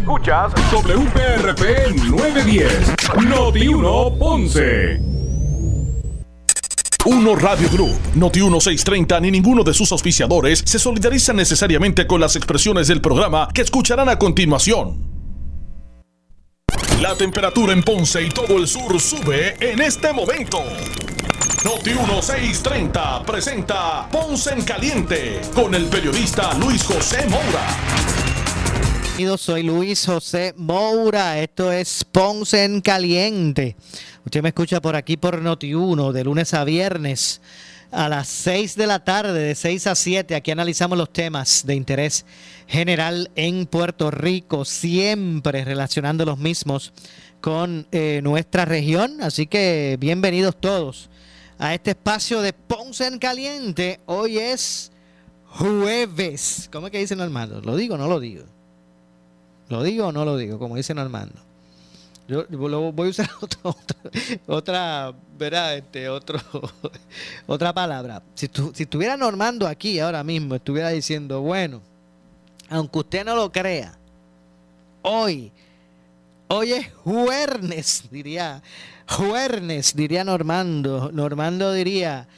Escuchas 0.00 0.52
WPRP 0.72 1.94
910, 2.08 2.94
Noti 3.28 3.68
1 3.68 4.18
Ponce. 4.18 4.98
Uno 7.04 7.36
Radio 7.36 7.68
Group, 7.68 7.98
Noti 8.14 8.40
1630 8.40 9.20
ni 9.20 9.30
ninguno 9.30 9.62
de 9.62 9.74
sus 9.74 9.92
auspiciadores 9.92 10.62
se 10.64 10.78
solidarizan 10.78 11.36
necesariamente 11.36 12.06
con 12.06 12.18
las 12.18 12.34
expresiones 12.34 12.88
del 12.88 13.02
programa 13.02 13.48
que 13.52 13.60
escucharán 13.60 14.08
a 14.08 14.18
continuación. 14.18 15.04
La 17.02 17.14
temperatura 17.14 17.74
en 17.74 17.82
Ponce 17.82 18.22
y 18.22 18.30
todo 18.30 18.56
el 18.56 18.66
sur 18.66 18.98
sube 18.98 19.54
en 19.60 19.82
este 19.82 20.14
momento. 20.14 20.62
Noti 21.62 21.90
1630 21.90 23.22
presenta 23.24 24.08
Ponce 24.10 24.54
en 24.54 24.62
Caliente 24.62 25.42
con 25.54 25.74
el 25.74 25.84
periodista 25.88 26.54
Luis 26.54 26.82
José 26.84 27.26
Moura. 27.28 28.09
Soy 29.20 29.62
Luis 29.62 30.06
José 30.06 30.54
Moura, 30.56 31.38
esto 31.40 31.70
es 31.70 32.04
Ponce 32.04 32.64
en 32.64 32.80
Caliente. 32.80 33.76
Usted 34.24 34.42
me 34.42 34.48
escucha 34.48 34.80
por 34.80 34.96
aquí 34.96 35.18
por 35.18 35.42
Noti 35.42 35.74
1 35.74 36.12
de 36.14 36.24
lunes 36.24 36.54
a 36.54 36.64
viernes 36.64 37.42
a 37.90 38.08
las 38.08 38.28
6 38.28 38.76
de 38.76 38.86
la 38.86 39.04
tarde, 39.04 39.38
de 39.38 39.54
6 39.54 39.88
a 39.88 39.94
7. 39.94 40.34
Aquí 40.34 40.50
analizamos 40.50 40.96
los 40.96 41.12
temas 41.12 41.66
de 41.66 41.74
interés 41.74 42.24
general 42.66 43.30
en 43.36 43.66
Puerto 43.66 44.10
Rico, 44.10 44.64
siempre 44.64 45.66
relacionando 45.66 46.24
los 46.24 46.38
mismos 46.38 46.94
con 47.42 47.86
eh, 47.92 48.20
nuestra 48.22 48.64
región. 48.64 49.22
Así 49.22 49.46
que 49.46 49.98
bienvenidos 50.00 50.58
todos 50.58 51.10
a 51.58 51.74
este 51.74 51.90
espacio 51.90 52.40
de 52.40 52.54
Ponce 52.54 53.06
en 53.06 53.18
Caliente. 53.18 54.00
Hoy 54.06 54.38
es 54.38 54.92
jueves. 55.44 56.70
¿Cómo 56.72 56.86
es 56.86 56.90
que 56.90 57.00
dice 57.00 57.16
Normando? 57.16 57.60
¿Lo 57.60 57.76
digo 57.76 57.96
o 57.96 57.98
no 57.98 58.08
lo 58.08 58.18
digo? 58.18 58.44
¿Lo 59.70 59.82
digo 59.82 60.08
o 60.08 60.12
no 60.12 60.24
lo 60.26 60.36
digo? 60.36 60.58
Como 60.58 60.76
dice 60.76 60.92
Normando. 60.92 61.40
Yo, 62.28 62.44
voy 62.48 63.08
a 63.08 63.10
usar 63.10 63.30
otra, 63.40 63.74
otra, 64.46 65.14
¿verdad? 65.38 65.78
Este, 65.78 66.08
otro, 66.08 66.38
otra 67.46 67.72
palabra. 67.72 68.22
Si, 68.34 68.48
si 68.74 68.82
estuviera 68.82 69.16
Normando 69.16 69.66
aquí 69.66 69.98
ahora 69.98 70.22
mismo, 70.22 70.54
estuviera 70.54 70.90
diciendo, 70.90 71.40
bueno, 71.40 71.80
aunque 72.68 72.98
usted 72.98 73.24
no 73.24 73.34
lo 73.34 73.50
crea, 73.50 73.98
hoy, 75.02 75.50
hoy 76.48 76.72
es 76.72 76.92
jueves, 77.04 78.04
diría 78.10 78.62
Juernes, 79.08 79.94
diría 79.96 80.22
Normando. 80.22 81.10
Normando 81.12 81.72
diría, 81.72 82.28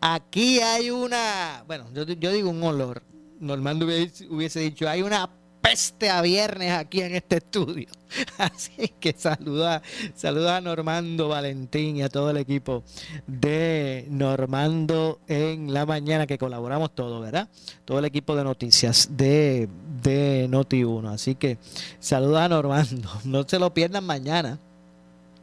aquí 0.00 0.60
hay 0.60 0.90
una, 0.90 1.62
bueno, 1.66 1.86
yo, 1.92 2.04
digo 2.04 2.50
un 2.50 2.62
olor. 2.62 3.02
Normando 3.38 3.86
hubiese, 3.86 4.60
dicho, 4.60 4.88
hay 4.88 5.02
una 5.02 5.30
peste 5.70 6.10
a 6.10 6.22
viernes 6.22 6.72
aquí 6.72 7.02
en 7.02 7.14
este 7.14 7.36
estudio. 7.38 7.88
Así 8.38 8.92
que 9.00 9.14
saluda, 9.16 9.82
saluda 10.14 10.56
a 10.56 10.60
Normando 10.60 11.28
Valentín 11.28 11.96
y 11.96 12.02
a 12.02 12.08
todo 12.08 12.30
el 12.30 12.38
equipo 12.38 12.82
de 13.26 14.06
Normando 14.08 15.20
en 15.28 15.72
la 15.72 15.84
mañana 15.84 16.26
que 16.26 16.38
colaboramos 16.38 16.94
todos, 16.94 17.22
¿verdad? 17.22 17.48
Todo 17.84 17.98
el 17.98 18.04
equipo 18.06 18.34
de 18.34 18.44
noticias 18.44 19.08
de, 19.10 19.68
de 20.02 20.48
Noti1. 20.48 21.12
Así 21.12 21.34
que 21.34 21.58
saluda 22.00 22.44
a 22.44 22.48
Normando. 22.48 23.08
No 23.24 23.46
se 23.46 23.58
lo 23.58 23.74
pierdan 23.74 24.04
mañana 24.04 24.58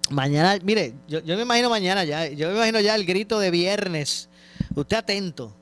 Mañana, 0.09 0.59
mire, 0.63 0.93
yo, 1.07 1.21
me 1.23 1.41
imagino 1.41 1.69
mañana 1.69 2.03
ya, 2.03 2.27
yo 2.27 2.49
me 2.49 2.55
imagino 2.55 2.79
ya 2.79 2.93
el 2.93 3.05
grito 3.05 3.39
de 3.39 3.49
viernes. 3.49 4.29
Usted 4.75 4.97
atento, 4.97 5.55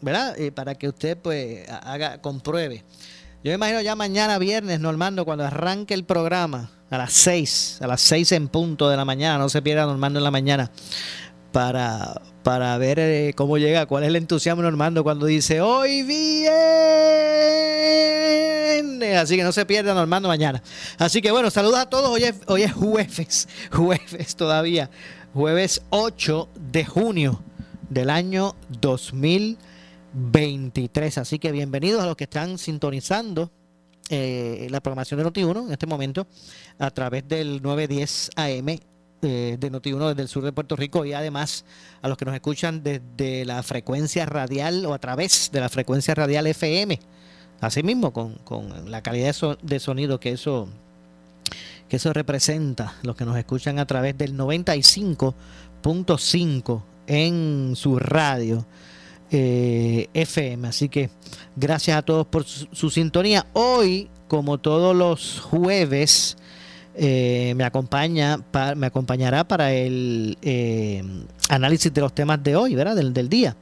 ¿verdad? 0.00 0.38
Eh, 0.40 0.50
para 0.50 0.74
que 0.74 0.88
usted 0.88 1.16
pues 1.16 1.68
haga, 1.68 2.20
compruebe. 2.20 2.82
Yo 3.44 3.50
me 3.50 3.56
imagino 3.56 3.82
ya 3.82 3.94
mañana 3.94 4.38
viernes, 4.38 4.80
Normando, 4.80 5.26
cuando 5.26 5.44
arranque 5.44 5.92
el 5.92 6.04
programa, 6.04 6.70
a 6.88 6.96
las 6.96 7.12
seis, 7.12 7.76
a 7.82 7.86
las 7.86 8.00
seis 8.00 8.32
en 8.32 8.48
punto 8.48 8.88
de 8.88 8.96
la 8.96 9.04
mañana, 9.04 9.36
no 9.36 9.50
se 9.50 9.60
pierda 9.60 9.84
Normando 9.84 10.18
en 10.18 10.24
la 10.24 10.30
mañana, 10.30 10.70
para, 11.52 12.22
para 12.42 12.78
ver 12.78 12.98
eh, 12.98 13.34
cómo 13.36 13.58
llega, 13.58 13.84
cuál 13.84 14.04
es 14.04 14.08
el 14.08 14.16
entusiasmo 14.16 14.62
Normando 14.62 15.04
cuando 15.04 15.26
dice, 15.26 15.60
hoy 15.60 16.04
viene. 16.04 16.48
Así 19.18 19.36
que 19.36 19.42
no 19.42 19.52
se 19.52 19.66
pierda 19.66 19.92
Normando 19.92 20.26
mañana. 20.26 20.62
Así 20.96 21.20
que 21.20 21.30
bueno, 21.30 21.50
saludos 21.50 21.80
a 21.80 21.90
todos. 21.90 22.08
Hoy 22.08 22.24
es, 22.24 22.36
hoy 22.46 22.62
es 22.62 22.72
jueves, 22.72 23.46
jueves 23.70 24.36
todavía, 24.36 24.88
jueves 25.34 25.82
8 25.90 26.48
de 26.72 26.86
junio 26.86 27.42
del 27.90 28.08
año 28.08 28.56
2023. 30.14 31.18
Así 31.18 31.38
que 31.38 31.52
bienvenidos 31.52 32.02
a 32.02 32.06
los 32.06 32.16
que 32.16 32.24
están 32.24 32.56
sintonizando. 32.58 33.50
Eh, 34.10 34.66
la 34.70 34.80
programación 34.80 35.18
de 35.18 35.26
Noti1 35.26 35.66
en 35.66 35.72
este 35.72 35.86
momento 35.86 36.26
a 36.78 36.90
través 36.90 37.26
del 37.26 37.62
910 37.62 38.30
AM 38.36 38.78
de 39.22 39.72
Noti1 39.72 40.10
desde 40.10 40.22
el 40.22 40.28
sur 40.28 40.44
de 40.44 40.52
Puerto 40.52 40.76
Rico 40.76 41.06
y 41.06 41.14
además 41.14 41.64
a 42.02 42.08
los 42.08 42.18
que 42.18 42.26
nos 42.26 42.34
escuchan 42.34 42.82
desde 42.82 43.44
la 43.44 43.62
frecuencia 43.62 44.26
radial 44.26 44.84
o 44.86 44.92
a 44.92 44.98
través 44.98 45.50
de 45.52 45.60
la 45.60 45.68
frecuencia 45.68 46.14
radial 46.14 46.46
FM. 46.46 46.98
Asimismo, 47.60 48.12
con, 48.12 48.34
con 48.44 48.90
la 48.90 49.02
calidad 49.02 49.34
de, 49.62 49.80
sonido 49.80 50.20
que 50.20 50.32
eso, 50.32 50.68
que 51.88 51.96
eso 51.96 52.12
representa, 52.12 52.94
los 53.02 53.16
que 53.16 53.24
nos 53.24 53.38
escuchan 53.38 53.78
a 53.78 53.86
través 53.86 54.18
del 54.18 54.36
95.5 54.36 56.82
en 57.06 57.72
su 57.76 57.98
radio. 57.98 58.66
Eh, 59.36 60.08
FM. 60.14 60.68
Así 60.68 60.88
que 60.88 61.10
gracias 61.56 61.96
a 61.98 62.02
todos 62.02 62.24
por 62.24 62.44
su 62.44 62.88
sintonía. 62.88 63.46
Hoy, 63.52 64.08
como 64.28 64.58
todos 64.58 64.94
los 64.94 65.40
jueves, 65.40 66.36
eh, 66.96 67.54
me 67.56 67.64
acompaña 67.64 68.38
me 68.76 68.86
acompañará 68.86 69.42
para 69.42 69.72
el 69.72 70.38
eh, 70.42 71.02
análisis 71.48 71.92
de 71.92 72.00
los 72.00 72.14
temas 72.14 72.40
de 72.44 72.54
hoy, 72.54 72.76
¿verdad? 72.76 72.94
Del, 72.94 73.12
del 73.12 73.28
día. 73.28 73.56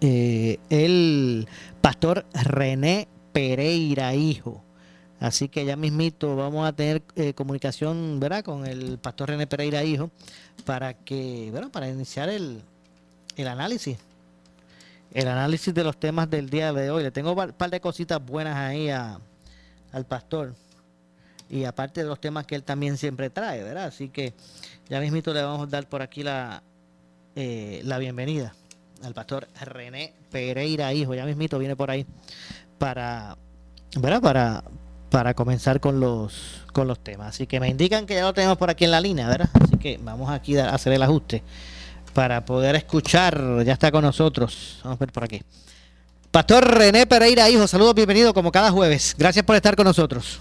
Eh, 0.00 0.58
el 0.70 1.48
pastor 1.80 2.24
René 2.32 3.08
Pereira, 3.32 4.14
hijo. 4.14 4.62
Así 5.18 5.48
que 5.48 5.64
ya 5.64 5.74
mismito 5.74 6.36
vamos 6.36 6.66
a 6.66 6.72
tener 6.72 7.02
comunicación, 7.34 8.20
¿verdad? 8.20 8.44
Con 8.44 8.66
el 8.66 8.98
pastor 8.98 9.30
René 9.30 9.48
Pereira, 9.48 9.82
hijo, 9.82 10.10
para 10.64 10.94
que, 10.94 11.48
bueno, 11.50 11.70
para 11.70 11.88
iniciar 11.90 12.28
el, 12.28 12.62
el 13.36 13.48
análisis. 13.48 13.98
El 15.12 15.26
análisis 15.26 15.74
de 15.74 15.82
los 15.82 15.98
temas 15.98 16.30
del 16.30 16.50
día 16.50 16.72
de 16.72 16.90
hoy. 16.90 17.02
Le 17.02 17.10
tengo 17.10 17.32
un 17.32 17.52
par 17.52 17.70
de 17.70 17.80
cositas 17.80 18.24
buenas 18.24 18.56
ahí 18.56 18.90
al 18.90 20.04
pastor 20.06 20.54
y 21.48 21.64
aparte 21.64 22.02
de 22.02 22.06
los 22.06 22.20
temas 22.20 22.46
que 22.46 22.54
él 22.54 22.62
también 22.62 22.96
siempre 22.96 23.28
trae, 23.28 23.62
¿verdad? 23.64 23.86
Así 23.86 24.08
que 24.08 24.34
ya 24.88 25.00
mismito 25.00 25.34
le 25.34 25.42
vamos 25.42 25.66
a 25.66 25.66
dar 25.66 25.88
por 25.88 26.00
aquí 26.00 26.22
la, 26.22 26.62
eh, 27.34 27.80
la 27.84 27.98
bienvenida 27.98 28.54
al 29.02 29.14
pastor 29.14 29.48
René 29.60 30.12
Pereira, 30.30 30.92
hijo, 30.92 31.14
ya 31.14 31.26
mismito 31.26 31.58
viene 31.58 31.74
por 31.74 31.90
ahí 31.90 32.06
para, 32.78 33.36
¿verdad? 33.96 34.20
Para, 34.20 34.64
para 35.10 35.34
comenzar 35.34 35.80
con 35.80 35.98
los, 35.98 36.64
con 36.72 36.86
los 36.86 37.00
temas. 37.00 37.28
Así 37.30 37.48
que 37.48 37.58
me 37.58 37.68
indican 37.68 38.06
que 38.06 38.14
ya 38.14 38.22
lo 38.22 38.32
tenemos 38.32 38.56
por 38.56 38.70
aquí 38.70 38.84
en 38.84 38.92
la 38.92 39.00
línea, 39.00 39.26
¿verdad? 39.26 39.50
Así 39.60 39.76
que 39.76 39.98
vamos 40.00 40.30
aquí 40.30 40.56
a 40.56 40.72
hacer 40.72 40.92
el 40.92 41.02
ajuste 41.02 41.42
para 42.12 42.44
poder 42.44 42.76
escuchar. 42.76 43.40
Ya 43.64 43.72
está 43.72 43.90
con 43.90 44.02
nosotros. 44.02 44.80
Vamos 44.84 44.98
a 44.98 45.00
ver 45.00 45.12
por 45.12 45.24
aquí. 45.24 45.42
Pastor 46.30 46.64
René 46.64 47.06
Pereira, 47.06 47.50
hijo, 47.50 47.66
saludos, 47.66 47.94
bienvenido 47.94 48.32
como 48.32 48.52
cada 48.52 48.70
jueves. 48.70 49.16
Gracias 49.18 49.44
por 49.44 49.56
estar 49.56 49.74
con 49.74 49.84
nosotros. 49.84 50.40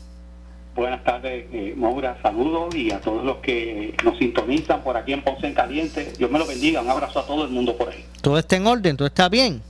Buenas 0.76 1.04
tardes, 1.04 1.46
eh, 1.52 1.74
Maura. 1.76 2.18
Saludos 2.22 2.74
y 2.76 2.92
a 2.92 3.02
todos 3.02 3.26
los 3.26 3.38
que 3.38 3.96
nos 4.04 4.18
sintonizan 4.18 4.82
por 4.82 4.96
aquí 4.96 5.14
en 5.14 5.24
Ponce 5.24 5.48
en 5.48 5.54
Caliente. 5.54 6.14
Dios 6.18 6.30
me 6.30 6.40
lo 6.40 6.46
bendiga. 6.46 6.82
Un 6.82 6.90
abrazo 6.90 7.20
a 7.20 7.26
todo 7.26 7.44
el 7.44 7.50
mundo 7.50 7.76
por 7.76 7.90
ahí. 7.90 8.06
Todo 8.22 8.38
está 8.38 8.56
en 8.56 8.68
orden, 8.68 8.96
todo 8.96 9.08
está 9.08 9.28
bien. 9.28 9.62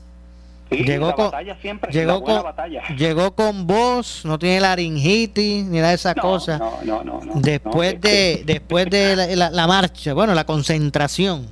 Sí, 0.69 0.83
llegó 0.83 1.07
la 1.07 1.13
con, 1.13 1.25
batalla 1.31 1.57
siempre, 1.61 1.91
llegó 1.91 2.23
con, 2.23 2.43
batalla. 2.43 2.83
Llegó 2.95 3.33
con 3.33 3.65
voz, 3.65 4.23
no 4.23 4.37
tiene 4.37 4.59
laringitis 4.59 5.65
ni 5.65 5.77
nada 5.77 5.89
de 5.89 5.95
esas 5.95 6.15
cosas. 6.15 6.59
No, 6.59 7.03
no, 7.03 7.21
no, 7.21 7.31
Después 7.35 7.99
de, 7.99 8.43
después 8.45 8.87
de 8.87 9.35
la, 9.35 9.67
marcha, 9.67 10.13
bueno, 10.13 10.35
la 10.35 10.45
concentración. 10.45 11.47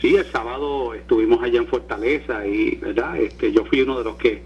Sí, 0.00 0.14
el 0.14 0.30
sábado 0.30 0.94
estuvimos 0.94 1.42
allá 1.42 1.58
en 1.58 1.66
Fortaleza 1.66 2.46
y, 2.46 2.76
¿verdad? 2.76 3.16
Este, 3.16 3.52
yo 3.52 3.64
fui 3.64 3.80
uno 3.80 3.98
de 3.98 4.04
los 4.04 4.16
que 4.16 4.42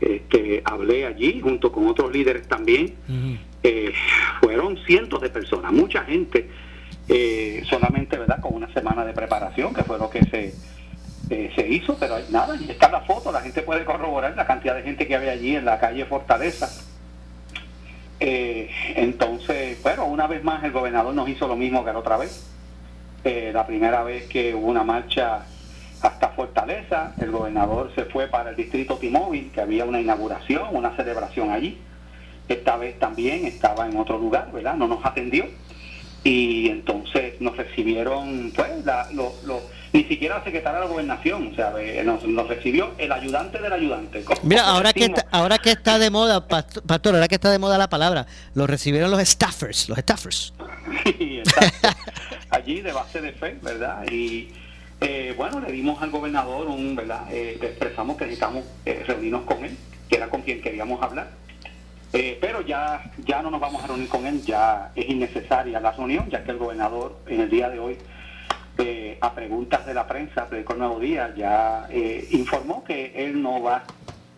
este, 0.00 0.62
hablé 0.64 1.06
allí 1.06 1.40
junto 1.40 1.72
con 1.72 1.86
otros 1.88 2.12
líderes 2.12 2.46
también. 2.48 2.94
Eh, 3.62 3.92
fueron 4.40 4.76
cientos 4.84 5.22
de 5.22 5.30
personas, 5.30 5.72
mucha 5.72 6.04
gente, 6.04 6.50
eh, 7.08 7.62
solamente 7.68 8.18
verdad 8.18 8.40
con 8.40 8.54
una 8.54 8.70
semana 8.74 9.06
de 9.06 9.14
preparación, 9.14 9.72
que 9.72 9.82
fue 9.84 9.98
lo 9.98 10.10
que 10.10 10.22
se, 10.26 10.54
eh, 11.30 11.50
se 11.54 11.66
hizo, 11.66 11.96
pero 11.98 12.16
nada, 12.28 12.54
y 12.56 12.70
está 12.70 12.90
la 12.90 13.00
foto, 13.00 13.32
la 13.32 13.40
gente 13.40 13.62
puede 13.62 13.86
corroborar 13.86 14.36
la 14.36 14.46
cantidad 14.46 14.74
de 14.74 14.82
gente 14.82 15.06
que 15.06 15.16
había 15.16 15.32
allí 15.32 15.56
en 15.56 15.64
la 15.64 15.80
calle 15.80 16.04
Fortaleza. 16.04 16.68
entonces, 18.20 19.82
bueno, 19.82 20.06
una 20.06 20.26
vez 20.26 20.44
más 20.44 20.62
el 20.64 20.72
gobernador 20.72 21.14
nos 21.14 21.28
hizo 21.28 21.48
lo 21.48 21.56
mismo 21.56 21.84
que 21.84 21.92
la 21.92 21.98
otra 21.98 22.18
vez. 22.18 22.50
La 23.24 23.66
primera 23.66 24.02
vez 24.02 24.24
que 24.24 24.54
hubo 24.54 24.66
una 24.66 24.84
marcha 24.84 25.46
hasta 26.02 26.28
Fortaleza. 26.30 27.14
El 27.20 27.30
gobernador 27.30 27.90
se 27.94 28.04
fue 28.04 28.26
para 28.28 28.50
el 28.50 28.56
distrito 28.56 28.96
Timóvil, 28.96 29.50
que 29.50 29.60
había 29.60 29.84
una 29.84 30.00
inauguración, 30.00 30.68
una 30.72 30.94
celebración 30.96 31.50
allí. 31.50 31.78
esta 32.48 32.76
vez 32.76 32.98
también 32.98 33.46
estaba 33.46 33.86
en 33.86 33.96
otro 33.96 34.18
lugar, 34.18 34.52
¿verdad? 34.52 34.74
No 34.76 34.86
nos 34.86 35.04
atendió 35.04 35.46
y 36.24 36.68
entonces 36.68 37.40
nos 37.40 37.56
recibieron, 37.56 38.50
pues, 38.56 38.84
la, 38.84 39.08
ni 39.92 40.04
siquiera 40.04 40.38
la 40.38 40.44
secretaria 40.44 40.80
de 40.80 40.86
la 40.86 40.90
gobernación, 40.90 41.52
o 41.52 41.54
sea, 41.54 41.72
nos, 42.02 42.48
recibió 42.48 42.92
el 42.98 43.12
ayudante 43.12 43.58
del 43.58 43.72
ayudante. 43.72 44.24
Mira, 44.42 44.62
ahora 44.62 44.92
que, 44.92 45.04
está, 45.04 45.26
ahora 45.30 45.58
que 45.58 45.70
está 45.70 45.98
de 45.98 46.10
moda, 46.10 46.48
pastor, 46.48 47.14
ahora 47.14 47.28
que 47.28 47.34
está 47.34 47.50
de 47.50 47.58
moda 47.58 47.76
la 47.76 47.88
palabra, 47.88 48.26
lo 48.54 48.66
recibieron 48.66 49.10
los 49.10 49.20
staffers, 49.20 49.88
los 49.88 49.98
staffers. 49.98 50.54
Sí, 51.04 51.42
allí 52.50 52.80
de 52.80 52.92
base 52.92 53.20
de 53.20 53.32
fe, 53.32 53.58
¿verdad? 53.62 54.04
Y 54.10 54.48
eh, 55.00 55.34
bueno, 55.36 55.60
le 55.60 55.72
dimos 55.72 56.00
al 56.02 56.10
gobernador 56.10 56.66
un, 56.68 56.94
¿verdad? 56.94 57.26
Eh, 57.30 57.58
expresamos 57.60 58.16
que 58.16 58.24
necesitamos 58.24 58.64
eh, 58.86 59.02
reunirnos 59.06 59.42
con 59.42 59.64
él, 59.64 59.76
que 60.08 60.16
era 60.16 60.28
con 60.28 60.42
quien 60.42 60.60
queríamos 60.60 61.02
hablar. 61.02 61.28
pero 62.40 62.60
ya, 62.62 63.02
ya 63.26 63.42
no 63.42 63.50
nos 63.50 63.60
vamos 63.60 63.82
a 63.82 63.88
reunir 63.88 64.08
con 64.08 64.24
él, 64.24 64.40
ya 64.42 64.92
es 64.94 65.08
innecesaria 65.08 65.80
la 65.80 65.90
reunión, 65.90 66.30
ya 66.30 66.44
que 66.44 66.52
el 66.52 66.58
gobernador 66.58 67.18
en 67.26 67.40
el 67.40 67.50
día 67.50 67.68
de 67.68 67.80
hoy, 67.80 67.98
a 69.20 69.34
preguntas 69.34 69.84
de 69.84 69.94
la 69.94 70.06
prensa, 70.06 70.46
predicó 70.48 70.74
el 70.74 70.78
Nuevo 70.80 71.00
Día, 71.00 71.34
ya 71.36 71.88
informó 72.30 72.84
que 72.84 73.12
él 73.16 73.42
no 73.42 73.62
va 73.62 73.82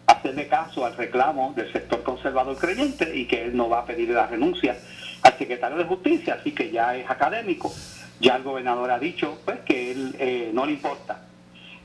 a 0.06 0.12
hacerle 0.12 0.48
caso 0.48 0.86
al 0.86 0.96
reclamo 0.96 1.52
del 1.54 1.70
sector 1.70 2.02
conservador 2.02 2.56
creyente 2.56 3.14
y 3.14 3.26
que 3.26 3.44
él 3.44 3.56
no 3.56 3.68
va 3.68 3.80
a 3.80 3.84
pedir 3.84 4.08
la 4.08 4.26
renuncia 4.26 4.76
al 5.22 5.38
secretario 5.38 5.78
de 5.78 5.84
Justicia, 5.84 6.38
así 6.40 6.52
que 6.52 6.70
ya 6.70 6.96
es 6.96 7.08
académico. 7.08 7.72
Ya 8.20 8.36
el 8.36 8.42
gobernador 8.42 8.90
ha 8.90 8.98
dicho 8.98 9.38
pues 9.44 9.60
que 9.60 9.92
él 9.92 10.16
eh, 10.18 10.50
no 10.52 10.64
le 10.64 10.72
importa, 10.72 11.20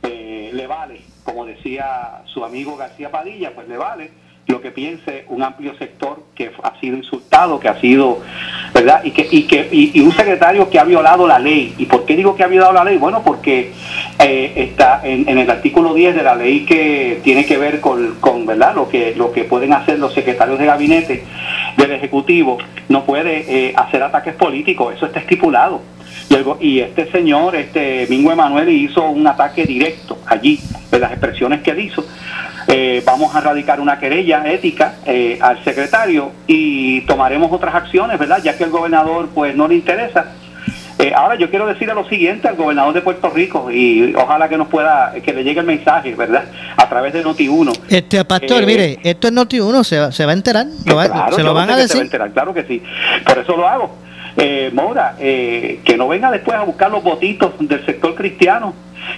eh, 0.02 0.50
le 0.54 0.66
vale, 0.66 1.02
como 1.24 1.46
decía 1.46 2.22
su 2.26 2.46
amigo 2.46 2.78
García 2.78 3.12
Padilla, 3.12 3.54
pues 3.54 3.68
le 3.68 3.78
vale 3.78 4.12
lo 4.48 4.62
que 4.62 4.72
piense 4.72 5.26
un 5.30 5.44
amplio 5.44 5.78
sector 5.78 6.24
que 6.36 6.52
ha 6.64 6.80
sido 6.80 6.98
insultado, 6.98 7.60
que 7.60 7.70
ha 7.70 7.80
sido, 7.80 8.20
¿verdad? 8.74 9.02
Y 9.04 9.12
que 9.12 9.28
y 9.32 9.44
que 9.44 9.70
y, 9.72 10.00
un 10.02 10.12
secretario 10.12 10.70
que 10.70 10.80
ha 10.80 10.84
violado 10.84 11.28
la 11.28 11.40
ley. 11.40 11.74
¿Y 11.78 11.86
por 11.86 12.06
qué 12.06 12.16
digo 12.16 12.36
que 12.36 12.44
ha 12.44 12.48
violado 12.48 12.74
la 12.74 12.84
ley? 12.84 12.98
Bueno, 12.98 13.22
porque 13.24 13.72
eh, 14.20 14.54
está 14.56 15.02
en, 15.04 15.28
el 15.30 15.50
artículo 15.50 15.94
10 15.94 16.16
de 16.16 16.24
la 16.24 16.36
ley 16.36 16.66
que 16.66 17.22
tiene 17.24 17.46
que 17.46 17.58
ver 17.58 17.80
con, 17.80 18.16
con, 18.16 18.46
¿verdad? 18.46 18.76
Lo 18.76 18.90
que 18.90 19.16
lo 19.16 19.32
que 19.32 19.44
pueden 19.46 19.74
hacer 19.74 20.00
los 20.00 20.14
secretarios 20.14 20.60
de 20.60 20.66
gabinete 20.66 21.24
del 21.78 21.92
ejecutivo 21.92 22.58
no 22.90 23.06
puede 23.06 23.74
hacer 23.76 24.04
ataques 24.04 24.34
políticos, 24.36 24.94
eso 24.96 25.06
está 25.06 25.20
estipulado. 25.20 25.82
Y, 26.62 26.80
este 26.80 27.12
señor, 27.12 27.56
este 27.56 28.08
Mingo 28.10 28.32
Emanuel, 28.32 28.70
hizo 28.70 29.10
un 29.10 29.28
ataque 29.28 29.66
directo 29.66 30.18
allí, 30.26 30.60
de 30.90 31.00
las 31.00 31.12
expresiones 31.12 31.62
que 31.62 31.72
él 31.72 31.82
hizo. 31.82 32.06
Eh, 32.68 33.02
vamos 33.06 33.36
a 33.36 33.42
radicar 33.42 33.80
una 33.80 34.00
querella 34.00 34.44
ética 34.46 34.96
eh, 35.06 35.40
al 35.42 35.64
secretario 35.64 36.32
y 36.48 37.02
tomaremos 37.02 37.52
otras 37.52 37.76
acciones, 37.76 38.20
¿verdad? 38.20 38.40
Ya 38.44 38.58
que 38.58 38.64
el 38.64 38.70
gobernador 38.70 39.30
pues 39.34 39.56
no 39.56 39.68
le 39.68 39.76
interesa. 39.76 40.26
Eh, 41.00 41.14
ahora 41.16 41.36
yo 41.36 41.50
quiero 41.50 41.66
decirle 41.66 41.96
lo 41.96 42.08
siguiente 42.08 42.48
al 42.48 42.56
gobernador 42.56 42.94
de 42.94 43.02
Puerto 43.02 43.30
Rico 43.32 43.72
y 43.72 44.14
ojalá 44.14 44.48
que 44.48 44.58
nos 44.58 44.68
pueda, 44.68 45.14
que 45.24 45.34
le 45.34 45.44
llegue 45.44 45.60
el 45.60 45.66
mensaje, 45.66 46.14
¿verdad? 46.14 46.44
A 46.78 46.88
través 46.88 47.14
de 47.14 47.24
Noti1. 47.24 47.74
Este 47.90 48.24
pastor, 48.24 48.66
mire, 48.66 49.00
esto 49.04 49.28
es 49.28 49.34
Noti1, 49.34 49.84
se, 49.84 50.12
se 50.12 50.26
va 50.26 50.32
a 50.32 50.36
enterar, 50.36 50.68
se 51.32 51.44
lo 51.44 51.54
van 51.56 51.70
a 51.72 51.76
decir. 51.76 51.90
Se 51.90 51.98
va 51.98 52.02
a 52.02 52.06
enterar, 52.06 52.32
claro 52.32 52.54
que 52.54 52.64
sí, 52.66 52.84
por 53.26 53.40
eso 53.40 53.58
lo 53.58 53.68
hago 53.68 53.96
eh, 54.38 54.72
Mora, 54.74 55.16
eh, 55.20 55.82
que 55.84 55.98
no 55.98 56.08
venga 56.08 56.32
después 56.32 56.56
a 56.58 56.64
buscar 56.64 56.92
los 56.92 57.04
votitos 57.04 57.54
del 57.60 57.86
sector 57.86 58.16
cristiano, 58.16 58.74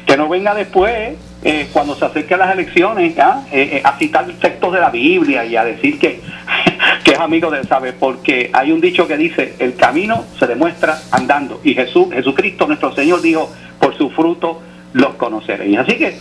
que 0.06 0.18
no 0.18 0.28
venga 0.28 0.54
después, 0.54 1.16
eh, 1.44 1.68
cuando 1.72 1.96
se 1.96 2.06
acerquen 2.06 2.40
las 2.40 2.54
elecciones, 2.54 3.16
eh, 3.52 3.82
a 3.84 3.98
citar 3.98 4.26
textos 4.40 4.74
de 4.74 4.80
la 4.80 4.90
Biblia 4.90 5.46
y 5.46 5.56
a 5.56 5.64
decir 5.64 6.00
que, 6.00 6.22
que 7.04 7.12
es 7.12 7.20
amigo 7.20 7.52
del 7.52 7.68
saber, 7.68 7.96
porque 8.00 8.50
hay 8.54 8.72
un 8.72 8.82
dicho 8.82 9.08
que 9.08 9.18
dice, 9.18 9.56
el 9.60 9.76
camino 9.76 10.26
se 10.40 10.48
demuestra 10.48 11.00
andando, 11.12 11.60
y 11.64 11.74
Jesús, 11.74 12.08
Jesucristo 12.14 12.68
nuestro 12.68 12.94
Señor 12.96 13.22
dijo, 13.22 13.52
por 13.80 13.98
su 13.98 14.10
fruto 14.12 14.62
los 14.94 15.16
conoceréis. 15.16 15.80
Así 15.80 15.96
que 15.96 16.18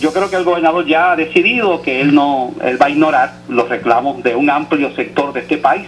yo 0.00 0.12
creo 0.12 0.28
que 0.28 0.36
el 0.36 0.44
gobernador 0.44 0.84
ya 0.84 1.12
ha 1.12 1.16
decidido 1.16 1.80
que 1.80 2.00
él 2.00 2.12
no, 2.14 2.52
él 2.62 2.80
va 2.80 2.86
a 2.86 2.90
ignorar 2.90 3.34
los 3.48 3.68
reclamos 3.68 4.22
de 4.24 4.34
un 4.34 4.50
amplio 4.50 4.92
sector 4.94 5.32
de 5.32 5.40
este 5.40 5.58
país 5.58 5.86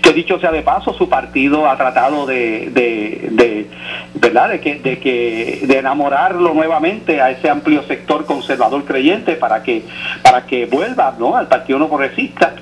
que 0.00 0.12
dicho 0.12 0.38
sea 0.38 0.52
de 0.52 0.62
paso, 0.62 0.94
su 0.94 1.08
partido 1.08 1.68
ha 1.68 1.76
tratado 1.76 2.26
de, 2.26 2.70
de, 2.72 3.66
¿verdad? 4.14 4.50
De 4.50 4.60
que, 4.60 4.76
de 4.76 4.98
que, 4.98 5.60
de 5.62 5.78
enamorarlo 5.78 6.54
nuevamente 6.54 7.20
a 7.20 7.30
ese 7.30 7.50
amplio 7.50 7.82
sector 7.82 8.24
conservador 8.24 8.84
creyente 8.84 9.34
para 9.34 9.62
que, 9.62 9.82
para 10.22 10.46
que 10.46 10.66
vuelva, 10.66 11.14
¿no? 11.18 11.36
Al 11.36 11.48
partido 11.48 11.78
no 11.78 11.88
progresista 11.88 12.54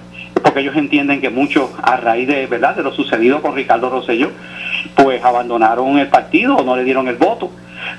porque 0.43 0.61
ellos 0.61 0.77
entienden 0.77 1.21
que 1.21 1.31
muchos 1.31 1.71
a 1.82 1.97
raíz 1.97 2.27
de 2.27 2.47
verdad 2.47 2.75
de 2.75 2.82
lo 2.82 2.93
sucedido 2.93 3.43
con 3.43 3.55
Ricardo 3.55 3.91
Rosselló 3.91 4.31
pues 4.94 5.23
abandonaron 5.23 5.99
el 5.99 6.09
partido 6.09 6.56
o 6.56 6.65
no 6.65 6.77
le 6.77 6.85
dieron 6.85 7.09
el 7.09 7.17
voto 7.17 7.50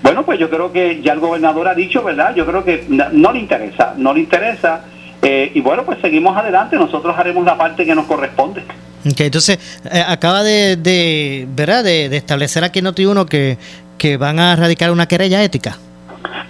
bueno 0.01 0.23
pues 0.23 0.39
yo 0.39 0.49
creo 0.49 0.71
que 0.71 1.01
ya 1.01 1.13
el 1.13 1.19
gobernador 1.19 1.67
ha 1.67 1.75
dicho 1.75 2.03
verdad 2.03 2.33
yo 2.35 2.45
creo 2.45 2.63
que 2.63 2.85
no 2.89 3.31
le 3.31 3.39
interesa 3.39 3.93
no 3.97 4.13
le 4.13 4.21
interesa 4.21 4.81
eh, 5.21 5.51
y 5.53 5.61
bueno 5.61 5.83
pues 5.83 5.99
seguimos 6.01 6.35
adelante 6.35 6.77
nosotros 6.77 7.15
haremos 7.17 7.45
la 7.45 7.57
parte 7.57 7.85
que 7.85 7.95
nos 7.95 8.05
corresponde 8.05 8.63
entonces, 9.03 9.59
eh, 9.91 10.03
acaba 10.05 10.43
de, 10.43 11.47
¿verdad? 11.49 11.83
De, 11.83 12.15
establecer 12.15 12.63
aquí 12.63 12.79
en 12.79 12.85
Noti1 12.85 13.25
que, 13.27 13.57
que 13.97 14.17
van 14.17 14.39
a 14.39 14.55
radicar 14.55 14.91
una 14.91 15.07
querella 15.07 15.43
ética. 15.43 15.77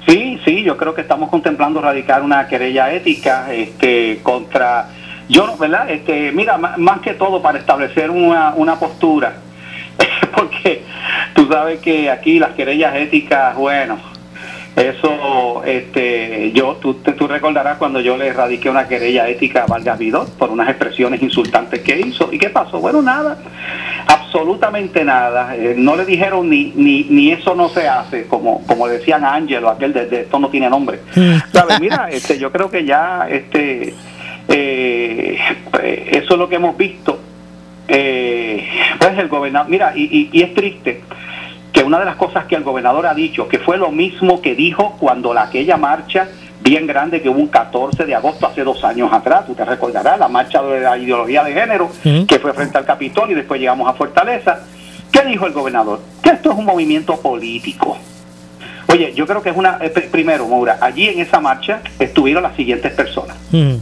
Sí, 0.07 0.39
sí, 0.45 0.63
yo 0.63 0.77
creo 0.77 0.93
que 0.93 1.01
estamos 1.01 1.29
contemplando 1.29 1.79
radicar 1.81 2.23
una 2.23 2.47
querella 2.47 2.91
ética 2.91 3.53
este, 3.53 4.19
contra, 4.23 4.89
yo, 5.29 5.55
¿verdad? 5.57 5.89
Este, 5.89 6.31
mira, 6.31 6.57
más 6.57 6.99
que 7.01 7.13
todo 7.13 7.41
para 7.41 7.59
establecer 7.59 8.09
una, 8.09 8.53
una 8.55 8.77
postura, 8.77 9.35
porque 10.35 10.83
tú 11.35 11.47
sabes 11.49 11.79
que 11.79 12.09
aquí 12.09 12.39
las 12.39 12.51
querellas 12.51 12.95
éticas, 12.95 13.55
bueno, 13.55 13.99
eso, 14.75 15.63
este, 15.65 16.53
yo, 16.53 16.77
tú, 16.81 16.93
tú 16.93 17.27
recordarás 17.27 17.77
cuando 17.77 17.99
yo 17.99 18.15
le 18.15 18.31
radiqué 18.31 18.69
una 18.69 18.87
querella 18.87 19.27
ética 19.27 19.63
a 19.63 19.65
Vargas 19.65 19.99
Vidor 19.99 20.29
por 20.37 20.49
unas 20.49 20.69
expresiones 20.69 21.21
insultantes 21.21 21.81
que 21.81 21.99
hizo. 21.99 22.29
¿Y 22.31 22.39
qué 22.39 22.49
pasó? 22.49 22.79
Bueno, 22.79 23.01
nada, 23.01 23.37
absolutamente 24.07 25.03
nada. 25.03 25.57
Eh, 25.57 25.75
no 25.77 25.97
le 25.97 26.05
dijeron 26.05 26.49
ni, 26.49 26.71
ni, 26.75 27.03
ni 27.03 27.31
eso 27.31 27.53
no 27.53 27.67
se 27.67 27.87
hace, 27.87 28.27
como, 28.27 28.65
como 28.65 28.87
decían 28.87 29.25
Ángelo, 29.25 29.69
aquel 29.69 29.91
de, 29.91 30.21
esto 30.21 30.39
no 30.39 30.49
tiene 30.49 30.69
nombre. 30.69 30.99
¿Sabes? 31.51 31.81
Mira, 31.81 32.09
este, 32.09 32.39
yo 32.39 32.49
creo 32.49 32.71
que 32.71 32.85
ya, 32.85 33.27
este, 33.29 33.93
eh, 34.47 35.37
eso 36.11 36.33
es 36.33 36.39
lo 36.39 36.47
que 36.47 36.55
hemos 36.55 36.77
visto. 36.77 37.19
Eh, 37.89 38.69
pues 38.97 39.17
el 39.17 39.27
gobernador, 39.27 39.69
mira, 39.69 39.91
y, 39.97 40.29
y 40.31 40.41
es 40.41 40.53
triste 40.53 41.01
que 41.81 41.87
una 41.87 41.97
de 41.97 42.05
las 42.05 42.15
cosas 42.15 42.45
que 42.45 42.53
el 42.53 42.63
gobernador 42.63 43.07
ha 43.07 43.15
dicho, 43.15 43.47
que 43.47 43.57
fue 43.57 43.75
lo 43.75 43.89
mismo 43.89 44.39
que 44.39 44.53
dijo 44.53 44.97
cuando 44.99 45.33
la, 45.33 45.45
aquella 45.45 45.77
marcha 45.77 46.27
bien 46.61 46.85
grande 46.85 47.23
que 47.23 47.29
hubo 47.29 47.39
un 47.39 47.47
14 47.47 48.05
de 48.05 48.13
agosto 48.13 48.45
hace 48.45 48.63
dos 48.63 48.83
años 48.83 49.11
atrás, 49.11 49.47
tú 49.47 49.55
te 49.55 49.65
recordarás, 49.65 50.19
la 50.19 50.27
marcha 50.27 50.61
de 50.61 50.79
la 50.79 50.95
ideología 50.95 51.43
de 51.43 51.53
género, 51.53 51.89
que 52.27 52.37
fue 52.37 52.53
frente 52.53 52.77
al 52.77 52.85
Capitolio 52.85 53.31
y 53.31 53.39
después 53.39 53.59
llegamos 53.59 53.89
a 53.89 53.93
Fortaleza. 53.93 54.59
¿Qué 55.11 55.25
dijo 55.25 55.47
el 55.47 55.53
gobernador? 55.53 56.01
Que 56.21 56.29
esto 56.29 56.51
es 56.51 56.57
un 56.59 56.65
movimiento 56.65 57.19
político. 57.19 57.97
Oye, 58.87 59.13
yo 59.15 59.25
creo 59.25 59.41
que 59.41 59.49
es 59.49 59.57
una, 59.57 59.79
eh, 59.81 59.89
primero, 60.11 60.47
Maura, 60.47 60.77
allí 60.81 61.07
en 61.07 61.19
esa 61.19 61.39
marcha 61.39 61.81
estuvieron 61.97 62.43
las 62.43 62.55
siguientes 62.55 62.93
personas. 62.93 63.37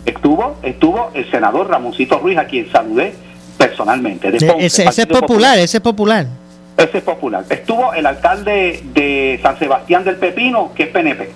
Estuvo, 0.06 0.56
estuvo 0.64 1.12
el 1.16 1.30
senador 1.30 1.68
Ramoncito 1.68 2.18
Ruiz, 2.20 2.38
a 2.38 2.46
quien 2.46 2.72
saludé 2.72 3.14
personalmente. 3.58 4.30
ese, 4.38 4.86
ese 4.88 5.02
es 5.02 5.06
popular, 5.06 5.60
ese 5.60 5.78
es 5.78 5.84
popular. 5.84 6.39
Ese 6.80 7.00
es 7.00 7.04
popular. 7.04 7.44
Estuvo 7.50 7.94
el 7.94 8.06
alcalde 8.06 8.80
de 8.94 9.38
San 9.44 9.60
Sebastián 9.60 10.06
del 10.06 10.16
Pepino, 10.16 10.72
que 10.74 10.84
es 10.84 10.90
PNP. 10.90 11.30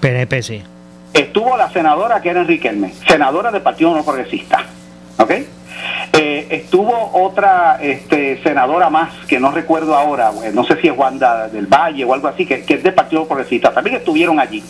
PNP, 0.00 0.42
sí. 0.42 0.62
Estuvo 1.12 1.54
la 1.58 1.68
senadora, 1.68 2.22
que 2.22 2.30
era 2.30 2.40
Enrique 2.40 2.68
Hermes, 2.68 2.94
senadora 3.06 3.50
del 3.50 3.60
Partido 3.60 3.94
No 3.94 4.02
Progresista. 4.02 4.64
¿Ok? 5.18 5.32
Eh, 6.14 6.46
estuvo 6.48 7.10
otra 7.12 7.78
este, 7.82 8.42
senadora 8.42 8.88
más, 8.88 9.12
que 9.28 9.38
no 9.38 9.50
recuerdo 9.50 9.94
ahora, 9.94 10.32
no 10.54 10.64
sé 10.64 10.80
si 10.80 10.88
es 10.88 10.96
Wanda 10.96 11.48
del 11.48 11.66
Valle 11.66 12.02
o 12.06 12.14
algo 12.14 12.28
así, 12.28 12.46
que, 12.46 12.64
es 12.66 12.82
del 12.82 12.94
Partido 12.94 13.28
Progresista. 13.28 13.74
También 13.74 13.96
estuvieron 13.96 14.40
allí. 14.40 14.64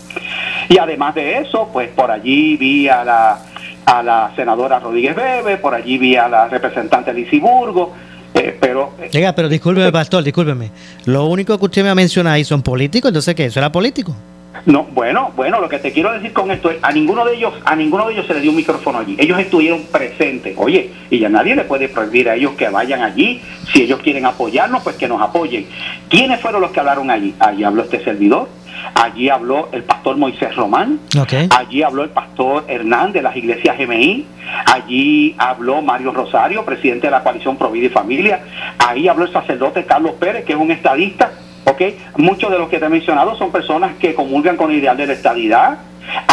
Y 0.68 0.76
además 0.78 1.14
de 1.14 1.38
eso, 1.38 1.70
pues 1.72 1.88
por 1.90 2.10
allí 2.10 2.56
vi 2.56 2.88
a 2.88 3.04
la, 3.04 3.38
a 3.84 4.02
la 4.02 4.32
senadora 4.34 4.80
Rodríguez 4.80 5.14
Bebe, 5.14 5.56
por 5.58 5.72
allí 5.72 5.98
vi 5.98 6.16
a 6.16 6.28
la 6.28 6.48
representante 6.48 7.14
Lisiburgo 7.14 7.92
eh, 8.36 8.56
pero, 8.60 8.92
Llega, 9.10 9.34
pero 9.34 9.48
discúlpeme, 9.48 9.90
pastor, 9.90 10.22
discúlpeme. 10.22 10.70
Lo 11.06 11.24
único 11.26 11.58
que 11.58 11.64
usted 11.64 11.82
me 11.82 11.88
ha 11.88 11.94
mencionado 11.94 12.34
ahí 12.34 12.44
son 12.44 12.62
políticos, 12.62 13.08
entonces 13.08 13.34
¿qué? 13.34 13.46
¿Eso 13.46 13.60
era 13.60 13.72
político? 13.72 14.14
No, 14.66 14.84
bueno, 14.92 15.32
bueno, 15.36 15.60
lo 15.60 15.68
que 15.68 15.78
te 15.78 15.92
quiero 15.92 16.12
decir 16.12 16.32
con 16.32 16.50
esto 16.50 16.70
es, 16.70 16.78
a 16.82 16.90
ninguno 16.90 17.24
de 17.24 17.36
ellos, 17.36 17.54
a 17.64 17.76
ninguno 17.76 18.06
de 18.06 18.14
ellos 18.14 18.26
se 18.26 18.34
le 18.34 18.40
dio 18.40 18.50
un 18.50 18.56
micrófono 18.56 18.98
allí. 18.98 19.16
Ellos 19.18 19.38
estuvieron 19.38 19.84
presentes. 19.84 20.54
Oye, 20.56 20.90
y 21.08 21.18
ya 21.18 21.28
nadie 21.28 21.54
le 21.54 21.64
puede 21.64 21.88
prohibir 21.88 22.28
a 22.28 22.34
ellos 22.34 22.52
que 22.52 22.68
vayan 22.68 23.02
allí. 23.02 23.40
Si 23.72 23.82
ellos 23.82 24.00
quieren 24.00 24.26
apoyarnos, 24.26 24.82
pues 24.82 24.96
que 24.96 25.08
nos 25.08 25.22
apoyen. 25.22 25.66
¿Quiénes 26.08 26.40
fueron 26.40 26.60
los 26.60 26.72
que 26.72 26.80
hablaron 26.80 27.10
allí? 27.10 27.34
Allí 27.38 27.64
habló 27.64 27.82
este 27.82 28.02
servidor, 28.02 28.48
allí 28.94 29.28
habló 29.28 29.68
el 29.72 29.84
pastor 29.84 30.16
Moisés 30.16 30.54
Román, 30.56 31.00
allí 31.50 31.82
habló 31.82 32.04
el 32.04 32.10
pastor 32.10 32.64
Hernán 32.68 33.12
de 33.12 33.22
las 33.22 33.36
iglesias 33.36 33.76
GMI, 33.78 34.26
allí 34.72 35.34
habló 35.38 35.82
Mario 35.82 36.12
Rosario, 36.12 36.64
presidente 36.64 37.06
de 37.06 37.10
la 37.10 37.22
coalición 37.22 37.56
Provida 37.56 37.86
y 37.86 37.90
Familia, 37.90 38.40
ahí 38.78 39.08
habló 39.08 39.24
el 39.24 39.32
sacerdote 39.32 39.84
Carlos 39.84 40.12
Pérez, 40.18 40.44
que 40.44 40.52
es 40.52 40.58
un 40.58 40.70
estadista, 40.70 41.32
¿ok? 41.64 41.82
Muchos 42.16 42.50
de 42.50 42.58
los 42.58 42.68
que 42.68 42.78
te 42.78 42.86
he 42.86 42.88
mencionado 42.88 43.36
son 43.36 43.50
personas 43.50 43.96
que 43.96 44.14
comulgan 44.14 44.56
con 44.56 44.70
el 44.70 44.78
ideal 44.78 44.96
de 44.96 45.06
la 45.06 45.12
estadidad, 45.12 45.78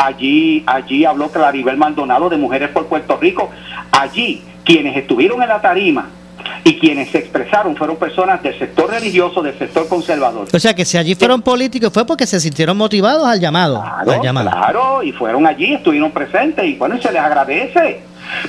allí, 0.03 0.63
allí 0.65 1.05
habló 1.05 1.29
Claribel 1.31 1.77
Maldonado 1.77 2.29
de 2.29 2.37
Mujeres 2.37 2.69
por 2.69 2.87
Puerto 2.87 3.17
Rico, 3.17 3.49
allí 3.91 4.43
quienes 4.63 4.95
estuvieron 4.95 5.41
en 5.41 5.49
la 5.49 5.61
tarima, 5.61 6.09
y 6.63 6.79
quienes 6.79 7.09
se 7.09 7.19
expresaron 7.19 7.75
fueron 7.75 7.97
personas 7.97 8.41
del 8.41 8.57
sector 8.57 8.89
religioso, 8.89 9.41
del 9.41 9.57
sector 9.57 9.87
conservador. 9.87 10.47
O 10.51 10.59
sea 10.59 10.73
que 10.73 10.85
si 10.85 10.97
allí 10.97 11.15
fueron 11.15 11.41
políticos 11.41 11.91
fue 11.93 12.05
porque 12.05 12.25
se 12.25 12.39
sintieron 12.39 12.77
motivados 12.77 13.27
al 13.27 13.39
llamado. 13.39 13.81
Claro, 14.03 14.21
claro, 14.21 15.03
y 15.03 15.11
fueron 15.11 15.45
allí, 15.45 15.73
estuvieron 15.73 16.11
presentes 16.11 16.65
y 16.65 16.75
bueno, 16.75 16.99
se 17.01 17.11
les 17.11 17.21
agradece. 17.21 18.01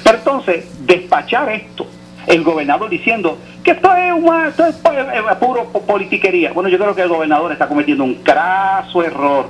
Pero 0.02 0.18
entonces, 0.18 0.64
despachar 0.86 1.48
esto, 1.50 1.86
el 2.26 2.42
gobernador 2.42 2.88
diciendo 2.88 3.38
que 3.62 3.72
esto 3.72 3.94
es, 3.94 4.12
una, 4.12 4.48
esto 4.48 4.66
es 4.66 4.76
puro 5.40 5.64
politiquería. 5.86 6.52
Bueno, 6.52 6.68
yo 6.68 6.78
creo 6.78 6.94
que 6.94 7.02
el 7.02 7.08
gobernador 7.08 7.52
está 7.52 7.66
cometiendo 7.66 8.04
un 8.04 8.14
craso 8.16 9.02
error 9.02 9.46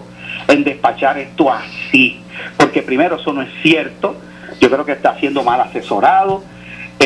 en 0.48 0.64
despachar 0.64 1.18
esto 1.18 1.52
así, 1.52 2.20
porque 2.56 2.82
primero 2.82 3.16
eso 3.16 3.32
no 3.32 3.42
es 3.42 3.48
cierto, 3.62 4.16
yo 4.60 4.70
creo 4.70 4.84
que 4.84 4.92
está 4.92 5.18
siendo 5.18 5.42
mal 5.42 5.60
asesorado, 5.60 6.42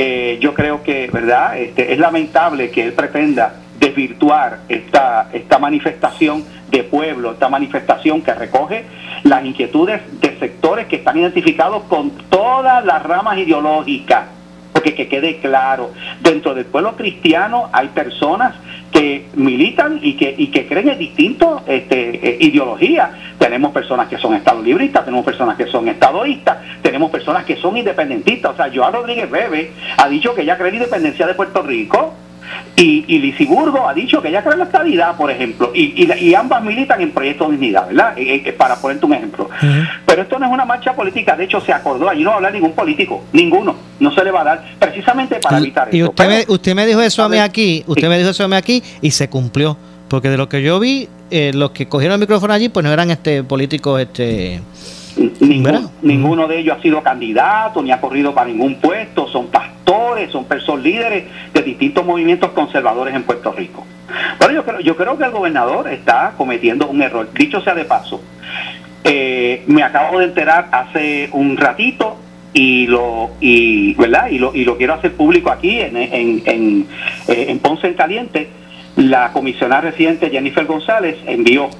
eh, 0.01 0.39
yo 0.41 0.55
creo 0.55 0.85
que, 0.85 1.11
¿verdad? 1.13 1.59
Este, 1.59 1.93
es 1.93 1.99
lamentable 1.99 2.71
que 2.71 2.85
él 2.85 2.93
pretenda 2.93 3.57
desvirtuar 3.81 4.61
esta, 4.69 5.29
esta 5.33 5.59
manifestación 5.59 6.45
de 6.71 6.85
pueblo, 6.85 7.33
esta 7.33 7.49
manifestación 7.49 8.23
que 8.23 8.33
recoge 8.33 8.85
las 9.25 9.45
inquietudes 9.45 10.01
de 10.21 10.39
sectores 10.39 10.87
que 10.87 10.97
están 10.97 11.19
identificados 11.19 11.83
con 11.89 12.11
todas 12.31 12.85
las 12.85 13.03
ramas 13.03 13.39
ideológicas. 13.39 14.27
Porque 14.73 14.95
que 14.95 15.09
quede 15.09 15.39
claro, 15.39 15.91
dentro 16.21 16.55
del 16.55 16.67
pueblo 16.67 16.95
cristiano 16.95 17.69
hay 17.73 17.89
personas 17.89 18.55
que 18.99 19.29
militan 19.37 20.01
y 20.03 20.15
que, 20.15 20.35
y 20.37 20.49
que 20.49 20.67
creen 20.67 20.89
en 20.89 20.99
distintas 20.99 21.63
este, 21.69 22.31
eh, 22.31 22.39
ideologías. 22.41 23.11
Tenemos 23.39 23.71
personas 23.71 24.09
que 24.09 24.19
son 24.19 24.35
estado 24.35 24.61
libristas, 24.61 25.05
tenemos 25.05 25.25
personas 25.25 25.57
que 25.57 25.67
son 25.67 25.87
estadoístas, 25.87 26.59
tenemos 26.83 27.09
personas 27.09 27.45
que 27.45 27.55
son 27.57 27.77
independentistas. 27.77 28.55
O 28.55 28.57
sea, 28.57 28.71
Joan 28.75 28.93
Rodríguez 28.93 29.31
Bebe 29.31 29.71
ha 29.97 30.09
dicho 30.09 30.35
que 30.35 30.43
ella 30.43 30.59
cree 30.59 30.71
en 30.71 30.75
independencia 30.77 31.29
de 31.29 31.35
Puerto 31.35 31.63
Rico 31.63 32.13
y, 32.77 33.05
y 33.09 33.19
Lisiburgo 33.19 33.89
ha 33.89 33.95
dicho 33.95 34.23
que 34.23 34.29
ella 34.29 34.43
cree 34.43 34.53
en 34.53 34.61
la 34.61 34.65
estabilidad, 34.67 35.17
por 35.17 35.31
ejemplo, 35.31 35.73
y, 35.75 36.07
y, 36.07 36.35
ambas 36.35 36.63
militan 36.63 37.01
en 37.01 37.11
Proyecto 37.11 37.47
de 37.47 37.53
Dignidad, 37.53 37.89
¿verdad? 37.89 38.17
Eh, 38.17 38.43
eh, 38.45 38.53
para 38.53 38.77
ponerte 38.77 39.07
un 39.07 39.15
ejemplo. 39.15 39.49
Pero 40.07 40.23
esto 40.23 40.39
no 40.39 40.47
es 40.47 40.53
una 40.53 40.65
marcha 40.65 40.95
política, 40.95 41.37
de 41.37 41.45
hecho 41.45 41.61
se 41.61 41.73
acordó, 41.73 42.09
allí 42.09 42.23
no 42.23 42.31
va 42.31 42.35
a 42.35 42.37
hablar 42.37 42.53
ningún 42.53 42.73
político, 42.73 43.25
ninguno, 43.33 43.75
no 43.99 44.13
se 44.13 44.25
le 44.25 44.31
va 44.31 44.43
a 44.43 44.45
dar, 44.45 44.65
precisamente 44.79 45.41
para 45.41 45.59
evitar 45.59 45.89
y 45.93 46.03
usted, 46.03 46.29
me, 46.29 46.45
usted 46.49 46.75
me 46.75 46.87
dijo 46.87 47.01
eso 47.01 47.23
a, 47.23 47.29
mí 47.29 47.39
aquí, 47.39 47.83
usted 47.87 48.09
me 48.09 48.19
dijo 48.19 48.31
eso 48.31 48.45
a 48.45 48.49
mí 48.49 48.57
aquí 48.57 48.83
y 49.01 49.11
se 49.11 49.29
cumplió, 49.29 49.77
porque 50.09 50.31
de 50.31 50.37
lo 50.37 50.49
que 50.49 50.63
yo 50.63 50.79
vi, 50.79 51.09
eh, 51.31 51.51
los 51.55 51.73
que 51.73 51.89
cogieron 51.89 52.15
el 52.15 52.21
micrófono 52.21 52.53
allí, 52.55 52.69
pues 52.69 52.85
no 52.85 52.93
eran 52.93 53.11
este 53.11 53.43
políticos, 53.43 54.01
este... 54.01 54.61
ninguno 56.03 56.47
de 56.47 56.61
ellos 56.61 56.77
ha 56.79 56.83
sido 56.83 57.03
candidato 57.03 57.83
ni 57.83 57.91
ha 57.91 58.01
corrido 58.01 58.33
para 58.33 58.49
ningún 58.49 58.77
puesto, 58.77 59.29
son 59.29 59.49
son 60.31 60.45
personas 60.45 60.85
líderes 60.85 61.25
de 61.53 61.63
distintos 61.63 62.05
movimientos 62.05 62.51
conservadores 62.51 63.15
en 63.15 63.23
Puerto 63.23 63.53
Rico. 63.53 63.87
Bueno, 64.39 64.55
yo 64.55 64.65
creo, 64.65 64.81
yo 64.81 64.97
creo 64.97 65.17
que 65.19 65.25
el 65.25 65.31
gobernador 65.31 65.89
está 65.89 66.35
cometiendo 66.37 66.89
un 66.89 67.03
error. 67.03 67.29
Dicho 67.35 67.61
sea 67.61 67.75
de 67.75 67.85
paso, 67.85 68.21
eh, 69.05 69.63
me 69.67 69.83
acabo 69.83 70.19
de 70.19 70.27
enterar 70.27 70.69
hace 70.73 71.29
un 71.33 71.57
ratito 71.57 72.17
y 72.53 72.87
lo 72.87 73.31
y 73.41 73.95
verdad 73.95 74.29
y 74.31 74.39
lo, 74.39 74.55
y 74.55 74.65
lo 74.65 74.77
quiero 74.77 74.95
hacer 74.95 75.13
público 75.13 75.51
aquí 75.51 75.81
en, 75.81 75.97
en, 75.97 76.43
en, 76.47 76.87
eh, 77.29 77.47
en 77.49 77.59
Ponce 77.59 77.87
en 77.87 77.95
Caliente 77.95 78.49
la 78.97 79.33
comisionada 79.33 79.83
residente 79.83 80.31
Jennifer 80.31 80.65
González 80.65 81.17
envió 81.27 81.71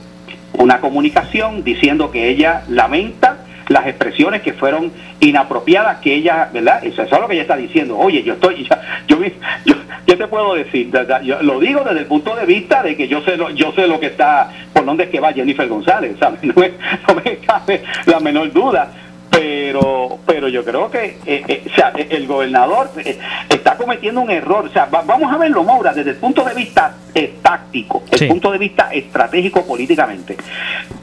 una 0.53 0.81
comunicación 0.81 1.65
diciendo 1.65 2.11
que 2.11 2.29
ella 2.29 2.63
lamenta 2.69 3.38
las 3.69 3.87
expresiones 3.87 4.43
que 4.43 4.53
fueron 4.53 4.93
inapropiadas 5.21 5.99
que 5.99 6.15
ella, 6.15 6.49
¿verdad? 6.53 6.85
Eso, 6.85 7.03
es 7.03 7.11
lo 7.11 7.29
que 7.29 7.35
ella 7.35 7.43
está 7.43 7.57
diciendo. 7.57 7.99
Oye, 7.99 8.23
yo 8.23 8.35
estoy, 8.35 8.67
yo, 9.07 9.19
yo, 9.65 9.75
¿qué 10.07 10.17
te 10.17 10.27
puedo 10.27 10.55
decir? 10.55 10.91
Yo 11.23 11.43
lo 11.43 11.61
digo 11.61 11.83
desde 11.85 12.01
el 12.01 12.07
punto 12.07 12.35
de 12.35 12.47
vista 12.47 12.83
de 12.83 12.97
que 12.97 13.09
yo 13.09 13.21
sé 13.23 13.37
lo, 13.37 13.51
yo 13.51 13.73
sé 13.73 13.87
lo 13.87 14.01
que 14.01 14.07
está, 14.07 14.51
por 14.73 14.85
dónde 14.85 15.05
es 15.05 15.11
que 15.11 15.21
va 15.21 15.33
Jennifer 15.33 15.69
González, 15.69 16.17
¿sabes? 16.19 16.41
No 16.49 16.55
me, 16.55 16.73
no 17.07 17.15
me 17.15 17.37
cabe 17.39 17.83
la 18.07 18.21
menor 18.21 18.53
duda 18.53 18.91
pero 19.31 20.19
pero 20.27 20.49
yo 20.49 20.65
creo 20.65 20.91
que 20.91 21.17
eh, 21.27 21.45
eh, 21.49 21.65
o 21.67 21.75
sea, 21.75 21.93
el 21.97 22.27
gobernador 22.27 22.91
eh, 22.99 23.19
está 23.49 23.77
cometiendo 23.77 24.21
un 24.21 24.31
error. 24.31 24.67
O 24.67 24.73
sea, 24.73 24.87
vamos 24.87 25.33
a 25.33 25.37
verlo, 25.37 25.65
Maura, 25.65 25.93
desde 25.93 26.11
el 26.11 26.17
punto 26.17 26.45
de 26.45 26.55
vista 26.55 26.95
táctico, 27.43 28.05
el 28.13 28.29
punto 28.29 28.53
de 28.53 28.59
vista 28.59 28.91
estratégico 28.93 29.67
políticamente. 29.67 30.37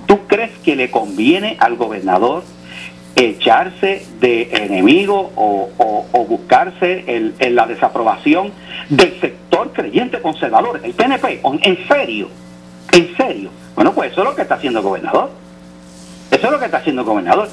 ¿Tú 0.06 0.26
crees 0.28 0.52
que 0.64 0.76
le 0.76 0.90
conviene 0.90 1.58
al 1.60 1.76
gobernador 1.76 2.44
echarse 3.16 4.06
de 4.20 4.50
enemigo 4.54 5.32
o, 5.36 6.26
buscarse 6.28 7.04
en 7.08 7.56
la 7.56 7.66
desaprobación 7.66 8.52
del 8.90 9.20
sector 9.20 9.74
creyente 9.74 10.22
conservador, 10.22 10.80
el 10.84 10.94
PNP? 10.94 11.42
¿En 11.44 11.88
serio? 11.88 12.30
¿En 12.94 13.16
serio? 13.18 13.50
Bueno, 13.76 13.94
pues 13.94 14.12
eso 14.12 14.22
es 14.22 14.30
lo 14.30 14.36
que 14.36 14.44
está 14.44 14.56
haciendo 14.56 14.80
el 14.80 14.86
gobernador. 14.86 15.45
Eso 16.46 16.54
es 16.54 16.58
lo 16.58 16.60
que 16.60 16.66
está 16.66 16.78
haciendo 16.78 17.02
el 17.02 17.08
gobernador. 17.08 17.50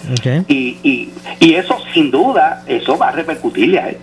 Y, 0.49 0.77
y, 0.83 1.11
y 1.41 1.55
eso, 1.55 1.79
sin 1.95 2.11
duda, 2.11 2.63
eso 2.67 2.99
va 2.99 3.09
a 3.09 3.13
repercutirle 3.13 3.79
a 3.79 3.89
él. 3.89 3.97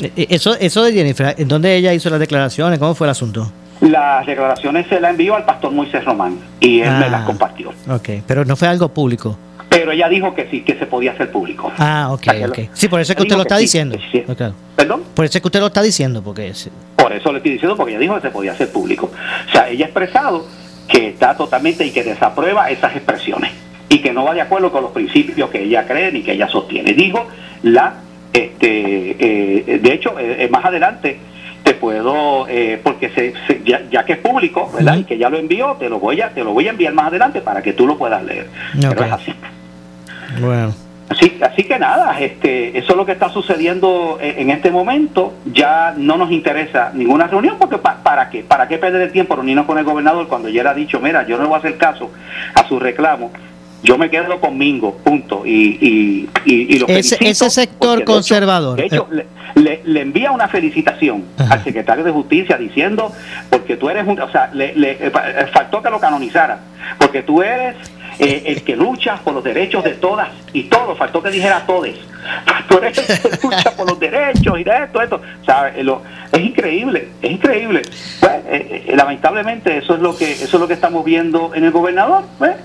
Eh, 0.00 0.12
eh, 0.16 0.26
eso, 0.30 0.56
eso 0.58 0.82
de 0.82 0.94
Jennifer, 0.94 1.34
¿en 1.36 1.46
dónde 1.46 1.76
ella 1.76 1.92
hizo 1.92 2.08
las 2.08 2.18
declaraciones? 2.18 2.78
¿Cómo 2.78 2.94
fue 2.94 3.06
el 3.06 3.10
asunto? 3.10 3.52
Las 3.82 4.24
declaraciones 4.24 4.86
se 4.86 4.98
las 4.98 5.10
envió 5.10 5.36
al 5.36 5.44
pastor 5.44 5.72
Moisés 5.72 6.02
Román 6.06 6.38
y 6.58 6.80
él 6.80 6.90
me 6.90 7.10
las 7.10 7.20
ah, 7.20 7.26
compartió. 7.26 7.68
Ok, 7.90 8.08
pero 8.26 8.46
no 8.46 8.56
fue 8.56 8.68
algo 8.68 8.88
público. 8.88 9.36
Pero 9.68 9.92
ella 9.92 10.08
dijo 10.08 10.34
que 10.34 10.48
sí, 10.50 10.62
que 10.62 10.78
se 10.78 10.86
podía 10.86 11.12
hacer 11.12 11.30
público. 11.30 11.70
Ah, 11.76 12.08
ok, 12.10 12.28
ok. 12.48 12.58
Sí, 12.72 12.88
por 12.88 12.98
eso 13.02 13.12
es 13.12 13.16
que 13.16 13.22
usted 13.24 13.36
lo 13.36 13.42
está 13.42 13.58
diciendo. 13.58 13.98
¿Perdón? 14.74 15.02
Por 15.14 15.26
eso 15.26 15.36
es 15.36 15.42
que 15.42 15.48
usted 15.48 15.60
lo 15.60 15.66
está 15.66 15.82
diciendo, 15.82 16.22
porque... 16.22 16.50
Por 16.96 17.12
eso 17.12 17.30
le 17.30 17.38
estoy 17.38 17.52
diciendo, 17.52 17.76
porque 17.76 17.92
ella 17.92 18.00
dijo 18.00 18.14
que 18.14 18.22
se 18.22 18.30
podía 18.30 18.52
hacer 18.52 18.72
público. 18.72 19.10
O 19.48 19.52
sea, 19.52 19.68
ella 19.68 19.84
ha 19.84 19.88
expresado 19.88 20.46
que 20.88 21.08
está 21.08 21.36
totalmente 21.36 21.84
y 21.84 21.90
que 21.90 22.02
desaprueba 22.02 22.70
esas 22.70 22.96
expresiones 22.96 23.52
y 23.90 23.98
que 23.98 24.12
no 24.12 24.24
va 24.24 24.32
de 24.32 24.40
acuerdo 24.40 24.70
con 24.70 24.82
los 24.82 24.92
principios 24.92 25.50
que 25.50 25.64
ella 25.64 25.84
cree 25.84 26.12
ni 26.12 26.22
que 26.22 26.32
ella 26.32 26.48
sostiene. 26.48 26.94
Digo, 26.94 27.26
la, 27.64 27.94
este, 28.32 29.16
eh, 29.18 29.78
de 29.82 29.92
hecho, 29.92 30.16
eh, 30.18 30.44
eh, 30.44 30.48
más 30.48 30.64
adelante 30.64 31.18
te 31.64 31.74
puedo, 31.74 32.46
porque 32.82 33.10
se, 33.10 33.34
ya, 33.64 34.04
que 34.04 34.12
es 34.14 34.18
público, 34.18 34.70
¿verdad? 34.74 34.96
Y 34.96 35.04
que 35.04 35.18
ya 35.18 35.28
lo 35.28 35.38
envió, 35.38 35.76
te 35.78 35.88
lo 35.88 35.98
voy 35.98 36.20
a, 36.20 36.30
te 36.30 36.42
lo 36.42 36.52
voy 36.52 36.68
a 36.68 36.70
enviar 36.70 36.94
más 36.94 37.08
adelante 37.08 37.40
para 37.40 37.62
que 37.62 37.72
tú 37.72 37.86
lo 37.86 37.98
puedas 37.98 38.24
leer. 38.24 38.46
Pero 38.80 39.04
es 39.04 39.12
así. 39.12 39.34
Bueno. 40.40 40.72
Así, 41.08 41.38
así 41.42 41.64
que 41.64 41.78
nada, 41.78 42.18
este, 42.20 42.78
eso 42.78 42.92
es 42.92 42.96
lo 42.96 43.04
que 43.04 43.12
está 43.12 43.28
sucediendo 43.30 44.18
en 44.20 44.50
este 44.50 44.70
momento. 44.70 45.34
Ya 45.52 45.92
no 45.96 46.16
nos 46.16 46.30
interesa 46.30 46.92
ninguna 46.94 47.26
reunión, 47.26 47.56
porque 47.58 47.78
¿para 47.78 48.30
qué? 48.30 48.42
¿Para 48.42 48.66
qué 48.68 48.78
perder 48.78 49.02
el 49.02 49.12
tiempo 49.12 49.34
reunirnos 49.34 49.66
con 49.66 49.76
el 49.76 49.84
gobernador 49.84 50.28
cuando 50.28 50.48
ya 50.48 50.60
era 50.60 50.72
dicho, 50.72 51.00
mira, 51.00 51.26
yo 51.26 51.36
no 51.36 51.46
voy 51.46 51.56
a 51.56 51.58
hacer 51.58 51.76
caso 51.76 52.10
a 52.54 52.66
su 52.66 52.78
reclamo? 52.78 53.32
Yo 53.82 53.96
me 53.98 54.10
quedo 54.10 54.40
con 54.40 54.58
Mingo, 54.58 54.96
punto. 54.96 55.46
Y, 55.46 55.78
y, 55.80 56.28
y, 56.44 56.78
lo 56.78 56.86
ese, 56.88 57.16
ese 57.20 57.50
sector 57.50 58.04
conservador. 58.04 58.76
De 58.76 58.86
hecho, 58.86 59.08
le, 59.54 59.80
le, 59.84 60.00
envía 60.00 60.30
una 60.30 60.48
felicitación 60.48 61.24
al 61.38 61.64
secretario 61.64 62.04
de 62.04 62.10
Justicia 62.10 62.56
diciendo, 62.56 63.12
porque 63.48 63.76
tú 63.76 63.88
eres 63.88 64.06
un. 64.06 64.20
O 64.20 64.30
sea, 64.30 64.50
le, 64.52 64.74
le 64.74 64.92
eh, 64.92 64.98
eh, 65.12 65.46
faltó 65.52 65.82
que 65.82 65.90
lo 65.90 65.98
canonizara, 65.98 66.60
porque 66.98 67.22
tú 67.22 67.42
eres 67.42 67.76
eh, 68.22 68.42
el 68.44 68.62
que 68.62 68.76
lucha 68.76 69.16
por 69.16 69.32
los 69.32 69.42
derechos 69.42 69.82
de 69.82 69.92
todas 69.92 70.28
y 70.52 70.64
todos, 70.64 70.98
faltó 70.98 71.22
que 71.22 71.30
dijera 71.30 71.64
todes. 71.66 71.96
Tú 72.68 72.76
eres 72.76 72.98
el 72.98 73.18
que 73.18 73.46
lucha 73.46 73.74
por 73.74 73.88
los 73.88 73.98
derechos 73.98 74.60
y 74.60 74.62
de 74.62 74.84
esto, 74.84 75.00
esto. 75.00 75.22
es 76.30 76.40
increíble, 76.40 77.08
es 77.22 77.30
increíble. 77.30 77.80
Pues, 78.20 78.94
lamentablemente 78.94 79.78
eso 79.78 79.94
es 79.94 80.00
lo 80.00 80.14
que 80.14 80.32
eso 80.32 80.44
es 80.44 80.60
lo 80.60 80.68
que 80.68 80.74
estamos 80.74 81.02
viendo 81.02 81.54
en 81.54 81.64
el 81.64 81.70
gobernador. 81.70 82.24
Pues, 82.36 82.56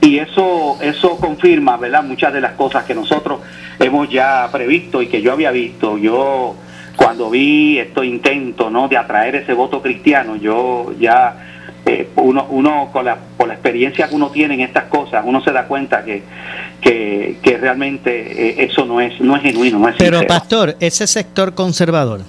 y 0.00 0.18
eso 0.18 0.78
eso 0.80 1.18
confirma 1.18 1.76
verdad 1.76 2.02
muchas 2.02 2.32
de 2.32 2.40
las 2.40 2.52
cosas 2.52 2.84
que 2.84 2.94
nosotros 2.94 3.40
hemos 3.78 4.08
ya 4.08 4.48
previsto 4.50 5.02
y 5.02 5.08
que 5.08 5.20
yo 5.20 5.32
había 5.32 5.50
visto 5.50 5.98
yo 5.98 6.56
cuando 6.96 7.28
vi 7.28 7.78
estos 7.78 8.06
intentos 8.06 8.72
no 8.72 8.88
de 8.88 8.96
atraer 8.96 9.36
ese 9.36 9.52
voto 9.52 9.82
cristiano 9.82 10.36
yo 10.36 10.92
ya 10.98 11.51
eh, 11.86 12.08
uno 12.16 12.46
uno 12.50 12.90
con 12.92 13.04
la 13.04 13.16
por 13.36 13.48
la 13.48 13.54
experiencia 13.54 14.08
que 14.08 14.14
uno 14.14 14.30
tiene 14.30 14.54
en 14.54 14.60
estas 14.60 14.84
cosas 14.84 15.24
uno 15.26 15.42
se 15.42 15.52
da 15.52 15.66
cuenta 15.66 16.04
que 16.04 16.22
que, 16.80 17.58
realmente 17.60 18.60
eh, 18.60 18.64
eso 18.64 18.84
no 18.84 19.00
es 19.00 19.20
no 19.20 19.36
es 19.36 19.42
genuino 19.42 19.78
no 19.78 19.88
es 19.88 19.96
pero 19.98 20.26
pastor 20.26 20.76
ese 20.80 21.06
sector 21.06 21.54
conservador 21.54 22.22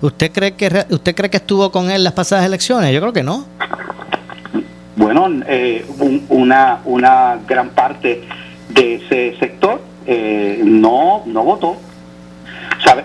usted 0.00 0.32
cree 0.32 0.54
que 0.54 0.86
usted 0.90 1.14
cree 1.14 1.30
que 1.30 1.36
estuvo 1.38 1.70
con 1.70 1.90
él 1.90 2.04
las 2.04 2.12
pasadas 2.12 2.44
elecciones 2.44 2.92
yo 2.92 3.00
creo 3.00 3.12
que 3.12 3.22
no 3.22 3.46
bueno, 5.00 5.30
eh, 5.48 5.86
una, 6.28 6.80
una 6.84 7.38
gran 7.48 7.70
parte 7.70 8.22
de 8.68 8.96
ese 8.96 9.34
sector 9.38 9.80
eh, 10.06 10.60
no, 10.62 11.22
no 11.24 11.42
votó. 11.42 11.78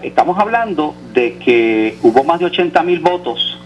Estamos 0.01 0.37
hablando 0.37 0.93
de 1.13 1.37
que 1.37 1.97
hubo 2.01 2.25
más 2.25 2.39
de 2.39 2.47
80 2.47 2.83
mil 2.83 2.99
votos 2.99 3.57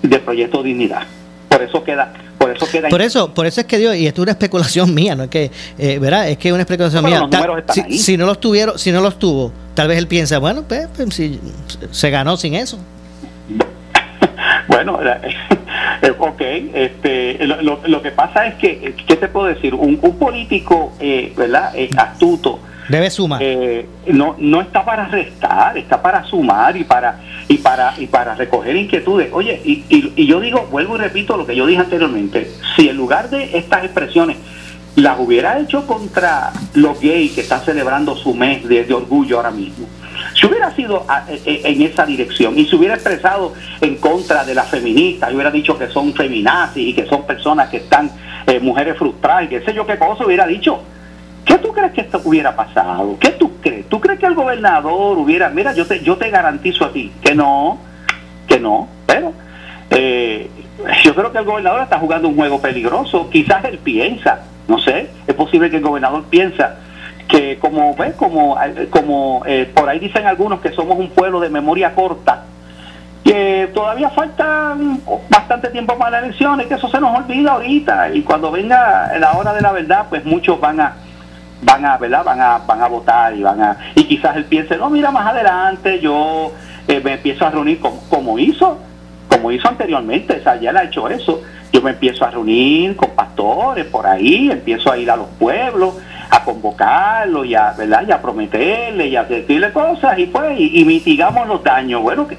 de 0.00 0.18
Proyecto 0.18 0.62
Dignidad. 0.62 1.02
Por 1.48 1.62
eso 1.62 1.82
queda 1.82 2.12
por 2.38 2.50
eso 2.56 2.66
queda 2.70 2.88
por 2.88 3.02
eso 3.02 3.34
por 3.34 3.46
eso 3.46 3.60
es 3.60 3.66
que 3.66 3.78
Dios 3.78 3.96
y 3.96 4.06
esto 4.06 4.20
es 4.20 4.24
una 4.24 4.32
especulación 4.32 4.94
mía 4.94 5.14
no 5.14 5.24
es 5.24 5.30
que 5.30 5.50
eh, 5.78 5.98
verdad 5.98 6.28
es 6.28 6.38
que 6.38 6.48
es 6.48 6.52
una 6.54 6.62
especulación 6.62 7.04
mía. 7.04 7.28
si, 7.90 8.16
no 8.16 8.26
los 8.26 8.40
tuvieron 8.40 8.78
si 8.78 8.92
no 8.92 9.00
los 9.00 9.18
tuvo 9.18 9.52
tal 9.74 9.88
vez 9.88 9.98
él 9.98 10.06
piensa 10.06 10.38
bueno 10.38 10.62
pues, 10.66 10.88
pues 10.94 11.14
si 11.14 11.40
se 11.90 12.10
ganó 12.10 12.36
sin 12.36 12.54
eso 12.54 12.78
bueno 14.68 15.00
eh, 16.02 16.14
ok 16.18 16.40
este 16.74 17.44
lo, 17.46 17.80
lo, 17.84 18.02
que 18.02 18.12
pasa 18.12 18.46
es 18.46 18.54
que 18.54 18.94
qué 19.06 19.16
te 19.16 19.28
puedo 19.28 19.46
decir 19.46 19.74
un, 19.74 19.98
político 20.18 20.92
eh, 21.00 21.32
verdad 21.36 21.72
astuto 21.96 22.60
Debe 22.88 23.10
sumar. 23.10 23.40
Eh, 23.42 23.86
no, 24.06 24.34
no 24.38 24.62
está 24.62 24.82
para 24.82 25.06
restar, 25.08 25.76
está 25.76 26.00
para 26.00 26.24
sumar 26.24 26.74
y 26.74 26.84
para 26.84 27.20
y 27.46 27.58
para 27.58 27.94
y 27.98 28.06
para 28.06 28.34
recoger 28.34 28.74
inquietudes. 28.76 29.28
Oye, 29.32 29.60
y, 29.62 29.84
y, 29.90 30.26
yo 30.26 30.40
digo, 30.40 30.66
vuelvo 30.70 30.96
y 30.96 31.00
repito 31.00 31.36
lo 31.36 31.46
que 31.46 31.54
yo 31.54 31.66
dije 31.66 31.80
anteriormente, 31.80 32.50
si 32.76 32.88
en 32.88 32.96
lugar 32.96 33.28
de 33.28 33.58
estas 33.58 33.84
expresiones 33.84 34.38
las 34.96 35.18
hubiera 35.20 35.58
hecho 35.60 35.86
contra 35.86 36.50
los 36.74 36.98
gays 37.00 37.32
que 37.32 37.42
están 37.42 37.60
celebrando 37.60 38.16
su 38.16 38.34
mes 38.34 38.66
de, 38.66 38.92
orgullo 38.92 39.36
ahora 39.36 39.50
mismo, 39.50 39.86
si 40.38 40.46
hubiera 40.46 40.70
sido 40.74 41.04
e, 41.28 41.40
e, 41.44 41.72
en 41.72 41.82
esa 41.82 42.06
dirección 42.06 42.58
y 42.58 42.66
se 42.66 42.76
hubiera 42.76 42.94
expresado 42.94 43.54
en 43.80 43.96
contra 43.96 44.44
de 44.44 44.54
las 44.54 44.68
feministas, 44.68 45.30
y 45.30 45.34
hubiera 45.34 45.50
dicho 45.50 45.76
que 45.76 45.88
son 45.88 46.14
feminazis 46.14 46.88
y 46.88 46.94
que 46.94 47.06
son 47.06 47.26
personas 47.26 47.68
que 47.68 47.78
están 47.78 48.10
eh, 48.46 48.60
mujeres 48.60 48.96
frustradas 48.96 49.44
y 49.44 49.48
qué 49.48 49.60
sé 49.62 49.74
yo 49.74 49.86
qué 49.86 49.98
cosa 49.98 50.24
hubiera 50.24 50.46
dicho, 50.46 50.80
¿Qué 51.48 51.56
tú 51.56 51.72
crees 51.72 51.92
que 51.92 52.02
esto 52.02 52.20
hubiera 52.24 52.54
pasado? 52.54 53.16
¿Qué 53.18 53.30
tú 53.30 53.52
crees? 53.62 53.88
¿Tú 53.88 54.00
crees 54.00 54.20
que 54.20 54.26
el 54.26 54.34
gobernador 54.34 55.16
hubiera, 55.16 55.48
mira, 55.48 55.72
yo 55.72 55.86
te, 55.86 56.00
yo 56.04 56.18
te 56.18 56.28
garantizo 56.28 56.84
a 56.84 56.92
ti 56.92 57.10
que 57.22 57.34
no, 57.34 57.78
que 58.46 58.60
no, 58.60 58.86
pero 59.06 59.32
eh, 59.88 60.50
yo 61.02 61.14
creo 61.14 61.32
que 61.32 61.38
el 61.38 61.46
gobernador 61.46 61.80
está 61.80 61.98
jugando 61.98 62.28
un 62.28 62.36
juego 62.36 62.60
peligroso. 62.60 63.30
Quizás 63.30 63.64
él 63.64 63.78
piensa, 63.78 64.42
no 64.68 64.78
sé, 64.78 65.08
es 65.26 65.34
posible 65.34 65.70
que 65.70 65.76
el 65.76 65.82
gobernador 65.82 66.24
piensa 66.24 66.80
que 67.28 67.58
como 67.58 67.94
ves, 67.94 68.14
como, 68.14 68.56
como 68.90 69.42
eh, 69.46 69.70
por 69.74 69.88
ahí 69.88 69.98
dicen 69.98 70.26
algunos 70.26 70.60
que 70.60 70.72
somos 70.72 70.98
un 70.98 71.10
pueblo 71.10 71.40
de 71.40 71.50
memoria 71.50 71.94
corta, 71.94 72.44
que 73.22 73.70
todavía 73.74 74.08
falta 74.10 74.74
bastante 75.28 75.68
tiempo 75.68 75.98
para 75.98 76.12
las 76.12 76.24
elecciones, 76.24 76.66
que 76.66 76.74
eso 76.74 76.88
se 76.88 77.00
nos 77.00 77.16
olvida 77.16 77.52
ahorita. 77.52 78.14
Y 78.14 78.22
cuando 78.22 78.50
venga 78.50 79.12
la 79.18 79.32
hora 79.32 79.52
de 79.52 79.60
la 79.60 79.72
verdad, 79.72 80.06
pues 80.08 80.24
muchos 80.24 80.58
van 80.58 80.80
a 80.80 80.96
van 81.62 81.84
a, 81.84 81.96
¿verdad? 81.96 82.24
Van 82.24 82.40
a, 82.40 82.58
van 82.58 82.82
a 82.82 82.86
votar 82.88 83.34
y 83.34 83.42
van 83.42 83.60
a, 83.60 83.76
y 83.94 84.04
quizás 84.04 84.36
él 84.36 84.44
piense, 84.44 84.76
no, 84.76 84.90
mira, 84.90 85.10
más 85.10 85.26
adelante 85.26 86.00
yo 86.00 86.52
eh, 86.86 87.00
me 87.02 87.14
empiezo 87.14 87.46
a 87.46 87.50
reunir 87.50 87.80
como, 87.80 88.38
hizo, 88.38 88.78
como 89.28 89.50
hizo 89.50 89.68
anteriormente, 89.68 90.36
o 90.38 90.42
sea, 90.42 90.56
ya 90.56 90.72
le 90.72 90.80
ha 90.80 90.84
hecho 90.84 91.08
eso, 91.08 91.42
yo 91.72 91.82
me 91.82 91.90
empiezo 91.90 92.24
a 92.24 92.30
reunir 92.30 92.96
con 92.96 93.10
pastores 93.10 93.86
por 93.86 94.06
ahí, 94.06 94.50
empiezo 94.50 94.90
a 94.90 94.98
ir 94.98 95.10
a 95.10 95.16
los 95.16 95.28
pueblos, 95.38 95.94
a 96.30 96.44
convocarlos 96.44 97.46
y 97.46 97.54
a, 97.54 97.72
¿verdad? 97.72 98.04
Y 98.06 98.12
a 98.12 98.20
prometerle 98.20 99.08
y 99.08 99.16
a 99.16 99.24
decirle 99.24 99.72
cosas 99.72 100.18
y 100.18 100.26
pues, 100.26 100.58
y, 100.58 100.80
y 100.80 100.84
mitigamos 100.84 101.46
los 101.48 101.62
daños, 101.62 102.02
bueno, 102.02 102.26
que 102.26 102.36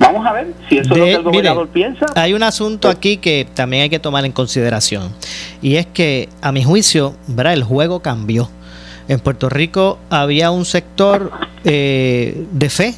Vamos 0.00 0.26
a 0.26 0.32
ver 0.32 0.54
si 0.66 0.78
eso 0.78 0.94
es 0.94 0.98
lo 0.98 1.04
que 1.04 1.12
el 1.12 1.22
gobernador 1.22 1.68
piensa. 1.68 2.06
Hay 2.14 2.32
un 2.32 2.42
asunto 2.42 2.88
aquí 2.88 3.18
que 3.18 3.46
también 3.52 3.82
hay 3.82 3.90
que 3.90 3.98
tomar 3.98 4.24
en 4.24 4.32
consideración. 4.32 5.12
Y 5.60 5.76
es 5.76 5.84
que, 5.86 6.30
a 6.40 6.52
mi 6.52 6.64
juicio, 6.64 7.14
¿verdad? 7.26 7.52
el 7.52 7.64
juego 7.64 8.00
cambió. 8.00 8.48
En 9.08 9.20
Puerto 9.20 9.50
Rico 9.50 9.98
había 10.08 10.50
un 10.52 10.64
sector 10.64 11.30
eh, 11.64 12.46
de 12.50 12.70
fe, 12.70 12.94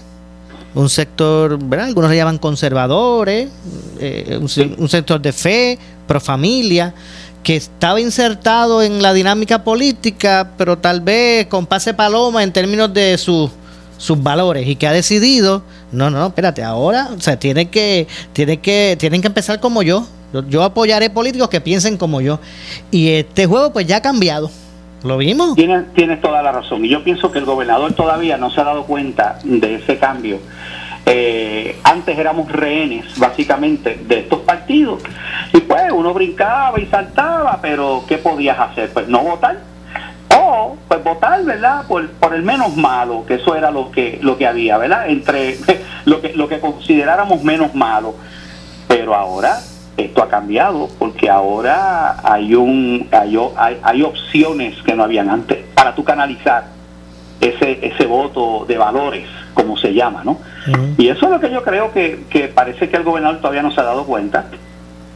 un 0.77 0.89
sector, 0.89 1.59
¿verdad? 1.59 1.89
algunos 1.89 2.09
le 2.09 2.17
llaman 2.17 2.39
conservadores, 2.39 3.51
eh, 3.99 4.39
un, 4.41 4.89
sector 4.89 5.21
de 5.21 5.33
fe, 5.33 5.79
pro 6.07 6.21
familia, 6.21 6.95
que 7.43 7.57
estaba 7.57 8.01
insertado 8.01 8.83
en 8.83 9.03
la 9.03 9.13
dinámica 9.13 9.65
política, 9.65 10.53
pero 10.57 10.79
tal 10.79 11.01
vez 11.01 11.47
con 11.47 11.67
pase 11.67 11.95
paloma 11.95 12.43
en 12.43 12.53
términos 12.53 12.93
de 12.93 13.19
sus 13.19 13.51
valores 14.23 14.67
y 14.67 14.77
que 14.77 14.87
ha 14.87 14.93
decidido 14.93 15.63
no, 15.93 16.09
no, 16.09 16.27
espérate, 16.27 16.63
ahora, 16.63 17.11
o 17.15 17.21
sea, 17.21 17.39
tienen 17.39 17.69
que, 17.69 18.09
tienen 18.33 18.61
que, 18.61 18.97
tienen 18.99 19.21
que 19.21 19.29
empezar 19.29 19.61
como 19.61 19.83
yo. 19.83 20.07
yo. 20.49 20.63
apoyaré 20.63 21.11
políticos 21.11 21.51
que 21.51 21.61
piensen 21.61 21.99
como 21.99 22.23
yo. 22.23 22.41
Y 22.91 23.11
este 23.11 23.47
juego 23.47 23.73
pues 23.73 23.87
ya 23.87 23.99
ha 23.99 24.03
cambiado. 24.03 24.51
¿Lo 25.05 25.19
vimos? 25.19 25.55
Tienes, 25.55 25.93
tienes 25.95 26.21
toda 26.21 26.43
la 26.43 26.53
razón. 26.53 26.85
Y 26.85 26.89
yo 26.89 27.05
pienso 27.05 27.31
que 27.31 27.41
el 27.41 27.45
gobernador 27.45 27.93
todavía 27.93 28.39
no 28.39 28.51
se 28.51 28.61
ha 28.61 28.65
dado 28.65 28.85
cuenta 28.85 29.39
de 29.45 29.75
ese 29.75 29.99
cambio. 29.99 30.39
Eh, 31.07 31.79
antes 31.83 32.17
éramos 32.17 32.51
rehenes, 32.51 33.19
básicamente, 33.19 33.99
de 34.07 34.21
estos 34.21 34.41
partidos. 34.41 35.03
Y 35.53 35.61
pues 35.61 35.91
uno 35.93 36.15
brincaba 36.15 36.81
y 36.81 36.87
saltaba, 36.87 37.59
pero 37.61 38.05
¿qué 38.09 38.19
podías 38.19 38.59
hacer? 38.59 38.93
Pues 38.93 39.09
no 39.09 39.21
votar 39.21 39.59
o 40.37 40.77
pues 40.89 41.05
votar, 41.05 41.45
¿verdad? 41.45 41.87
Por, 41.87 42.09
por 42.13 42.35
el 42.35 42.43
menos 42.43 42.77
malo, 42.77 43.25
que 43.27 43.35
eso 43.35 43.55
era 43.55 43.71
lo 43.71 43.91
que, 43.91 44.19
lo 44.23 44.39
que 44.39 44.47
había, 44.47 44.79
¿verdad? 44.79 45.09
Entre 45.09 45.59
lo 46.05 46.21
que, 46.21 46.33
lo 46.35 46.49
que 46.49 46.61
consideráramos 46.61 47.43
menos 47.43 47.75
malo. 47.75 48.15
Pero 48.89 49.15
ahora 49.15 49.59
esto 49.97 50.23
ha 50.23 50.29
cambiado 50.29 50.89
porque 50.99 51.29
ahora 51.29 52.17
hay 52.25 52.55
un 52.55 53.09
hay, 53.11 53.37
hay, 53.83 54.03
opciones 54.03 54.81
que 54.83 54.95
no 54.95 55.05
habían 55.05 55.29
antes 55.29 55.59
para 55.75 55.95
tú 55.95 56.03
canalizar 56.03 56.65
ese 57.43 57.87
ese 57.87 58.07
voto 58.07 58.65
de 58.67 58.79
valores 58.79 59.27
como 59.53 59.77
se 59.77 59.93
llama 59.93 60.23
no 60.25 60.39
y 60.97 61.09
eso 61.09 61.27
es 61.27 61.33
lo 61.33 61.41
que 61.41 61.51
yo 61.51 61.63
creo 61.63 61.93
que, 61.93 62.21
que 62.31 62.49
parece 62.49 62.89
que 62.89 62.97
el 62.97 63.03
gobernador 63.03 63.39
todavía 63.39 63.63
no 63.63 63.73
se 63.73 63.81
ha 63.81 63.85
dado 63.85 64.05
cuenta 64.05 64.47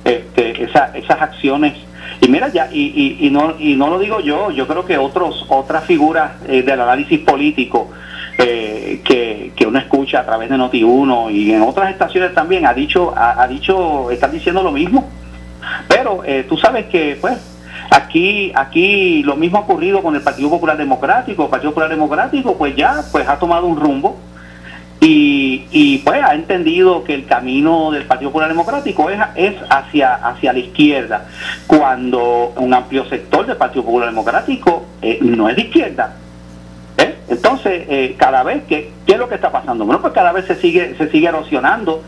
este, 0.05 0.63
esa, 0.63 0.91
esas 0.95 1.21
acciones. 1.21 1.75
Y 2.21 2.29
mira, 2.29 2.49
ya, 2.49 2.69
y, 2.73 3.17
y, 3.21 3.31
no, 3.31 3.55
y 3.59 3.75
no 3.75 3.89
lo 3.89 3.99
digo 3.99 4.21
yo, 4.21 4.51
yo 4.51 4.67
creo 4.67 4.85
que 4.85 4.97
otros 4.97 5.45
otras 5.49 5.85
figuras 5.85 6.33
eh, 6.49 6.63
del 6.63 6.81
análisis 6.81 7.21
político 7.21 7.91
eh, 8.39 9.01
que, 9.05 9.53
que, 9.55 9.67
uno 9.67 9.79
escucha 9.79 10.21
a 10.21 10.25
través 10.25 10.49
de 10.49 10.57
Noti1 10.57 11.33
y 11.33 11.53
en 11.53 11.63
otras 11.63 11.91
estaciones 11.91 12.35
también 12.35 12.67
ha 12.67 12.75
dicho, 12.75 13.13
ha, 13.17 13.47
dicho, 13.49 14.11
están 14.11 14.33
diciendo 14.33 14.63
lo 14.63 14.73
mismo. 14.73 15.09
Pero 15.89 16.23
eh, 16.25 16.47
tú 16.49 16.57
sabes 16.57 16.87
que, 16.87 17.19
pues, 17.21 17.35
aquí, 17.91 18.53
aquí 18.55 19.23
lo 19.23 19.37
mismo 19.37 19.59
ha 19.59 19.63
ocurrido 19.63 20.03
con 20.03 20.15
el 20.15 20.23
Partido 20.23 20.51
Popular 20.51 20.77
Democrático. 20.77 21.45
El 21.45 21.51
Partido 21.51 21.71
Popular 21.71 21.91
Democrático, 21.91 22.57
pues 22.57 22.75
ya, 22.77 23.03
pues 23.13 23.29
ha 23.29 23.39
tomado 23.39 23.67
un 23.67 23.77
rumbo 23.77 24.17
y, 25.01 25.67
y, 25.71 25.99
pues 25.99 26.23
ha 26.23 26.35
entendido 26.35 27.05
que 27.05 27.15
el 27.15 27.27
camino 27.27 27.91
del 27.91 28.07
Partido 28.07 28.31
Popular 28.31 28.49
Democrático 28.49 29.11
es, 29.11 29.21
es 29.35 29.55
hacia, 29.69 30.15
hacia 30.15 30.53
la 30.55 30.59
izquierda, 30.59 31.27
cuando 31.67 32.55
un 32.57 32.73
amplio 32.73 33.05
sector 33.05 33.47
del 33.47 33.57
Partido 33.57 33.85
Popular 33.85 34.09
Democrático 34.09 34.87
eh, 35.03 35.19
no 35.21 35.49
es 35.49 35.57
de 35.57 35.63
izquierda. 35.63 36.17
¿eh? 36.97 37.15
Entonces, 37.29 37.85
eh, 37.89 38.17
cada 38.19 38.43
vez 38.43 38.65
que, 38.65 38.91
¿qué 39.07 39.13
es 39.13 39.19
lo 39.19 39.29
que 39.29 39.35
está 39.35 39.53
pasando? 39.53 39.85
Bueno, 39.85 40.01
pues 40.01 40.15
cada 40.15 40.33
vez 40.33 40.47
se 40.47 40.57
sigue, 40.57 40.95
se 40.97 41.11
sigue 41.11 41.29
erosionando 41.29 42.03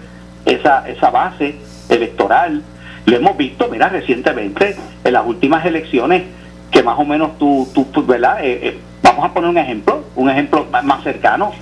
esa, 0.47 0.88
esa 0.88 1.11
base 1.11 1.57
electoral. 1.91 2.62
Lo 3.09 3.16
hemos 3.16 3.37
visto, 3.37 3.68
mira, 3.71 3.88
recientemente, 3.88 4.77
en 5.03 5.12
las 5.12 5.27
últimas 5.27 5.64
elecciones, 5.64 6.25
que 6.71 6.83
más 6.83 6.99
o 6.99 7.05
menos 7.05 7.38
tú, 7.38 7.66
tú, 7.73 8.05
¿verdad? 8.05 8.38
vamos 9.03 9.25
a 9.25 9.33
poner 9.33 9.51
un 9.51 9.59
ejemplo, 9.59 10.05
un 10.14 10.29
ejemplo 10.29 10.66
más 10.83 11.03
cercano. 11.03 11.53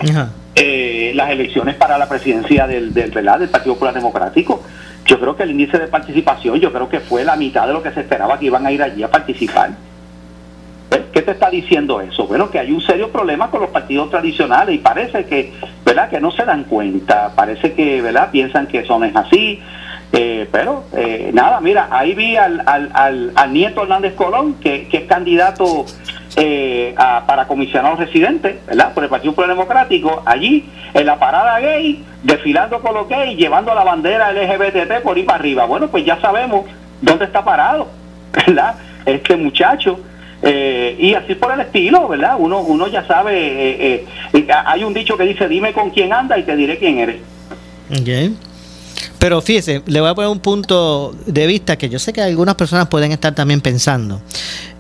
Eh, 0.59 1.13
las 1.15 1.31
elecciones 1.31 1.75
para 1.75 1.99
la 1.99 2.09
presidencia 2.09 2.67
del, 2.67 2.93
del, 2.95 3.13
del 3.13 3.49
Partido 3.49 3.75
Popular 3.75 3.95
Democrático. 3.95 4.63
Yo 5.05 5.21
creo 5.21 5.37
que 5.37 5.45
el 5.45 5.53
índice 5.53 5.79
de 5.79 5.87
participación, 5.87 6.59
yo 6.59 6.73
creo 6.73 6.89
que 6.89 6.99
fue 6.99 7.25
la 7.25 7.37
mitad 7.37 7.67
de 7.67 7.75
lo 7.75 7.83
que 7.83 7.93
se 7.93 8.01
esperaba 8.01 8.39
que 8.39 8.47
iban 8.47 8.67
a 8.67 8.73
ir 8.73 8.83
allí 8.83 9.03
a 9.03 9.11
participar. 9.11 9.71
¿Eh? 10.91 11.05
¿Qué 11.13 11.23
te 11.23 11.33
está 11.33 11.51
diciendo 11.51 12.01
eso? 12.01 12.27
Bueno, 12.27 12.51
que 12.51 12.59
hay 12.59 12.73
un 12.73 12.81
serio 12.81 13.13
problema 13.13 13.51
con 13.51 13.61
los 13.61 13.71
partidos 13.71 14.11
tradicionales 14.11 14.75
y 14.75 14.79
parece 14.79 15.27
que, 15.27 15.53
¿verdad? 15.85 16.09
Que 16.09 16.21
no 16.21 16.33
se 16.33 16.45
dan 16.45 16.65
cuenta, 16.65 17.33
parece 17.37 17.75
que, 17.75 18.03
¿verdad? 18.03 18.31
Piensan 18.31 18.67
que 18.67 18.81
eso 18.81 18.99
no 18.99 19.05
es 19.05 19.15
así. 19.15 19.61
Eh, 20.19 20.49
pero 20.51 20.85
nada, 21.33 21.61
mira, 21.61 21.89
ahí 21.91 22.15
vi 22.15 22.37
al, 22.37 22.63
al, 22.65 23.33
al, 23.35 23.53
nieto 23.53 23.83
Hernández 23.83 24.15
Colón, 24.15 24.55
que, 24.55 24.89
que 24.89 24.99
es 24.99 25.05
candidato 25.05 25.85
eh, 26.39 26.95
para 27.27 27.47
comisionado 27.47 27.97
residente, 27.97 28.61
¿verdad? 28.67 28.93
Por 28.93 29.05
el 29.05 29.09
Partido 29.09 29.33
Popular 29.33 29.57
Democrático, 29.57 30.23
allí 30.27 30.69
en 30.93 31.07
la 31.07 31.19
parada 31.19 31.59
gay, 31.61 32.05
desfilando 32.23 32.81
con 32.81 32.93
los 32.93 33.09
gays, 33.09 33.39
llevando 33.39 33.75
la 33.75 33.83
bandera 33.85 34.33
LGBT 34.33 35.03
por 35.03 35.17
ir 35.17 35.25
para 35.25 35.39
arriba. 35.39 35.65
Bueno, 35.65 35.89
pues 35.89 36.05
ya 36.05 36.21
sabemos 36.21 36.67
dónde 37.01 37.25
está 37.25 37.43
parado, 37.43 37.89
¿verdad? 38.47 38.75
Este 39.07 39.35
muchacho. 39.35 39.99
Eh, 40.43 40.97
y 40.99 41.15
así 41.15 41.35
por 41.37 41.53
el 41.53 41.61
estilo, 41.61 42.07
¿verdad? 42.07 42.37
Uno, 42.39 42.61
uno 42.61 42.87
ya 42.89 43.07
sabe, 43.07 43.33
eh, 43.35 44.07
hay 44.67 44.85
un 44.85 44.93
dicho 44.93 45.17
que 45.17 45.25
dice, 45.25 45.49
dime 45.49 45.73
con 45.73 45.89
quién 45.89 46.13
anda 46.13 46.37
y 46.37 46.43
te 46.43 46.55
diré 46.55 46.77
quién 46.77 46.99
eres. 46.99 47.17
Pero 49.19 49.41
fíjese, 49.41 49.83
le 49.87 50.01
voy 50.01 50.11
a 50.11 50.15
poner 50.15 50.31
un 50.31 50.41
punto 50.41 51.15
de 51.27 51.47
vista 51.47 51.77
que 51.77 51.89
yo 51.89 51.99
sé 51.99 52.13
que 52.13 52.23
algunas 52.23 52.55
personas 52.55 52.89
pueden 52.89 53.13
estar 53.13 53.35
también 53.35 53.61
pensando. 53.61 54.21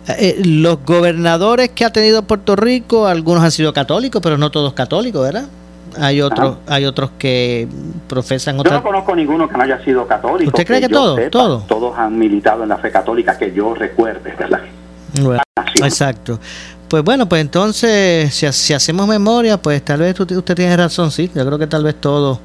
Eh, 0.09 0.41
los 0.45 0.85
gobernadores 0.85 1.71
que 1.71 1.85
ha 1.85 1.93
tenido 1.93 2.23
Puerto 2.23 2.55
Rico, 2.55 3.07
algunos 3.07 3.43
han 3.43 3.51
sido 3.51 3.73
católicos, 3.73 4.23
pero 4.23 4.39
no 4.39 4.51
todos 4.51 4.73
católicos, 4.73 5.23
¿verdad? 5.23 5.47
Hay 5.99 6.21
otros, 6.21 6.59
hay 6.67 6.85
otros 6.85 7.11
que 7.19 7.67
profesan 8.07 8.61
otra. 8.61 8.73
Yo 8.73 8.79
no 8.79 8.83
conozco 8.83 9.17
ninguno 9.17 9.49
que 9.49 9.57
no 9.57 9.63
haya 9.63 9.83
sido 9.83 10.07
católico. 10.07 10.51
¿Usted 10.51 10.67
cree 10.67 10.81
que, 10.81 10.89
todos? 10.89 11.19
Todos. 11.31 11.67
Todos 11.67 11.99
han 11.99 12.19
militado 12.19 12.63
en 12.63 12.69
la 12.69 12.77
fe 12.77 12.91
católica 12.91 13.37
que 13.39 13.53
yo 13.53 13.75
recuerde, 13.75 14.35
¿verdad? 14.39 14.61
exacto. 15.77 16.39
Pues 16.89 17.03
bueno, 17.03 17.29
pues 17.29 17.41
entonces, 17.41 18.33
si, 18.33 18.53
si, 18.53 18.75
hacemos 18.75 19.09
memoria, 19.09 19.57
pues 19.57 19.83
tal 19.83 20.01
vez 20.01 20.19
usted 20.21 20.55
tiene 20.55 20.77
razón, 20.77 21.11
sí. 21.11 21.31
Yo 21.35 21.45
creo 21.45 21.59
que 21.59 21.67
tal 21.67 21.83
vez 21.83 21.97
todos 21.97 22.39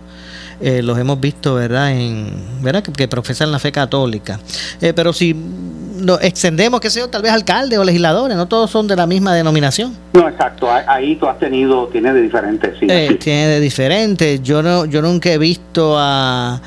eh, 0.61 0.83
los 0.83 0.97
hemos 0.99 1.19
visto, 1.19 1.55
¿verdad? 1.55 1.91
En, 1.91 2.33
¿verdad? 2.61 2.83
Que, 2.83 3.07
profesan 3.07 3.51
la 3.51 3.57
fe 3.57 3.71
católica. 3.71 4.39
Eh, 4.79 4.93
pero 4.93 5.11
si 5.11 5.33
nos 5.33 6.21
extendemos, 6.21 6.79
qué 6.79 6.89
sé 6.89 6.99
yo, 6.99 7.09
tal 7.09 7.23
vez 7.23 7.31
alcaldes 7.31 7.79
o 7.79 7.83
legisladores, 7.83 8.37
no 8.37 8.47
todos 8.47 8.69
son 8.69 8.87
de 8.87 8.95
la 8.95 9.07
misma 9.07 9.33
denominación. 9.33 9.95
No, 10.13 10.27
exacto. 10.27 10.69
Ahí 10.71 11.15
tú 11.15 11.27
has 11.27 11.39
tenido, 11.39 11.87
tiene 11.87 12.13
de 12.13 12.21
diferentes, 12.21 12.77
sí. 12.79 12.85
Eh, 12.89 13.17
tiene 13.19 13.47
de 13.47 13.59
diferentes. 13.59 14.41
Yo 14.43 14.61
no, 14.61 14.85
yo 14.85 15.01
nunca 15.01 15.31
he 15.31 15.37
visto 15.37 15.95
a 15.97 16.61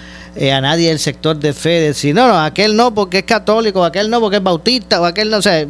a 0.53 0.61
nadie 0.61 0.89
del 0.89 0.99
sector 0.99 1.37
de 1.37 1.53
fe 1.53 1.81
decir, 1.81 2.13
no, 2.13 2.27
no, 2.27 2.37
aquel 2.41 2.75
no 2.75 2.93
porque 2.93 3.19
es 3.19 3.25
católico, 3.25 3.85
aquel 3.85 4.11
no 4.11 4.21
porque 4.21 4.39
es 4.39 4.43
bautista, 4.43 5.01
o 5.01 5.05
aquel 5.05 5.31
no, 5.31 5.41
sé 5.41 5.69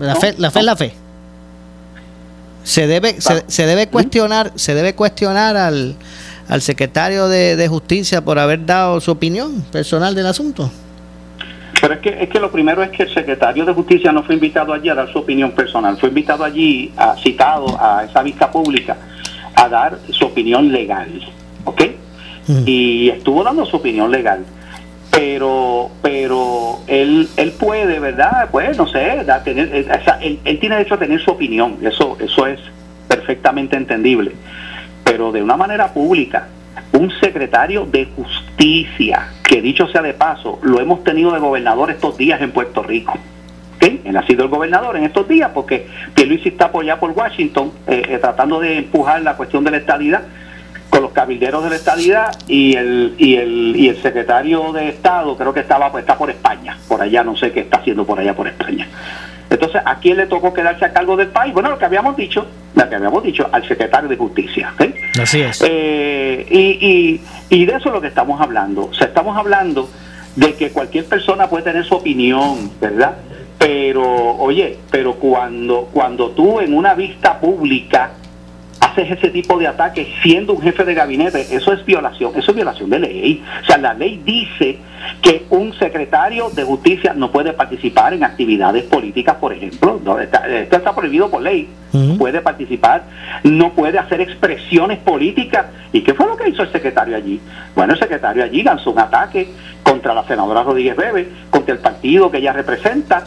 la, 0.00 0.16
fe, 0.16 0.34
la 0.38 0.50
fe 0.50 0.58
es 0.58 0.64
la 0.64 0.76
fe. 0.76 0.92
Se 2.64 2.88
debe, 2.88 3.20
se, 3.20 3.44
se, 3.46 3.64
debe 3.64 3.86
cuestionar, 3.86 4.50
se 4.56 4.74
debe 4.74 4.96
cuestionar 4.96 5.56
al, 5.56 5.94
al 6.48 6.62
secretario 6.62 7.28
de, 7.28 7.66
Justicia 7.68 8.22
por 8.22 8.38
haber 8.38 8.64
dado 8.64 9.00
su 9.00 9.10
opinión 9.10 9.62
personal 9.72 10.14
del 10.14 10.26
asunto? 10.26 10.70
Pero 11.80 11.94
es 11.94 12.00
que, 12.00 12.22
es 12.22 12.28
que 12.28 12.40
lo 12.40 12.50
primero 12.50 12.82
es 12.82 12.90
que 12.90 13.02
el 13.02 13.12
secretario 13.12 13.64
de 13.64 13.72
Justicia 13.72 14.12
no 14.12 14.22
fue 14.22 14.34
invitado 14.36 14.72
allí 14.72 14.88
a 14.88 14.94
dar 14.94 15.12
su 15.12 15.18
opinión 15.18 15.52
personal, 15.52 15.96
fue 15.98 16.08
invitado 16.08 16.44
allí, 16.44 16.92
a, 16.96 17.16
citado 17.16 17.66
a 17.80 18.04
esa 18.04 18.22
vista 18.22 18.50
pública, 18.50 18.96
a 19.54 19.68
dar 19.68 19.98
su 20.10 20.24
opinión 20.24 20.72
legal, 20.72 21.08
¿ok? 21.64 21.82
Y 22.64 23.08
estuvo 23.08 23.42
dando 23.42 23.66
su 23.66 23.76
opinión 23.76 24.10
legal. 24.10 24.44
Pero, 25.10 25.90
pero 26.02 26.80
él, 26.86 27.28
él 27.36 27.52
puede, 27.52 27.98
¿verdad? 27.98 28.48
Pues 28.50 28.76
no 28.76 28.86
sé, 28.86 29.24
tener, 29.44 29.74
él, 29.74 30.38
él 30.44 30.58
tiene 30.60 30.76
derecho 30.76 30.94
a 30.94 30.98
tener 30.98 31.20
su 31.22 31.30
opinión, 31.30 31.78
eso, 31.82 32.16
eso 32.20 32.46
es 32.46 32.60
perfectamente 33.08 33.76
entendible 33.76 34.32
pero 35.06 35.30
de 35.30 35.40
una 35.40 35.56
manera 35.56 35.94
pública. 35.94 36.48
Un 36.92 37.10
secretario 37.20 37.86
de 37.86 38.06
justicia, 38.06 39.28
que 39.42 39.62
dicho 39.62 39.86
sea 39.86 40.02
de 40.02 40.14
paso, 40.14 40.58
lo 40.62 40.80
hemos 40.80 41.04
tenido 41.04 41.32
de 41.32 41.38
gobernador 41.38 41.90
estos 41.90 42.18
días 42.18 42.40
en 42.42 42.50
Puerto 42.50 42.82
Rico. 42.82 43.16
¿Okay? 43.76 44.02
Él 44.04 44.16
ha 44.16 44.26
sido 44.26 44.42
el 44.42 44.50
gobernador 44.50 44.96
en 44.96 45.04
estos 45.04 45.28
días 45.28 45.50
porque 45.54 45.86
Pierluisi 46.14 46.48
está 46.48 46.66
apoyado 46.66 46.98
por 46.98 47.12
Washington 47.12 47.70
eh, 47.86 48.02
eh, 48.08 48.18
tratando 48.18 48.58
de 48.58 48.78
empujar 48.78 49.22
la 49.22 49.36
cuestión 49.36 49.62
de 49.64 49.70
la 49.70 49.76
estadidad 49.76 50.22
con 50.90 51.02
los 51.02 51.12
cabilderos 51.12 51.62
de 51.62 51.70
la 51.70 51.76
estadidad 51.76 52.34
y 52.48 52.74
el, 52.74 53.14
y 53.18 53.36
el, 53.36 53.74
y 53.76 53.88
el 53.88 54.02
secretario 54.02 54.72
de 54.72 54.88
Estado 54.88 55.36
creo 55.36 55.52
que 55.52 55.60
estaba 55.60 55.92
pues, 55.92 56.02
está 56.02 56.16
por 56.16 56.30
España, 56.30 56.78
por 56.88 57.02
allá, 57.02 57.22
no 57.22 57.36
sé 57.36 57.52
qué 57.52 57.60
está 57.60 57.78
haciendo 57.78 58.04
por 58.04 58.18
allá 58.18 58.34
por 58.34 58.48
España. 58.48 58.88
Entonces, 59.48 59.80
¿a 59.84 59.98
quién 60.00 60.16
le 60.16 60.26
tocó 60.26 60.52
quedarse 60.52 60.84
a 60.84 60.92
cargo 60.92 61.16
del 61.16 61.28
país? 61.28 61.54
Bueno, 61.54 61.70
lo 61.70 61.78
que 61.78 61.84
habíamos 61.84 62.16
dicho, 62.16 62.46
lo 62.74 62.88
que 62.88 62.94
habíamos 62.96 63.22
dicho, 63.22 63.48
al 63.52 63.66
secretario 63.66 64.08
de 64.08 64.16
Justicia. 64.16 64.74
Así 65.20 65.40
es. 65.40 65.62
Eh, 65.66 66.46
y, 66.50 67.20
y, 67.48 67.64
de 67.64 67.72
eso 67.72 67.88
es 67.88 67.94
lo 67.94 68.00
que 68.00 68.08
estamos 68.08 68.40
hablando. 68.40 68.86
O 68.86 68.94
sea, 68.94 69.06
estamos 69.06 69.36
hablando 69.36 69.88
de 70.34 70.54
que 70.54 70.70
cualquier 70.70 71.06
persona 71.06 71.48
puede 71.48 71.64
tener 71.64 71.84
su 71.84 71.94
opinión, 71.94 72.70
¿verdad? 72.80 73.16
Pero, 73.58 74.36
oye, 74.36 74.78
pero 74.90 75.14
cuando, 75.14 75.88
cuando 75.92 76.30
tú 76.30 76.60
en 76.60 76.74
una 76.74 76.94
vista 76.94 77.40
pública 77.40 78.10
haces 78.96 79.18
ese 79.18 79.30
tipo 79.30 79.58
de 79.58 79.66
ataque 79.66 80.14
siendo 80.22 80.54
un 80.54 80.62
jefe 80.62 80.84
de 80.84 80.94
gabinete, 80.94 81.46
eso 81.54 81.72
es 81.72 81.84
violación, 81.84 82.32
eso 82.36 82.50
es 82.50 82.56
violación 82.56 82.90
de 82.90 82.98
ley. 82.98 83.44
O 83.62 83.66
sea, 83.66 83.78
la 83.78 83.94
ley 83.94 84.20
dice 84.24 84.78
que 85.20 85.44
un 85.50 85.72
secretario 85.74 86.50
de 86.50 86.64
justicia 86.64 87.12
no 87.14 87.30
puede 87.30 87.52
participar 87.52 88.14
en 88.14 88.24
actividades 88.24 88.84
políticas, 88.84 89.36
por 89.36 89.52
ejemplo. 89.52 90.00
esto 90.20 90.76
está 90.76 90.94
prohibido 90.94 91.30
por 91.30 91.42
ley. 91.42 91.68
Puede 92.18 92.42
participar, 92.42 93.04
no 93.42 93.72
puede 93.72 93.98
hacer 93.98 94.20
expresiones 94.20 94.98
políticas. 94.98 95.66
¿Y 95.92 96.02
qué 96.02 96.12
fue 96.12 96.26
lo 96.26 96.36
que 96.36 96.50
hizo 96.50 96.62
el 96.62 96.70
secretario 96.70 97.16
allí? 97.16 97.40
Bueno, 97.74 97.94
el 97.94 97.98
secretario 97.98 98.44
allí 98.44 98.62
lanzó 98.62 98.90
un 98.90 98.98
ataque 98.98 99.48
contra 99.82 100.12
la 100.12 100.24
senadora 100.24 100.62
Rodríguez 100.62 100.94
Bebe, 100.94 101.28
contra 101.48 101.74
el 101.74 101.80
partido 101.80 102.30
que 102.30 102.38
ella 102.38 102.52
representa 102.52 103.24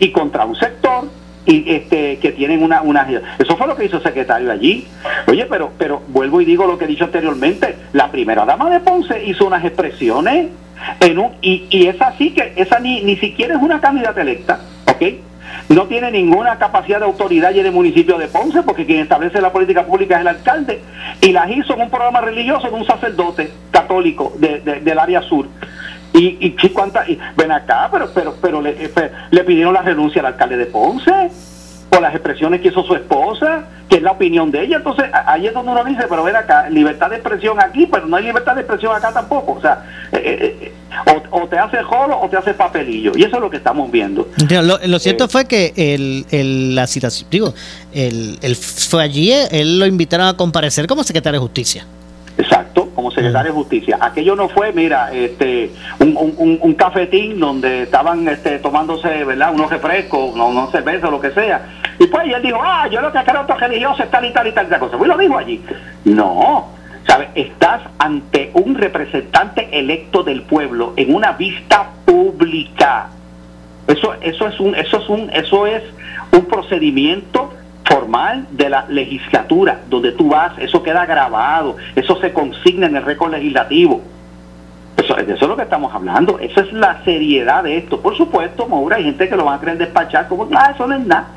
y 0.00 0.10
contra 0.10 0.44
un 0.44 0.56
sector 0.56 1.04
y 1.50 1.64
este 1.66 2.18
que 2.18 2.32
tienen 2.32 2.62
una, 2.62 2.82
una 2.82 3.06
eso 3.38 3.56
fue 3.56 3.66
lo 3.66 3.76
que 3.76 3.86
hizo 3.86 3.96
el 3.96 4.02
secretario 4.02 4.52
allí 4.52 4.86
oye 5.26 5.46
pero 5.46 5.72
pero 5.76 6.02
vuelvo 6.08 6.40
y 6.40 6.44
digo 6.44 6.66
lo 6.66 6.78
que 6.78 6.84
he 6.84 6.88
dicho 6.88 7.04
anteriormente 7.04 7.76
la 7.92 8.10
primera 8.10 8.44
dama 8.44 8.70
de 8.70 8.80
Ponce 8.80 9.24
hizo 9.24 9.46
unas 9.46 9.64
expresiones 9.64 10.48
en 11.00 11.18
un, 11.18 11.32
y, 11.42 11.66
y 11.68 11.88
es 11.88 12.00
así 12.00 12.30
que 12.30 12.52
esa 12.56 12.78
ni, 12.78 13.02
ni 13.02 13.16
siquiera 13.16 13.56
es 13.56 13.62
una 13.62 13.80
candidata 13.80 14.22
electa 14.22 14.60
¿ok? 14.86 15.02
no 15.68 15.86
tiene 15.86 16.10
ninguna 16.10 16.58
capacidad 16.58 16.98
de 16.98 17.04
autoridad 17.04 17.52
y 17.54 17.60
en 17.60 17.66
el 17.66 17.72
municipio 17.72 18.18
de 18.18 18.26
Ponce, 18.26 18.62
porque 18.62 18.86
quien 18.86 19.00
establece 19.00 19.40
la 19.40 19.52
política 19.52 19.84
pública 19.84 20.16
es 20.16 20.22
el 20.22 20.28
alcalde, 20.28 20.80
y 21.20 21.32
las 21.32 21.48
hizo 21.50 21.74
en 21.74 21.82
un 21.82 21.90
programa 21.90 22.20
religioso 22.20 22.68
de 22.68 22.74
un 22.74 22.84
sacerdote 22.84 23.50
católico 23.70 24.32
del 24.38 24.98
área 24.98 25.22
sur. 25.22 25.46
Y, 26.12 26.38
y, 26.40 26.68
cuánta, 26.70 27.04
ven 27.36 27.52
acá, 27.52 27.88
pero 27.90 28.10
pero 28.12 28.34
pero 28.40 28.60
le, 28.60 28.70
eh, 28.70 29.12
le 29.30 29.44
pidieron 29.44 29.74
la 29.74 29.82
renuncia 29.82 30.20
al 30.20 30.26
alcalde 30.26 30.56
de 30.56 30.66
Ponce 30.66 31.30
por 31.90 32.00
las 32.00 32.14
expresiones 32.14 32.60
que 32.60 32.68
hizo 32.68 32.84
su 32.84 32.94
esposa, 32.94 33.64
que 33.88 33.96
es 33.96 34.02
la 34.02 34.12
opinión 34.12 34.50
de 34.50 34.62
ella. 34.62 34.76
Entonces, 34.76 35.06
ahí 35.26 35.46
es 35.46 35.52
donde 35.52 35.72
uno 35.72 35.84
dice, 35.84 36.04
pero 36.08 36.22
ven 36.22 36.36
acá, 36.36 36.70
libertad 36.70 37.10
de 37.10 37.16
expresión 37.16 37.60
aquí, 37.60 37.86
pero 37.86 38.06
no 38.06 38.16
hay 38.16 38.24
libertad 38.24 38.54
de 38.54 38.60
expresión 38.60 38.94
acá 38.94 39.12
tampoco. 39.12 39.52
O 39.52 39.60
sea, 39.60 39.84
eh, 40.12 40.56
eh, 40.62 40.72
o, 41.30 41.48
te 41.48 41.58
hace 41.58 41.82
jolo 41.82 42.18
o 42.20 42.28
te 42.28 42.36
hace 42.36 42.54
papelillo. 42.54 43.12
Y 43.16 43.24
eso 43.24 43.36
es 43.36 43.42
lo 43.42 43.50
que 43.50 43.56
estamos 43.56 43.90
viendo. 43.90 44.28
Lo, 44.48 44.98
cierto 45.00 45.28
fue 45.28 45.46
que 45.46 45.72
el, 45.76 46.24
el, 46.30 46.76
la 46.76 46.86
citación, 46.86 47.28
digo, 47.28 47.52
el, 47.92 48.38
el, 48.40 48.54
fue 48.54 49.02
allí, 49.02 49.32
él 49.50 49.80
lo 49.80 49.86
invitaron 49.86 50.28
a 50.28 50.36
comparecer 50.36 50.86
como 50.86 51.02
secretario 51.02 51.40
de 51.40 51.42
Justicia. 51.42 51.86
Como 52.94 53.10
secretario 53.10 53.52
de 53.52 53.56
Justicia. 53.56 53.98
Aquello 54.00 54.36
no 54.36 54.48
fue, 54.48 54.72
mira, 54.72 55.12
este, 55.12 55.70
un, 55.98 56.58
un, 56.60 56.74
cafetín 56.74 57.38
donde 57.38 57.82
estaban 57.84 58.26
este, 58.28 58.58
tomándose, 58.58 59.24
¿verdad? 59.24 59.54
Unos 59.54 59.70
refrescos, 59.70 60.34
no, 60.34 60.52
no 60.52 60.70
cerveza 60.70 61.10
lo 61.10 61.20
que 61.20 61.30
sea. 61.30 61.62
Y 61.98 62.06
pues 62.06 62.26
él 62.34 62.42
dijo, 62.42 62.58
ah, 62.62 62.88
yo 62.90 63.00
lo 63.00 63.12
que 63.12 63.18
creo 63.18 63.46
que 63.46 63.54
religioso 63.54 64.02
es 64.02 64.10
tal 64.10 64.24
y 64.24 64.32
tal 64.32 64.46
y 64.46 64.52
tal 64.52 64.66
y 64.66 64.70
tal 64.70 64.80
cosa. 64.80 64.96
Pues 64.96 65.08
lo 65.08 65.16
dijo 65.16 65.38
allí. 65.38 65.62
No, 66.04 66.68
¿sabes? 67.06 67.28
Estás 67.34 67.82
ante 67.98 68.50
un 68.54 68.74
representante 68.74 69.68
electo 69.72 70.22
del 70.22 70.42
pueblo 70.42 70.94
en 70.96 71.14
una 71.14 71.32
vista 71.32 71.90
pública. 72.04 73.08
Eso, 73.86 74.14
eso 74.20 74.46
es 74.46 74.60
un, 74.60 74.74
eso 74.74 74.98
es 74.98 75.08
un, 75.08 75.30
eso 75.30 75.66
es 75.66 75.82
un 76.32 76.44
procedimiento 76.46 77.52
formal 77.90 78.46
de 78.52 78.70
la 78.70 78.86
legislatura, 78.88 79.80
donde 79.88 80.12
tú 80.12 80.28
vas, 80.28 80.52
eso 80.58 80.82
queda 80.82 81.04
grabado, 81.06 81.76
eso 81.96 82.16
se 82.20 82.32
consigna 82.32 82.86
en 82.86 82.96
el 82.96 83.02
récord 83.02 83.32
legislativo. 83.32 84.00
Eso, 84.96 85.14
de 85.14 85.22
eso 85.22 85.44
es 85.44 85.48
lo 85.48 85.56
que 85.56 85.62
estamos 85.62 85.92
hablando, 85.92 86.38
esa 86.38 86.60
es 86.60 86.72
la 86.72 87.02
seriedad 87.04 87.64
de 87.64 87.78
esto. 87.78 88.00
Por 88.00 88.16
supuesto, 88.16 88.68
Maura, 88.68 88.96
hay 88.96 89.04
gente 89.04 89.28
que 89.28 89.36
lo 89.36 89.44
va 89.44 89.54
a 89.54 89.60
querer 89.60 89.78
despachar 89.78 90.28
como, 90.28 90.48
ah, 90.54 90.72
eso 90.74 90.86
no 90.86 90.94
es 90.94 91.06
nada. 91.06 91.30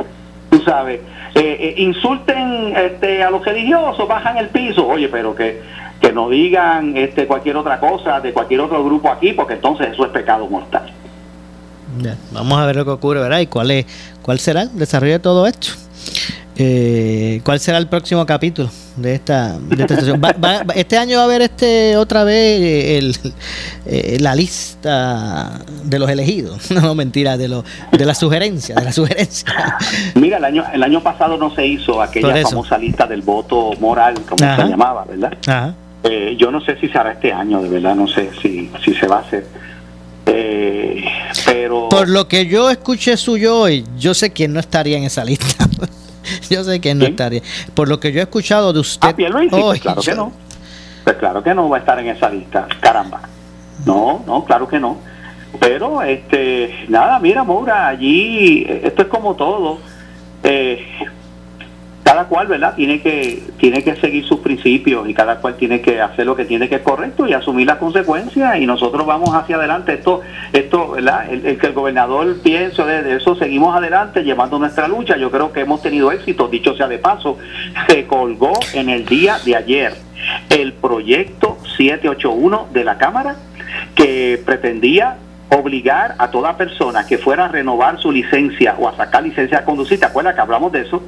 Tú 0.50 0.60
sabes, 0.60 1.02
eh, 1.34 1.58
eh, 1.60 1.76
insulten 1.78 2.76
este, 2.78 3.24
a 3.24 3.32
los 3.32 3.44
religiosos, 3.44 4.08
bajan 4.08 4.38
el 4.38 4.50
piso, 4.50 4.88
oye, 4.88 5.10
pero 5.10 5.34
que, 5.34 5.62
que 6.00 6.12
no 6.12 6.30
digan 6.30 6.96
este, 6.96 7.26
cualquier 7.26 7.58
otra 7.58 7.80
cosa 7.80 8.20
de 8.20 8.34
cualquier 8.34 8.62
otro 8.62 8.84
grupo 8.84 9.10
aquí, 9.10 9.34
porque 9.34 9.56
entonces 9.56 9.88
eso 9.92 10.06
es 10.06 10.12
pecado 10.12 10.46
mortal. 10.48 10.92
vamos 12.32 12.60
a 12.60 12.66
ver 12.68 12.76
lo 12.76 12.86
que 12.86 12.92
ocurre, 12.92 13.22
¿verdad? 13.22 13.40
¿Y 13.40 13.48
cuál, 13.48 13.72
es, 13.72 13.86
cuál 14.22 14.38
será 14.38 14.64
el 14.64 14.78
desarrollo 14.78 15.14
de 15.14 15.20
todo 15.20 15.48
esto? 15.48 15.70
Eh, 16.66 17.42
¿Cuál 17.44 17.60
será 17.60 17.78
el 17.78 17.88
próximo 17.88 18.26
capítulo 18.26 18.70
de 18.96 19.16
esta, 19.16 19.58
este 20.76 20.98
año 20.98 21.18
va 21.18 21.24
a 21.24 21.26
haber 21.26 21.42
este 21.42 21.98
otra 21.98 22.24
vez 22.24 22.62
eh, 22.62 22.98
el, 23.00 23.18
eh, 23.86 24.18
la 24.22 24.34
lista 24.34 25.60
de 25.84 26.00
los 26.00 26.10
elegidos, 26.10 26.72
no 26.72 26.96
mentira, 26.96 27.36
de 27.36 27.50
lo, 27.50 27.66
de 27.92 28.06
la 28.06 28.14
sugerencia, 28.14 28.76
de 28.76 28.86
la 28.86 28.94
sugerencia. 28.94 29.78
Mira, 30.16 30.38
el 30.38 30.46
año 30.46 30.64
el 30.72 30.84
año 30.84 31.02
pasado 31.02 31.38
no 31.38 31.54
se 31.54 31.66
hizo 31.68 32.02
aquella 32.02 32.44
famosa 32.44 32.78
lista 32.78 33.08
del 33.08 33.24
voto 33.24 33.72
moral, 33.82 34.16
como 34.30 34.40
se 34.40 34.64
llamaba, 34.64 35.04
¿verdad? 35.04 35.74
Eh, 36.04 36.38
yo 36.40 36.50
no 36.50 36.62
sé 36.62 36.78
si 36.80 36.88
se 36.88 36.98
hará 36.98 37.12
este 37.12 37.34
año, 37.34 37.62
de 37.62 37.68
verdad, 37.68 37.96
no 37.96 38.08
sé 38.08 38.30
si, 38.42 38.70
si 38.86 38.94
se 38.94 39.08
va 39.08 39.18
a 39.18 39.20
hacer. 39.20 39.46
pero 41.46 41.90
por 41.90 42.08
lo 42.08 42.30
que 42.30 42.46
yo 42.46 42.70
escuché 42.70 43.18
suyo 43.18 43.58
hoy, 43.58 43.84
yo 43.98 44.14
sé 44.14 44.32
quién 44.32 44.54
no 44.54 44.62
estaría 44.62 44.98
en 44.98 45.04
esa 45.04 45.26
lista. 45.26 45.68
yo 46.50 46.64
sé 46.64 46.80
que 46.82 46.96
no 46.96 47.06
estaría. 47.06 47.42
Por 47.74 47.90
lo 47.90 48.00
que 48.00 48.12
yo 48.12 48.20
he 48.20 48.24
escuchado 48.24 48.74
de 48.74 48.80
usted. 48.80 49.08
Ah, 49.10 49.14
pues 49.16 49.82
claro 49.82 50.02
que 50.02 50.16
no. 50.16 50.32
Pues 51.04 51.18
claro 51.18 51.44
que 51.44 51.54
no 51.54 51.70
va 51.70 51.78
a 51.78 51.80
estar 51.80 52.00
en 52.00 52.08
esa 52.08 52.30
lista. 52.30 52.68
Caramba. 52.80 53.22
No, 53.86 54.24
no, 54.26 54.46
claro 54.46 54.68
que 54.68 54.80
no. 54.80 54.98
Pero, 55.60 56.02
este, 56.02 56.86
nada, 56.90 57.20
mira, 57.20 57.44
Moura, 57.44 57.88
allí, 57.88 58.66
esto 58.68 59.04
es 59.04 59.08
como 59.08 59.36
todo. 59.36 59.80
Eh, 60.44 60.86
cada 62.14 62.26
cual, 62.26 62.46
¿verdad? 62.46 62.76
Tiene 62.76 63.02
que, 63.02 63.42
tiene 63.58 63.84
que 63.84 63.96
seguir 63.96 64.24
sus 64.24 64.40
principios 64.42 65.10
y 65.10 65.16
cada 65.16 65.38
cual 65.38 65.56
tiene 65.56 65.82
que 65.82 66.00
hacer 66.00 66.28
lo 66.28 66.36
que 66.36 66.46
tiene 66.46 66.70
que 66.70 66.76
es 66.76 66.82
correcto 66.82 67.26
y 67.26 67.34
asumir 67.34 67.66
las 67.66 67.78
consecuencias 67.78 68.60
y 68.60 68.68
nosotros 68.68 69.04
vamos 69.08 69.34
hacia 69.34 69.56
adelante. 69.56 69.96
Esto, 69.96 70.22
esto 70.52 70.92
¿verdad? 70.92 71.28
El, 71.34 71.58
que 71.58 71.66
el 71.66 71.74
gobernador 71.74 72.40
piense 72.44 72.84
de, 72.84 73.16
eso, 73.16 73.36
seguimos 73.36 73.76
adelante 73.76 74.24
llevando 74.24 74.60
nuestra 74.60 74.88
lucha. 74.88 75.18
Yo 75.18 75.32
creo 75.32 75.52
que 75.52 75.62
hemos 75.62 75.82
tenido 75.82 76.12
éxito, 76.12 76.48
dicho 76.50 76.76
sea 76.76 76.88
de 76.88 77.00
paso, 77.00 77.40
se 77.88 78.06
colgó 78.06 78.54
en 78.76 78.90
el 78.90 79.08
día 79.08 79.40
de 79.44 79.56
ayer 79.56 79.96
el 80.52 80.74
proyecto 80.74 81.58
781 81.78 82.68
de 82.72 82.84
la 82.84 83.00
Cámara 83.00 83.38
que 83.96 84.40
pretendía 84.46 85.18
obligar 85.50 86.14
a 86.20 86.30
toda 86.30 86.58
persona 86.58 87.06
que 87.08 87.18
fuera 87.18 87.46
a 87.46 87.48
renovar 87.48 88.00
su 88.00 88.12
licencia 88.12 88.76
o 88.78 88.88
a 88.88 88.96
sacar 88.96 89.24
licencia 89.24 89.60
de 89.60 89.66
conducir, 89.66 90.00
¿te 90.00 90.06
acuerdas 90.06 90.36
que 90.36 90.42
hablamos 90.42 90.72
de 90.72 90.82
eso? 90.82 91.04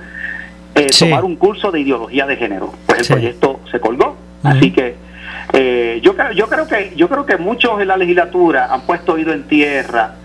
Eh, 0.76 0.88
tomar 1.00 1.24
un 1.24 1.38
curso 1.38 1.72
de 1.72 1.80
ideología 1.80 2.26
de 2.26 2.36
género. 2.36 2.74
Pues 2.86 3.10
el 3.10 3.16
proyecto 3.16 3.62
se 3.72 3.80
colgó. 3.80 4.18
Así 4.44 4.72
que 4.72 4.96
eh, 5.54 6.00
yo, 6.04 6.16
yo, 6.36 6.48
creo 6.48 6.68
que 6.68 6.94
yo 6.96 7.08
creo 7.08 7.26
que 7.26 7.38
muchos 7.38 7.82
en 7.82 7.88
la 7.88 7.98
legislatura 7.98 8.68
han 8.72 8.82
puesto 8.82 9.14
oído 9.14 9.32
en 9.32 9.44
tierra 9.48 10.16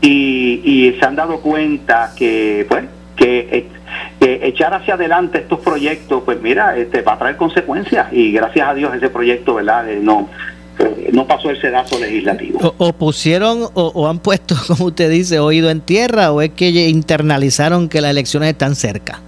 y, 0.00 0.94
se 0.98 1.04
han 1.04 1.16
dado 1.16 1.40
cuenta 1.40 2.12
que, 2.16 2.66
pues, 2.68 2.84
que, 3.16 3.66
echar 4.20 4.74
hacia 4.74 4.94
adelante 4.94 5.38
estos 5.38 5.60
proyectos, 5.60 6.22
pues 6.24 6.40
mira, 6.40 6.76
este, 6.76 7.02
va 7.02 7.14
a 7.14 7.18
traer 7.18 7.36
consecuencias 7.36 8.12
y 8.12 8.32
gracias 8.32 8.68
a 8.68 8.74
Dios 8.74 8.94
ese 8.94 9.08
proyecto, 9.08 9.54
¿verdad? 9.54 9.90
Eh, 9.90 10.00
no, 10.02 10.28
no 11.12 11.26
pasó 11.26 11.50
el 11.50 11.60
sedazo 11.60 11.98
legislativo. 11.98 12.74
O, 12.78 12.92
pusieron 12.92 13.66
o, 13.74 14.08
han 14.08 14.18
puesto, 14.18 14.54
como 14.68 14.86
usted 14.86 15.10
dice, 15.10 15.38
oído 15.38 15.70
en 15.70 15.80
tierra 15.80 16.32
o 16.32 16.42
es 16.42 16.50
que 16.50 16.68
internalizaron 16.68 17.88
que 17.88 18.00
las 18.00 18.10
elecciones 18.10 18.50
están 18.50 18.74
cerca? 18.74 19.20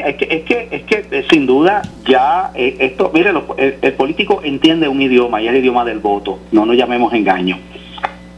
Es 0.00 0.16
que, 0.16 0.24
es 0.30 0.44
que, 0.44 0.68
es 0.70 0.82
que 0.82 1.04
eh, 1.10 1.26
sin 1.30 1.46
duda 1.46 1.82
ya 2.06 2.50
eh, 2.54 2.76
esto, 2.78 3.10
mire, 3.14 3.32
el, 3.80 3.92
político 3.94 4.40
entiende 4.42 4.88
un 4.88 5.00
idioma 5.00 5.40
y 5.40 5.46
es 5.46 5.52
el 5.52 5.60
idioma 5.60 5.84
del 5.84 6.00
voto, 6.00 6.38
no 6.52 6.66
nos 6.66 6.76
llamemos 6.76 7.12
engaño. 7.12 7.58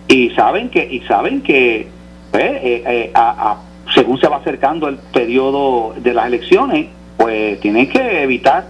Y 0.06 0.30
saben 0.30 0.68
que, 0.70 0.86
y 0.90 1.00
saben 1.00 1.42
que 1.42 1.86
eh, 2.32 3.12
según 3.94 4.20
se 4.20 4.28
va 4.28 4.36
acercando 4.36 4.88
el 4.88 4.96
periodo 4.96 5.94
de 5.98 6.14
las 6.14 6.26
elecciones, 6.26 6.86
pues 7.16 7.60
tienen 7.60 7.88
que 7.88 8.22
evitar 8.22 8.66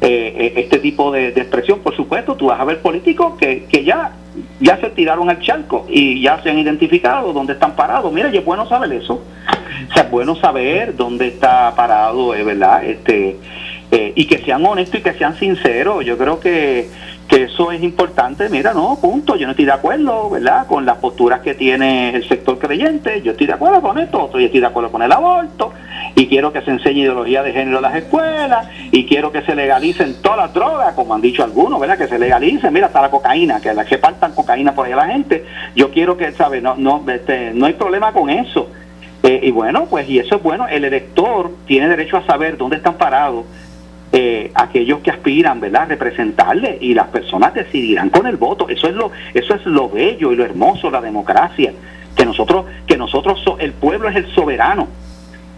este 0.00 0.78
tipo 0.78 1.12
de, 1.12 1.28
expresión. 1.28 1.80
Por 1.80 1.96
supuesto, 1.96 2.34
tú 2.34 2.46
vas 2.46 2.60
a 2.60 2.64
ver 2.64 2.80
políticos 2.80 3.34
que, 3.38 3.64
que 3.64 3.84
ya, 3.84 4.12
ya 4.60 4.76
se 4.78 4.90
tiraron 4.90 5.30
al 5.30 5.40
charco 5.40 5.86
y 5.88 6.20
ya 6.20 6.42
se 6.42 6.50
han 6.50 6.58
identificado 6.58 7.32
dónde 7.32 7.54
están 7.54 7.74
parados. 7.76 8.12
Mira, 8.12 8.30
y 8.32 8.36
es 8.36 8.44
bueno 8.44 8.68
saber 8.68 8.92
eso 8.92 9.22
sea, 9.92 10.02
es 10.02 10.10
bueno 10.10 10.36
saber 10.36 10.96
dónde 10.96 11.28
está 11.28 11.74
parado, 11.74 12.34
es 12.34 12.44
verdad, 12.44 12.84
este, 12.84 13.36
eh, 13.90 14.12
y 14.14 14.26
que 14.26 14.38
sean 14.38 14.64
honestos 14.64 15.00
y 15.00 15.02
que 15.02 15.12
sean 15.14 15.38
sinceros. 15.38 16.04
Yo 16.04 16.16
creo 16.18 16.40
que, 16.40 16.88
que 17.28 17.44
eso 17.44 17.72
es 17.72 17.82
importante. 17.82 18.48
Mira, 18.48 18.72
no, 18.72 18.98
punto. 19.00 19.36
Yo 19.36 19.46
no 19.46 19.52
estoy 19.52 19.64
de 19.64 19.72
acuerdo, 19.72 20.30
¿verdad?, 20.30 20.66
con 20.66 20.86
las 20.86 20.98
posturas 20.98 21.40
que 21.40 21.54
tiene 21.54 22.14
el 22.14 22.28
sector 22.28 22.58
creyente. 22.58 23.22
Yo 23.22 23.32
estoy 23.32 23.46
de 23.46 23.54
acuerdo 23.54 23.82
con 23.82 23.98
esto, 23.98 24.22
otro 24.22 24.38
yo 24.40 24.46
estoy 24.46 24.60
de 24.60 24.66
acuerdo 24.66 24.90
con 24.90 25.02
el 25.02 25.10
aborto. 25.10 25.72
Y 26.14 26.28
quiero 26.28 26.52
que 26.52 26.62
se 26.62 26.70
enseñe 26.70 27.00
ideología 27.00 27.42
de 27.42 27.52
género 27.52 27.78
en 27.78 27.82
las 27.82 27.96
escuelas. 27.96 28.68
Y 28.92 29.06
quiero 29.06 29.32
que 29.32 29.42
se 29.42 29.54
legalicen 29.54 30.22
todas 30.22 30.38
las 30.38 30.54
drogas, 30.54 30.94
como 30.94 31.14
han 31.14 31.20
dicho 31.20 31.42
algunos, 31.42 31.80
¿verdad?, 31.80 31.98
que 31.98 32.08
se 32.08 32.18
legalicen. 32.18 32.72
Mira, 32.72 32.86
hasta 32.86 33.02
la 33.02 33.10
cocaína, 33.10 33.60
que 33.60 33.74
las 33.74 33.86
que 33.86 34.00
cocaína 34.34 34.74
por 34.74 34.86
ahí 34.86 34.92
a 34.92 34.96
la 34.96 35.06
gente. 35.06 35.44
Yo 35.74 35.90
quiero 35.90 36.16
que, 36.16 36.30
¿sabes?, 36.32 36.62
no, 36.62 36.76
no, 36.76 37.04
este, 37.08 37.52
no 37.54 37.66
hay 37.66 37.72
problema 37.74 38.12
con 38.12 38.30
eso. 38.30 38.68
Eh, 39.22 39.40
y 39.42 39.50
bueno, 39.50 39.86
pues 39.86 40.08
y 40.08 40.20
eso 40.20 40.36
es 40.36 40.42
bueno, 40.42 40.68
el 40.68 40.84
elector 40.84 41.50
tiene 41.66 41.88
derecho 41.88 42.16
a 42.16 42.26
saber 42.26 42.56
dónde 42.56 42.76
están 42.76 42.94
parados 42.94 43.44
eh, 44.18 44.50
aquellos 44.54 45.00
que 45.00 45.10
aspiran, 45.10 45.60
¿verdad?, 45.60 45.88
representarle 45.90 46.78
y 46.80 46.94
las 46.94 47.08
personas 47.08 47.52
decidirán 47.52 48.08
con 48.08 48.26
el 48.26 48.38
voto. 48.38 48.66
Eso 48.66 48.88
es 48.88 48.94
lo 48.94 49.10
eso 49.34 49.54
es 49.54 49.66
lo 49.66 49.90
bello 49.90 50.32
y 50.32 50.36
lo 50.36 50.44
hermoso 50.46 50.86
de 50.86 50.92
la 50.92 51.02
democracia, 51.02 51.74
que 52.16 52.24
nosotros 52.24 52.64
que 52.86 52.96
nosotros 52.96 53.44
el 53.58 53.74
pueblo 53.74 54.08
es 54.08 54.16
el 54.16 54.26
soberano. 54.34 54.88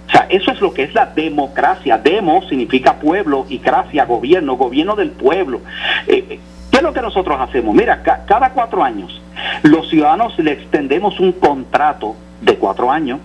O 0.09 0.11
sea, 0.11 0.27
eso 0.29 0.51
es 0.51 0.61
lo 0.61 0.75
que 0.75 0.83
es 0.83 0.92
la 0.92 1.07
democracia. 1.07 1.99
Demo 1.99 2.42
significa 2.49 2.94
pueblo 2.94 3.47
y 3.49 3.59
gracia, 3.59 4.07
gobierno, 4.07 4.57
gobierno 4.57 4.97
del 4.97 5.12
pueblo. 5.12 5.61
Eh, 6.09 6.40
¿Qué 6.73 6.79
es 6.79 6.83
lo 6.83 6.92
que 6.92 7.01
nosotros 7.01 7.40
hacemos? 7.40 7.77
Mira, 7.77 8.03
cada 8.03 8.51
cuatro 8.51 8.83
años 8.83 9.23
los 9.62 9.88
ciudadanos 9.88 10.37
le 10.37 10.51
extendemos 10.51 11.21
un 11.21 11.31
contrato 11.31 12.16
de 12.40 12.57
cuatro 12.57 12.90
años 12.90 13.21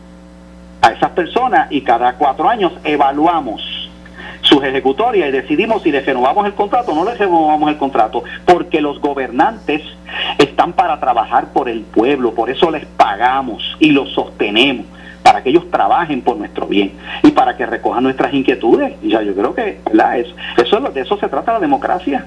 a 0.83 0.91
esas 0.91 1.09
personas 1.09 1.71
y 1.71 1.81
cada 1.81 2.13
cuatro 2.17 2.47
años 2.47 2.71
evaluamos 2.83 3.82
sus 4.53 4.63
ejecutorias 4.63 5.29
y 5.29 5.31
decidimos 5.31 5.81
si 5.81 5.91
les 5.91 6.05
renovamos 6.05 6.45
el 6.45 6.53
contrato 6.53 6.91
o 6.91 6.95
no 6.95 7.05
les 7.05 7.17
renovamos 7.17 7.69
el 7.69 7.77
contrato, 7.77 8.23
porque 8.45 8.81
los 8.81 8.99
gobernantes 8.99 9.81
están 10.37 10.73
para 10.73 10.99
trabajar 10.99 11.51
por 11.53 11.69
el 11.69 11.81
pueblo, 11.81 12.33
por 12.33 12.49
eso 12.51 12.69
les 12.69 12.85
pagamos 12.85 13.63
y 13.79 13.91
los 13.91 14.11
sostenemos 14.11 14.85
para 15.23 15.41
que 15.41 15.49
ellos 15.49 15.69
trabajen 15.71 16.21
por 16.21 16.37
nuestro 16.37 16.67
bien 16.67 16.91
y 17.23 17.31
para 17.31 17.55
que 17.55 17.65
recojan 17.65 18.03
nuestras 18.03 18.33
inquietudes. 18.33 18.93
Y 19.01 19.09
ya 19.09 19.23
yo 19.23 19.33
creo 19.33 19.55
que 19.55 19.79
eso 20.57 20.79
de 20.79 21.01
eso 21.01 21.17
se 21.17 21.29
trata 21.29 21.53
la 21.53 21.59
democracia. 21.59 22.25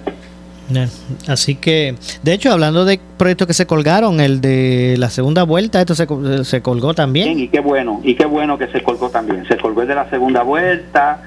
Así 1.28 1.54
que, 1.54 1.94
de 2.22 2.32
hecho, 2.32 2.50
hablando 2.50 2.84
de 2.84 2.98
proyectos 3.16 3.46
que 3.46 3.54
se 3.54 3.66
colgaron, 3.66 4.18
el 4.18 4.40
de 4.40 4.96
la 4.98 5.10
segunda 5.10 5.44
vuelta, 5.44 5.80
esto 5.80 5.94
se, 5.94 6.06
se 6.44 6.62
colgó 6.62 6.94
también. 6.94 7.38
y 7.38 7.48
qué 7.48 7.60
bueno, 7.60 8.00
y 8.02 8.14
qué 8.14 8.24
bueno 8.24 8.58
que 8.58 8.66
se 8.68 8.82
colgó 8.82 9.10
también. 9.10 9.46
Se 9.46 9.56
colgó 9.58 9.82
el 9.82 9.88
de 9.88 9.94
la 9.94 10.10
segunda 10.10 10.42
vuelta, 10.42 11.20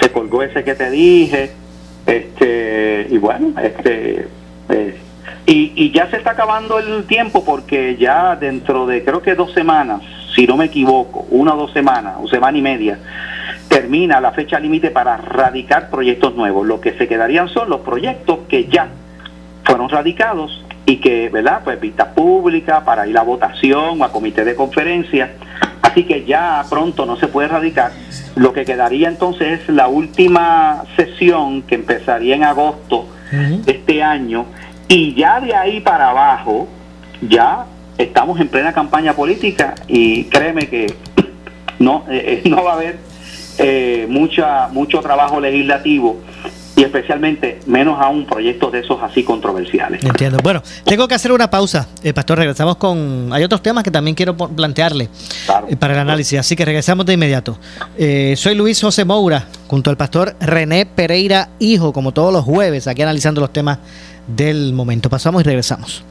se 0.00 0.10
colgó 0.10 0.42
ese 0.42 0.64
que 0.64 0.74
te 0.74 0.90
dije, 0.90 1.52
este, 2.06 3.06
y 3.10 3.18
bueno, 3.18 3.58
este, 3.60 4.28
eh, 4.68 5.00
y, 5.46 5.72
y 5.76 5.90
ya 5.92 6.10
se 6.10 6.16
está 6.16 6.32
acabando 6.32 6.78
el 6.78 7.04
tiempo 7.04 7.44
porque 7.44 7.96
ya 7.96 8.36
dentro 8.36 8.86
de 8.86 9.04
creo 9.04 9.22
que 9.22 9.34
dos 9.34 9.52
semanas, 9.52 10.02
si 10.34 10.46
no 10.46 10.56
me 10.56 10.66
equivoco, 10.66 11.26
una 11.30 11.54
o 11.54 11.56
dos 11.56 11.72
semanas, 11.72 12.14
o 12.20 12.28
semana 12.28 12.58
y 12.58 12.62
media, 12.62 12.98
termina 13.68 14.20
la 14.20 14.32
fecha 14.32 14.58
límite 14.58 14.90
para 14.90 15.16
radicar 15.16 15.90
proyectos 15.90 16.34
nuevos. 16.34 16.66
Lo 16.66 16.80
que 16.80 16.92
se 16.94 17.08
quedarían 17.08 17.48
son 17.48 17.68
los 17.68 17.80
proyectos 17.80 18.40
que 18.48 18.66
ya 18.66 18.88
fueron 19.64 19.88
radicados 19.88 20.64
y 20.86 20.96
que, 20.96 21.28
¿verdad? 21.28 21.62
Pues 21.64 21.80
vista 21.80 22.14
pública 22.14 22.84
para 22.84 23.06
ir 23.06 23.18
a 23.18 23.22
votación 23.22 24.00
o 24.00 24.04
a 24.04 24.12
comité 24.12 24.44
de 24.44 24.54
conferencia. 24.54 25.32
Así 25.96 26.04
que 26.04 26.26
ya 26.26 26.62
pronto 26.68 27.06
no 27.06 27.16
se 27.16 27.26
puede 27.26 27.48
radicar. 27.48 27.90
Lo 28.34 28.52
que 28.52 28.66
quedaría 28.66 29.08
entonces 29.08 29.62
es 29.62 29.68
la 29.70 29.88
última 29.88 30.84
sesión 30.94 31.62
que 31.62 31.74
empezaría 31.74 32.36
en 32.36 32.44
agosto 32.44 33.08
de 33.30 33.72
este 33.72 34.02
año. 34.02 34.44
Y 34.88 35.14
ya 35.14 35.40
de 35.40 35.54
ahí 35.54 35.80
para 35.80 36.10
abajo 36.10 36.68
ya 37.22 37.64
estamos 37.96 38.38
en 38.40 38.48
plena 38.48 38.74
campaña 38.74 39.14
política. 39.14 39.74
Y 39.88 40.24
créeme 40.24 40.68
que 40.68 40.94
no, 41.78 42.04
eh, 42.10 42.42
eh, 42.44 42.48
no 42.50 42.62
va 42.62 42.72
a 42.72 42.74
haber 42.74 42.98
eh, 43.56 44.06
mucha, 44.10 44.68
mucho 44.68 45.00
trabajo 45.00 45.40
legislativo 45.40 46.20
y 46.76 46.82
especialmente 46.82 47.60
menos 47.66 47.98
aún 47.98 48.26
proyectos 48.26 48.70
de 48.70 48.80
esos 48.80 49.02
así 49.02 49.24
controversiales. 49.24 50.04
Entiendo. 50.04 50.38
Bueno, 50.42 50.62
tengo 50.84 51.08
que 51.08 51.14
hacer 51.14 51.32
una 51.32 51.48
pausa. 51.48 51.88
Eh, 52.02 52.12
pastor, 52.12 52.38
regresamos 52.38 52.76
con... 52.76 53.30
Hay 53.32 53.42
otros 53.42 53.62
temas 53.62 53.82
que 53.82 53.90
también 53.90 54.14
quiero 54.14 54.36
plantearle 54.36 55.08
eh, 55.68 55.76
para 55.76 55.94
el 55.94 56.00
análisis, 56.00 56.38
así 56.38 56.54
que 56.54 56.66
regresamos 56.66 57.06
de 57.06 57.14
inmediato. 57.14 57.58
Eh, 57.96 58.34
soy 58.36 58.54
Luis 58.54 58.80
José 58.80 59.06
Moura, 59.06 59.48
junto 59.68 59.88
al 59.88 59.96
pastor 59.96 60.36
René 60.38 60.84
Pereira 60.84 61.48
Hijo, 61.58 61.94
como 61.94 62.12
todos 62.12 62.30
los 62.30 62.44
jueves, 62.44 62.86
aquí 62.86 63.00
analizando 63.00 63.40
los 63.40 63.52
temas 63.52 63.78
del 64.26 64.74
momento. 64.74 65.08
Pasamos 65.08 65.40
y 65.40 65.44
regresamos. 65.44 66.04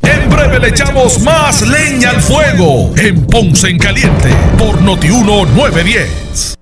En 0.00 0.30
breve 0.30 0.58
le 0.58 0.68
echamos 0.68 1.20
más 1.20 1.62
leña 1.68 2.10
al 2.10 2.20
fuego 2.22 2.92
en 2.96 3.26
Ponce 3.26 3.68
en 3.68 3.78
Caliente 3.78 4.30
por 4.58 4.80
Notiuno 4.80 5.44
910. 5.44 6.61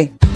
843-1129. 0.01 0.30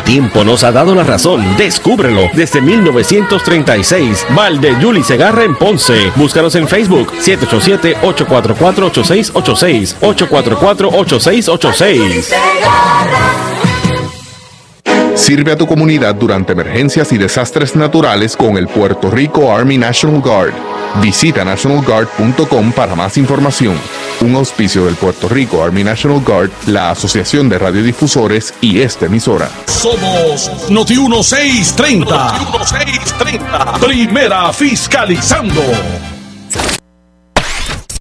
tiempo 0.00 0.44
nos 0.44 0.62
ha 0.64 0.72
dado 0.72 0.94
la 0.94 1.04
razón. 1.04 1.56
Descúbrelo 1.56 2.28
desde 2.34 2.60
1936. 2.60 4.26
Val 4.30 4.60
de 4.60 4.74
Juli 4.74 5.02
Segarra 5.02 5.44
en 5.44 5.56
Ponce. 5.56 6.12
Búscanos 6.16 6.54
en 6.54 6.68
Facebook 6.68 7.10
787-844-8686. 7.12 9.96
844-8686. 10.00 12.34
Sirve 15.14 15.52
a 15.52 15.56
tu 15.56 15.66
comunidad 15.66 16.14
durante 16.16 16.52
emergencias 16.52 17.12
y 17.12 17.18
desastres 17.18 17.76
naturales 17.76 18.36
con 18.36 18.56
el 18.56 18.66
Puerto 18.66 19.10
Rico 19.10 19.54
Army 19.54 19.78
National 19.78 20.20
Guard. 20.20 20.52
Visita 21.00 21.44
nationalguard.com 21.44 22.72
para 22.72 22.94
más 22.94 23.16
información. 23.16 23.76
Un 24.24 24.36
auspicio 24.36 24.86
del 24.86 24.94
Puerto 24.94 25.28
Rico 25.28 25.62
Army 25.62 25.84
National 25.84 26.22
Guard, 26.24 26.50
la 26.68 26.90
Asociación 26.90 27.50
de 27.50 27.58
Radiodifusores 27.58 28.54
y 28.62 28.80
esta 28.80 29.04
emisora. 29.04 29.50
Somos 29.66 30.50
Noti 30.70 30.96
1630. 30.96 32.32
Noti 32.32 32.44
1630. 32.46 33.72
Primera 33.80 34.50
fiscalizando. 34.50 35.60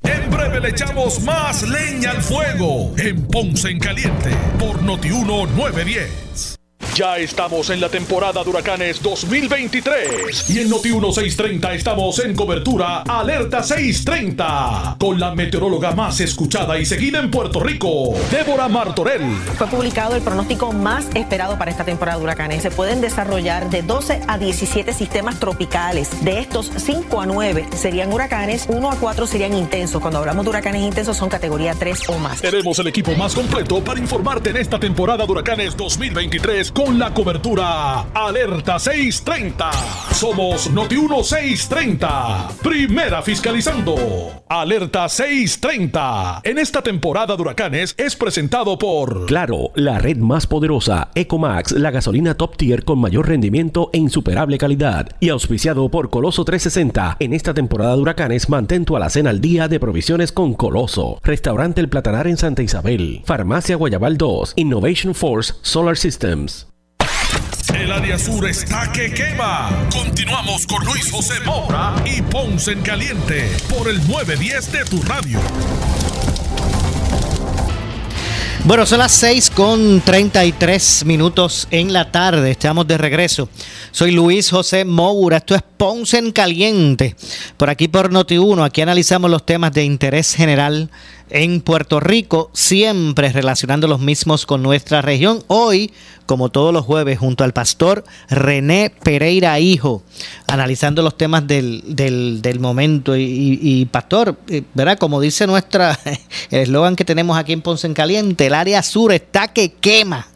En 0.04 0.32
breve 0.32 0.62
le 0.62 0.70
echamos 0.70 1.22
más 1.24 1.62
leña 1.64 2.12
al 2.12 2.22
fuego 2.22 2.94
en 2.98 3.28
Ponce 3.28 3.72
en 3.72 3.80
Caliente 3.80 4.32
por 4.58 4.82
Noti 4.82 5.10
910. 5.10 6.53
Ya 6.96 7.18
estamos 7.18 7.72
en 7.72 7.82
la 7.82 7.90
temporada 7.90 8.44
de 8.44 8.50
huracanes 8.52 9.02
2023 9.02 10.52
y 10.52 10.60
en 10.60 10.70
Noti 10.70 10.90
1630 10.90 11.74
estamos 11.74 12.20
en 12.20 12.36
cobertura 12.36 13.02
Alerta 13.02 13.64
630 13.64 14.98
con 15.00 15.20
la 15.20 15.34
meteoróloga 15.34 15.94
más 15.94 16.20
escuchada 16.20 16.78
y 16.78 16.86
seguida 16.86 17.20
en 17.20 17.32
Puerto 17.32 17.62
Rico, 17.62 18.14
Débora 18.30 18.68
Martorell. 18.68 19.24
Fue 19.58 19.66
publicado 19.66 20.16
el 20.16 20.22
pronóstico 20.22 20.72
más 20.72 21.08
esperado 21.16 21.58
para 21.58 21.72
esta 21.72 21.84
temporada 21.84 22.20
de 22.20 22.26
huracanes. 22.26 22.62
Se 22.62 22.70
pueden 22.70 23.02
desarrollar 23.02 23.72
de 23.72 23.82
12 23.82 24.22
a 24.28 24.38
17 24.38 24.94
sistemas 24.94 25.40
tropicales. 25.40 26.24
De 26.24 26.38
estos, 26.42 26.72
5 26.78 27.22
a 27.22 27.26
9 27.26 27.70
serían 27.76 28.14
huracanes, 28.14 28.68
1 28.70 28.92
a 28.92 28.96
4 28.98 29.26
serían 29.26 29.56
intensos. 29.56 30.00
Cuando 30.00 30.20
hablamos 30.20 30.46
de 30.46 30.52
huracanes 30.52 30.84
intensos 30.84 31.18
son 31.18 31.30
categoría 31.30 31.74
3 31.74 32.10
o 32.10 32.20
más. 32.20 32.40
Tenemos 32.40 32.78
el 32.78 32.86
equipo 32.86 33.16
más 33.16 33.34
completo 33.34 33.84
para 33.84 34.00
informarte 34.00 34.52
en 34.52 34.58
esta 34.58 34.80
temporada 34.80 35.26
de 35.26 35.32
huracanes 35.32 35.76
2023 35.76 36.72
con 36.72 36.83
la 36.92 37.14
cobertura 37.14 38.02
Alerta 38.14 38.78
630. 38.78 39.72
Somos 40.14 40.70
Noti 40.72 40.96
630. 40.96 42.50
Primera 42.62 43.22
fiscalizando. 43.22 43.96
Alerta 44.48 45.08
630. 45.08 46.42
En 46.44 46.58
esta 46.58 46.82
temporada 46.82 47.36
de 47.36 47.42
huracanes 47.42 47.96
es 47.98 48.16
presentado 48.16 48.78
por 48.78 49.26
Claro, 49.26 49.72
la 49.76 50.00
red 50.00 50.18
más 50.18 50.48
poderosa, 50.48 51.10
Ecomax, 51.16 51.72
la 51.74 51.92
gasolina 51.92 52.36
top 52.36 52.58
tier 52.58 52.84
con 52.84 53.00
mayor 53.00 53.28
rendimiento 53.28 53.90
e 53.94 53.98
insuperable 53.98 54.58
calidad. 54.58 55.10
Y 55.20 55.30
auspiciado 55.30 55.90
por 55.90 56.10
Coloso 56.10 56.44
360. 56.44 57.18
En 57.20 57.34
esta 57.34 57.54
temporada 57.54 57.96
de 57.96 58.02
huracanes, 58.02 58.50
mantén 58.50 58.86
tu 58.86 58.96
alacena 58.96 59.30
al 59.30 59.42
día 59.42 59.68
de 59.68 59.80
provisiones 59.80 60.32
con 60.32 60.54
Coloso. 60.54 61.20
Restaurante 61.24 61.82
El 61.82 61.90
Platanar 61.90 62.28
en 62.28 62.38
Santa 62.38 62.64
Isabel. 62.64 63.22
Farmacia 63.26 63.76
Guayabal 63.76 64.18
2. 64.18 64.54
Innovation 64.58 65.16
Force 65.16 65.54
Solar 65.62 65.98
Systems. 65.98 66.73
El 67.74 67.92
área 67.92 68.18
sur 68.18 68.48
está 68.48 68.92
que 68.92 69.14
quema. 69.14 69.70
Continuamos 69.92 70.66
con 70.68 70.84
Luis 70.86 71.12
José 71.12 71.40
Moura 71.46 71.96
y 72.06 72.22
Ponce 72.22 72.72
en 72.72 72.82
Caliente 72.82 73.52
por 73.70 73.90
el 73.90 73.98
910 74.08 74.72
de 74.72 74.86
tu 74.86 75.02
radio. 75.02 75.40
Bueno, 78.66 78.86
son 78.86 79.00
las 79.00 79.12
6 79.12 79.50
con 79.50 80.00
33 80.00 81.04
minutos 81.06 81.68
en 81.70 81.92
la 81.92 82.12
tarde. 82.12 82.52
Estamos 82.52 82.88
de 82.88 82.98
regreso. 82.98 83.50
Soy 83.92 84.12
Luis 84.12 84.50
José 84.50 84.86
Moura. 84.86 85.38
Esto 85.38 85.54
es 85.54 85.62
Ponce 85.76 86.18
en 86.18 86.32
Caliente. 86.32 87.18
Por 87.58 87.70
aquí 87.70 87.90
por 87.90 88.10
Noti1. 88.10 88.64
Aquí 88.64 88.82
analizamos 88.82 89.30
los 89.30 89.46
temas 89.46 89.74
de 89.74 89.84
interés 89.84 90.34
general 90.34 90.90
en 91.30 91.62
Puerto 91.62 92.00
Rico, 92.00 92.50
siempre 92.54 93.32
relacionando 93.32 93.88
los 93.88 94.00
mismos 94.00 94.46
con 94.46 94.62
nuestra 94.62 95.02
región. 95.02 95.44
Hoy, 95.48 95.92
como 96.26 96.50
todos 96.50 96.74
los 96.74 96.86
jueves, 96.86 97.20
junto 97.20 97.44
al 97.44 97.54
pastor 97.54 98.04
René 98.30 98.94
Pereira 99.04 99.60
Hijo, 99.60 100.04
analizando 100.48 101.02
los 101.02 101.18
temas 101.18 101.48
del, 101.48 101.84
del, 101.88 102.60
momento. 102.60 103.16
Y, 103.18 103.88
pastor, 103.92 104.38
eh, 104.48 104.64
¿verdad? 104.74 104.98
Como 104.98 105.22
dice 105.22 105.48
nuestra, 105.48 106.00
eslogan 106.52 106.96
que 106.96 107.06
tenemos 107.06 107.38
aquí 107.38 107.54
en 107.54 107.62
Ponce 107.62 107.88
en 107.88 107.94
Caliente, 107.94 108.48
el 108.48 108.54
área 108.54 108.84
sur 108.84 109.12
está 109.12 109.48
que 109.48 109.74
quema. 109.74 110.28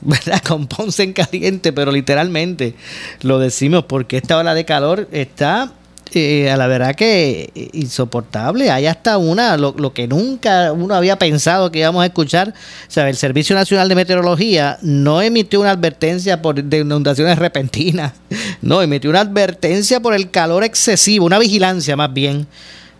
¿verdad? 0.00 0.42
Con 0.46 0.66
Ponce 0.66 1.02
en 1.02 1.12
caliente, 1.12 1.72
pero 1.72 1.92
literalmente 1.92 2.74
lo 3.22 3.38
decimos 3.38 3.84
porque 3.84 4.16
esta 4.16 4.38
ola 4.38 4.54
de 4.54 4.64
calor 4.64 5.08
está 5.12 5.72
eh, 6.12 6.50
a 6.50 6.56
la 6.56 6.66
verdad 6.66 6.94
que 6.94 7.50
eh, 7.54 7.70
insoportable. 7.72 8.70
Hay 8.70 8.86
hasta 8.86 9.18
una, 9.18 9.56
lo, 9.56 9.92
que 9.92 10.08
nunca 10.08 10.72
uno 10.72 10.94
había 10.94 11.18
pensado 11.18 11.70
que 11.70 11.80
íbamos 11.80 12.02
a 12.02 12.06
escuchar. 12.06 12.48
O 12.48 12.90
sea, 12.90 13.08
el 13.08 13.16
Servicio 13.16 13.54
Nacional 13.54 13.88
de 13.88 13.94
Meteorología 13.94 14.78
no 14.82 15.20
emitió 15.22 15.60
una 15.60 15.70
advertencia 15.70 16.40
por 16.42 16.62
de 16.62 16.78
inundaciones 16.78 17.38
repentinas. 17.38 18.12
No, 18.60 18.82
emitió 18.82 19.10
una 19.10 19.20
advertencia 19.20 20.00
por 20.00 20.14
el 20.14 20.30
calor 20.30 20.64
excesivo, 20.64 21.26
una 21.26 21.38
vigilancia 21.38 21.96
más 21.96 22.12
bien, 22.12 22.46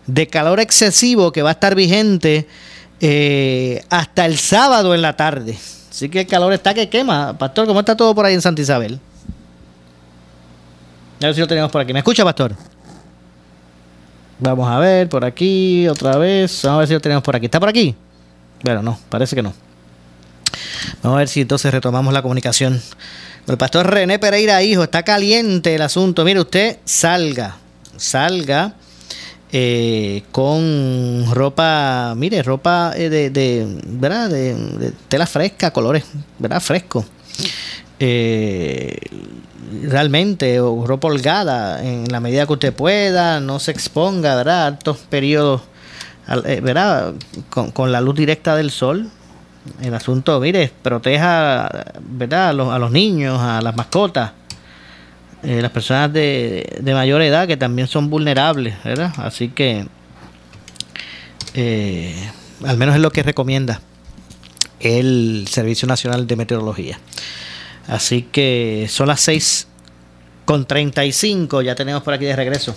de 0.07 0.27
calor 0.27 0.59
excesivo 0.59 1.31
que 1.31 1.41
va 1.41 1.49
a 1.49 1.53
estar 1.53 1.75
vigente 1.75 2.47
eh, 3.01 3.83
hasta 3.89 4.25
el 4.25 4.37
sábado 4.37 4.93
en 4.93 5.01
la 5.01 5.15
tarde. 5.15 5.57
Así 5.89 6.09
que 6.09 6.21
el 6.21 6.27
calor 6.27 6.53
está 6.53 6.73
que 6.73 6.89
quema. 6.89 7.37
Pastor, 7.37 7.67
¿cómo 7.67 7.79
está 7.79 7.95
todo 7.95 8.13
por 8.15 8.25
ahí 8.25 8.33
en 8.33 8.41
Santa 8.41 8.61
Isabel? 8.61 8.99
A 11.21 11.25
ver 11.25 11.35
si 11.35 11.41
lo 11.41 11.47
tenemos 11.47 11.71
por 11.71 11.81
aquí. 11.81 11.91
¿Me 11.91 11.99
escucha, 11.99 12.23
Pastor? 12.23 12.55
Vamos 14.39 14.69
a 14.69 14.79
ver 14.79 15.09
por 15.09 15.25
aquí 15.25 15.87
otra 15.87 16.17
vez. 16.17 16.61
Vamos 16.63 16.77
a 16.77 16.79
ver 16.79 16.87
si 16.87 16.93
lo 16.93 17.01
tenemos 17.01 17.23
por 17.23 17.35
aquí. 17.35 17.45
¿Está 17.45 17.59
por 17.59 17.69
aquí? 17.69 17.93
Bueno, 18.63 18.81
no, 18.81 18.97
parece 19.09 19.35
que 19.35 19.41
no. 19.41 19.53
Vamos 21.03 21.17
a 21.17 21.19
ver 21.19 21.27
si 21.27 21.41
entonces 21.41 21.71
retomamos 21.73 22.13
la 22.13 22.21
comunicación. 22.21 22.81
El 23.47 23.57
pastor 23.57 23.89
René 23.89 24.19
Pereira, 24.19 24.61
hijo, 24.63 24.83
está 24.83 25.03
caliente 25.03 25.75
el 25.75 25.81
asunto. 25.81 26.23
Mire, 26.23 26.39
usted 26.39 26.77
salga, 26.85 27.57
salga 27.97 28.75
eh, 29.51 30.23
con 30.31 31.25
ropa, 31.33 32.13
mire, 32.15 32.43
ropa 32.43 32.93
eh, 32.95 33.09
de, 33.09 33.29
de, 33.31 33.65
¿verdad? 33.87 34.29
De, 34.29 34.93
tela 35.07 35.25
fresca, 35.25 35.71
colores, 35.71 36.05
¿verdad? 36.37 36.61
Fresco. 36.61 37.03
Eh, 37.99 38.97
realmente 39.83 40.59
o 40.61 40.85
ropa 40.85 41.07
holgada 41.07 41.83
en 41.83 42.11
la 42.11 42.19
medida 42.19 42.45
que 42.45 42.53
usted 42.53 42.73
pueda, 42.73 43.39
no 43.39 43.59
se 43.59 43.71
exponga, 43.71 44.35
¿verdad? 44.35 44.67
Altos 44.67 44.97
periodos, 45.09 45.61
eh, 46.45 46.61
¿verdad? 46.61 47.13
Con, 47.49 47.91
la 47.91 48.01
luz 48.01 48.15
directa 48.15 48.55
del 48.55 48.71
sol. 48.71 49.09
El 49.81 49.93
asunto, 49.93 50.39
mire, 50.39 50.71
proteja, 50.81 51.69
¿verdad? 52.01 52.49
A 52.49 52.53
los, 52.53 52.73
a 52.73 52.79
los 52.79 52.91
niños, 52.91 53.39
a 53.39 53.61
las 53.61 53.75
mascotas, 53.75 54.31
eh, 55.43 55.61
las 55.61 55.71
personas 55.71 56.11
de, 56.11 56.79
de, 56.81 56.93
mayor 56.93 57.21
edad 57.21 57.47
que 57.47 57.57
también 57.57 57.87
son 57.87 58.09
vulnerables, 58.09 58.75
¿verdad? 58.83 59.13
Así 59.17 59.49
que, 59.49 59.85
eh, 61.53 62.29
al 62.65 62.77
menos 62.77 62.95
es 62.95 63.01
lo 63.01 63.11
que 63.11 63.23
recomienda 63.23 63.79
el 64.79 65.45
Servicio 65.49 65.87
Nacional 65.87 66.25
de 66.25 66.35
Meteorología. 66.35 66.99
Así 67.89 68.21
que 68.31 68.87
son 68.89 69.07
las 69.07 69.19
6 69.21 69.67
con 70.45 70.65
35, 70.65 71.61
ya 71.61 71.75
tenemos 71.75 72.03
por 72.03 72.13
aquí 72.13 72.25
de 72.25 72.35
regreso 72.35 72.75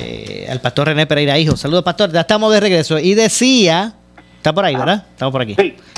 eh, 0.00 0.46
al 0.50 0.60
pastor 0.60 0.88
René 0.88 1.06
Pereira 1.06 1.38
Hijo. 1.38 1.56
Saludos, 1.56 1.84
pastor, 1.84 2.12
ya 2.12 2.20
estamos 2.20 2.52
de 2.52 2.60
regreso. 2.60 2.98
Y 2.98 3.14
decía, 3.14 3.94
está 4.36 4.52
por 4.52 4.64
ahí, 4.64 4.74
¿verdad? 4.74 5.04
Estamos 5.10 5.32
por 5.32 5.42
aquí. 5.42 5.56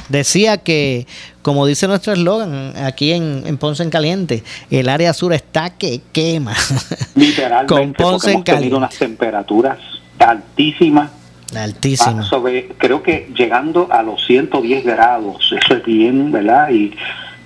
Decía 0.08 0.58
que, 0.58 1.06
como 1.42 1.66
dice 1.66 1.88
nuestro 1.88 2.12
eslogan 2.12 2.74
aquí 2.76 3.12
en, 3.12 3.56
Ponce 3.58 3.82
en 3.82 3.90
Caliente, 3.90 4.42
el 4.70 4.88
área 4.88 5.14
sur 5.14 5.32
está 5.32 5.70
que 5.70 6.02
quema. 6.12 6.54
Literalmente, 7.14 7.74
Con 7.74 7.92
Ponce 7.94 8.32
en 8.32 8.42
Caliente. 8.42 8.76
unas 8.76 8.94
temperaturas 8.94 9.78
altísimas. 10.18 11.10
Altísimas. 11.56 12.30
Ah, 12.32 12.42
creo 12.78 13.02
que 13.02 13.30
llegando 13.34 13.88
a 13.90 14.02
los 14.02 14.26
110 14.26 14.84
grados, 14.84 15.52
eso 15.52 15.74
es 15.74 15.84
bien, 15.84 16.32
¿verdad? 16.32 16.70
Y, 16.70 16.94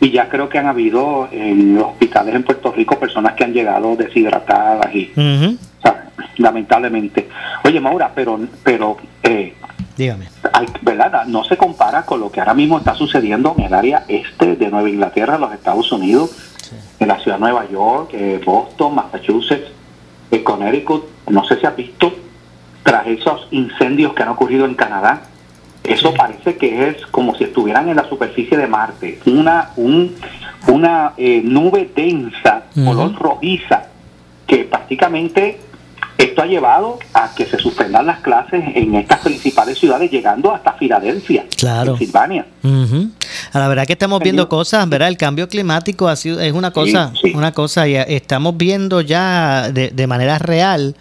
y 0.01 0.11
ya 0.11 0.29
creo 0.29 0.49
que 0.49 0.59
han 0.59 0.67
habido 0.67 1.29
en 1.33 1.79
hospitales 1.79 2.35
en 2.35 2.45
Puerto 2.45 2.73
Rico 2.73 2.99
personas 2.99 3.35
que 3.35 3.45
han 3.45 3.53
llegado 3.53 3.97
deshidratadas 3.97 4.95
y 4.95 5.13
lamentablemente. 6.37 7.29
Oye, 7.65 7.81
Maura, 7.81 8.13
pero 8.15 8.39
pero 8.63 8.97
eh, 9.23 9.55
Dígame. 9.99 10.29
¿verdad? 10.83 11.25
No 11.27 11.43
se 11.43 11.57
compara 11.57 12.05
con 12.07 12.21
lo 12.21 12.31
que 12.31 12.39
ahora 12.39 12.55
mismo 12.55 12.79
está 12.79 12.95
sucediendo 12.95 13.55
en 13.59 13.65
el 13.65 13.75
área 13.75 14.05
este 14.07 14.55
de 14.55 14.71
Nueva 14.71 14.89
Inglaterra, 14.89 15.39
los 15.39 15.53
Estados 15.53 15.91
Unidos, 15.91 16.31
en 17.01 17.09
la 17.09 17.19
ciudad 17.19 17.37
de 17.37 17.41
Nueva 17.41 17.69
York, 17.69 18.11
eh, 18.13 18.41
Boston, 18.45 18.95
Massachusetts, 18.95 19.73
eh, 20.31 20.43
Connecticut. 20.45 21.05
No 21.29 21.45
sé 21.45 21.59
si 21.59 21.67
has 21.67 21.75
visto 21.75 22.15
tras 22.85 23.09
esos 23.09 23.49
incendios 23.51 24.15
que 24.15 24.23
han 24.23 24.29
ocurrido 24.29 24.67
en 24.67 24.75
Canadá. 24.75 25.23
Eso 25.89 26.13
parece 26.13 26.57
que 26.57 26.89
es 26.89 27.07
como 27.07 27.35
si 27.35 27.45
estuvieran 27.45 27.89
en 27.89 27.97
la 27.97 28.09
superficie 28.09 28.57
de 28.59 28.67
Marte, 28.67 29.21
una 29.25 29.71
un, 29.77 30.15
una 30.67 31.15
eh, 31.17 31.41
nube 31.43 31.91
densa, 31.97 32.65
color 32.75 33.15
rojiza, 33.15 33.87
que 34.47 34.65
prácticamente 34.65 35.61
esto 36.19 36.43
ha 36.43 36.47
llevado 36.47 36.99
a 37.15 37.33
que 37.35 37.47
se 37.47 37.59
suspendan 37.59 38.07
las 38.07 38.19
clases 38.21 38.63
en 38.75 38.97
estas 38.97 39.21
principales 39.21 39.79
ciudades, 39.79 40.11
llegando 40.11 40.53
hasta 40.53 40.73
Filadelfia, 40.75 41.47
claro. 41.57 41.97
Pensilvania. 41.97 42.45
A 43.53 43.59
la 43.59 43.69
verdad 43.69 43.87
que 43.87 43.93
estamos 43.95 44.21
viendo 44.21 44.49
cosas, 44.49 44.87
¿verdad? 44.89 45.09
El 45.09 45.17
cambio 45.17 45.49
climático 45.49 46.09
ha 46.09 46.17
sido, 46.17 46.41
es 46.41 46.53
una 46.53 46.73
cosa, 46.73 47.13
una 47.35 47.53
cosa, 47.53 47.89
y 47.89 47.95
estamos 47.95 48.57
viendo 48.57 49.01
ya 49.01 49.71
de, 49.73 49.91
de 49.91 50.07
manera 50.07 50.39
real. 50.39 50.97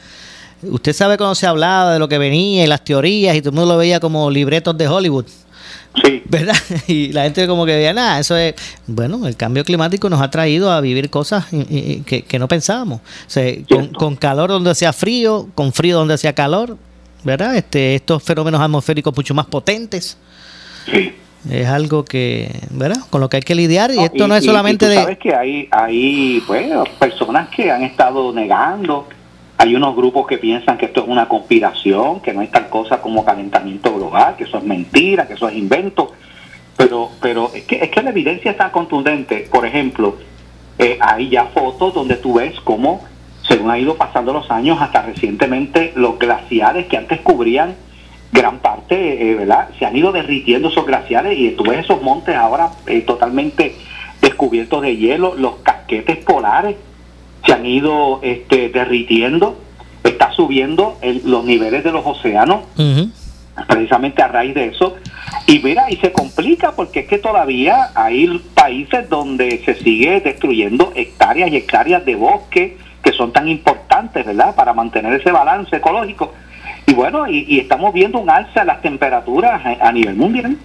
Usted 0.63 0.93
sabe 0.93 1.17
cuando 1.17 1.35
se 1.35 1.45
hablaba 1.45 1.93
de 1.93 1.99
lo 1.99 2.07
que 2.07 2.17
venía 2.17 2.63
y 2.63 2.67
las 2.67 2.83
teorías 2.83 3.35
y 3.35 3.41
todo 3.41 3.49
el 3.49 3.55
mundo 3.55 3.73
lo 3.73 3.77
veía 3.77 3.99
como 3.99 4.29
libretos 4.31 4.77
de 4.77 4.87
Hollywood. 4.87 5.25
Sí. 6.03 6.23
¿Verdad? 6.29 6.55
Y 6.87 7.11
la 7.11 7.23
gente 7.23 7.47
como 7.47 7.65
que 7.65 7.75
veía, 7.75 7.93
nada, 7.93 8.19
eso 8.19 8.35
es, 8.35 8.55
bueno, 8.87 9.27
el 9.27 9.35
cambio 9.35 9.63
climático 9.63 10.09
nos 10.09 10.21
ha 10.21 10.29
traído 10.29 10.71
a 10.71 10.81
vivir 10.81 11.09
cosas 11.09 11.45
que, 11.47 12.23
que 12.27 12.39
no 12.39 12.47
pensábamos. 12.47 13.01
O 13.01 13.29
sea, 13.29 13.53
con, 13.97 14.15
calor 14.15 14.49
donde 14.49 14.71
hacía 14.71 14.93
frío, 14.93 15.47
con 15.53 15.73
frío 15.73 15.97
donde 15.97 16.15
hacía 16.15 16.33
calor, 16.33 16.77
¿verdad? 17.23 17.55
Este, 17.55 17.95
estos 17.95 18.23
fenómenos 18.23 18.61
atmosféricos 18.61 19.15
mucho 19.15 19.33
más 19.33 19.45
potentes. 19.45 20.17
Sí. 20.91 21.13
Es 21.49 21.67
algo 21.67 22.03
que, 22.03 22.51
¿verdad? 22.71 22.97
Con 23.09 23.21
lo 23.21 23.29
que 23.29 23.37
hay 23.37 23.43
que 23.43 23.55
lidiar 23.55 23.91
y 23.93 23.99
esto 23.99 24.27
no 24.27 24.35
es 24.35 24.43
solamente 24.43 24.87
de... 24.87 24.95
Sabes 24.95 25.19
que 25.19 25.33
hay, 25.33 25.67
hay 25.71 26.43
personas 26.99 27.49
que 27.49 27.71
han 27.71 27.83
estado 27.83 28.33
negando 28.33 29.07
hay 29.57 29.75
unos 29.75 29.95
grupos 29.95 30.27
que 30.27 30.37
piensan 30.37 30.77
que 30.77 30.85
esto 30.85 31.01
es 31.01 31.07
una 31.07 31.27
conspiración, 31.27 32.21
que 32.21 32.33
no 32.33 32.41
hay 32.41 32.47
tal 32.47 32.69
cosa 32.69 33.01
como 33.01 33.25
calentamiento 33.25 33.93
global, 33.93 34.35
que 34.35 34.43
eso 34.43 34.59
es 34.59 34.63
mentira, 34.63 35.27
que 35.27 35.33
eso 35.33 35.49
es 35.49 35.55
invento. 35.55 36.11
Pero, 36.75 37.09
pero 37.19 37.51
es, 37.53 37.63
que, 37.63 37.83
es 37.83 37.89
que 37.89 38.03
la 38.03 38.11
evidencia 38.11 38.51
está 38.51 38.71
contundente. 38.71 39.47
Por 39.51 39.65
ejemplo, 39.65 40.15
eh, 40.77 40.99
hay 41.01 41.29
ya 41.29 41.45
fotos 41.45 41.95
donde 41.95 42.17
tú 42.17 42.35
ves 42.35 42.59
cómo, 42.59 43.03
según 43.41 43.71
ha 43.71 43.79
ido 43.79 43.95
pasando 43.95 44.31
los 44.31 44.51
años, 44.51 44.79
hasta 44.79 45.01
recientemente 45.01 45.91
los 45.95 46.19
glaciares 46.19 46.85
que 46.85 46.97
antes 46.97 47.19
cubrían 47.21 47.75
gran 48.31 48.59
parte, 48.59 49.31
eh, 49.31 49.35
¿verdad? 49.35 49.69
Se 49.79 49.85
han 49.85 49.95
ido 49.95 50.11
derritiendo 50.11 50.67
esos 50.69 50.85
glaciares 50.85 51.35
y 51.35 51.49
tú 51.51 51.63
ves 51.63 51.79
esos 51.79 52.03
montes 52.03 52.35
ahora 52.35 52.69
eh, 52.85 53.01
totalmente 53.01 53.75
descubiertos 54.21 54.83
de 54.83 54.97
hielo, 54.97 55.33
los 55.35 55.55
casquetes 55.63 56.17
polares 56.17 56.75
se 57.47 57.53
han 57.53 57.65
ido 57.65 58.19
este, 58.23 58.69
derritiendo, 58.69 59.57
está 60.03 60.31
subiendo 60.33 60.97
los 61.23 61.45
niveles 61.45 61.83
de 61.83 61.91
los 61.91 62.05
océanos, 62.05 62.65
precisamente 63.67 64.21
a 64.21 64.27
raíz 64.27 64.53
de 64.53 64.67
eso. 64.67 64.97
Y 65.47 65.59
mira, 65.59 65.89
y 65.89 65.95
se 65.95 66.11
complica 66.11 66.73
porque 66.73 67.01
es 67.01 67.07
que 67.07 67.17
todavía 67.19 67.89
hay 67.95 68.27
países 68.53 69.09
donde 69.09 69.61
se 69.63 69.75
sigue 69.75 70.19
destruyendo 70.19 70.91
hectáreas 70.93 71.49
y 71.51 71.55
hectáreas 71.55 72.03
de 72.05 72.15
bosque 72.15 72.77
que 73.01 73.13
son 73.13 73.31
tan 73.31 73.47
importantes, 73.47 74.25
¿verdad?, 74.25 74.53
para 74.53 74.73
mantener 74.73 75.13
ese 75.13 75.31
balance 75.31 75.77
ecológico. 75.77 76.33
Y 76.85 76.93
bueno, 76.93 77.27
y, 77.29 77.59
estamos 77.59 77.93
viendo 77.93 78.19
un 78.19 78.29
alza 78.29 78.61
en 78.61 78.67
las 78.67 78.81
temperaturas 78.81 79.61
a, 79.65 79.87
a 79.87 79.91
nivel 79.93 80.15
mundial. 80.15 80.57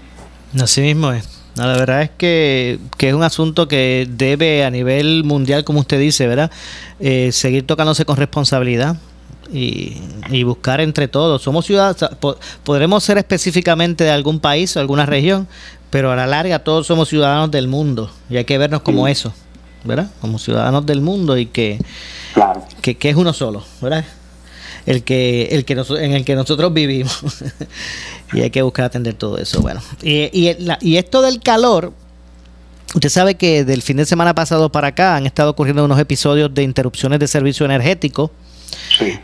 Así 0.60 0.80
mismo 0.80 1.12
es 1.12 1.41
la 1.57 1.76
verdad 1.76 2.03
es 2.03 2.11
que, 2.16 2.78
es 2.98 3.14
un 3.14 3.22
asunto 3.22 3.68
que 3.68 4.09
debe 4.11 4.64
a 4.64 4.70
nivel 4.70 5.24
mundial, 5.24 5.64
como 5.64 5.80
usted 5.80 6.00
dice, 6.00 6.26
¿verdad? 6.26 6.50
Eh, 6.98 7.30
seguir 7.32 7.66
tocándose 7.66 8.05
con 8.05 8.16
responsabilidad 8.16 8.96
y, 9.53 10.00
buscar 10.44 10.80
entre 10.80 11.09
todos. 11.09 11.42
Somos 11.42 11.66
ciudadanos, 11.66 12.09
podremos 12.64 13.05
ser 13.05 13.18
específicamente 13.18 14.05
de 14.05 14.11
algún 14.11 14.40
país 14.40 14.76
o 14.76 14.80
alguna 14.80 15.05
región, 15.05 15.46
pero 15.90 16.11
a 16.11 16.16
la 16.16 16.26
larga 16.26 16.61
todos 16.61 16.86
somos 16.86 17.09
ciudadanos 17.09 17.50
del 17.50 17.68
mundo 17.68 18.11
y 18.30 18.38
hay 18.38 18.44
que 18.44 18.57
vernos 18.57 18.80
como 18.80 19.07
eso, 19.07 19.34
¿verdad? 19.84 20.11
Como 20.20 20.38
ciudadanos 20.38 20.86
del 20.86 21.03
mundo 21.03 21.36
y 21.36 21.46
que, 21.46 21.78
que, 22.80 22.96
que 22.96 23.11
es 23.11 23.16
uno 23.16 23.34
solo, 23.34 23.62
¿verdad? 23.82 24.07
el 24.86 25.05
que, 25.05 25.48
el 25.53 25.64
que 25.64 25.74
en 25.74 26.12
el 26.12 26.24
que 26.24 26.34
nosotros 26.34 26.72
vivimos. 26.72 27.22
y 28.32 28.40
hay 28.40 28.50
que 28.50 28.62
buscar 28.62 28.86
atender 28.86 29.14
todo 29.14 29.38
eso. 29.38 29.60
Bueno, 29.60 29.80
y, 30.02 30.30
y, 30.32 30.96
esto 30.96 31.22
del 31.22 31.40
calor, 31.40 31.92
usted 32.94 33.08
sabe 33.08 33.34
que 33.34 33.64
del 33.64 33.82
fin 33.82 33.96
de 33.96 34.06
semana 34.06 34.34
pasado 34.34 34.70
para 34.70 34.88
acá 34.88 35.16
han 35.16 35.26
estado 35.26 35.50
ocurriendo 35.50 35.84
unos 35.84 35.98
episodios 35.98 36.52
de 36.54 36.62
interrupciones 36.62 37.18
de 37.18 37.28
servicio 37.28 37.66
energético. 37.66 38.30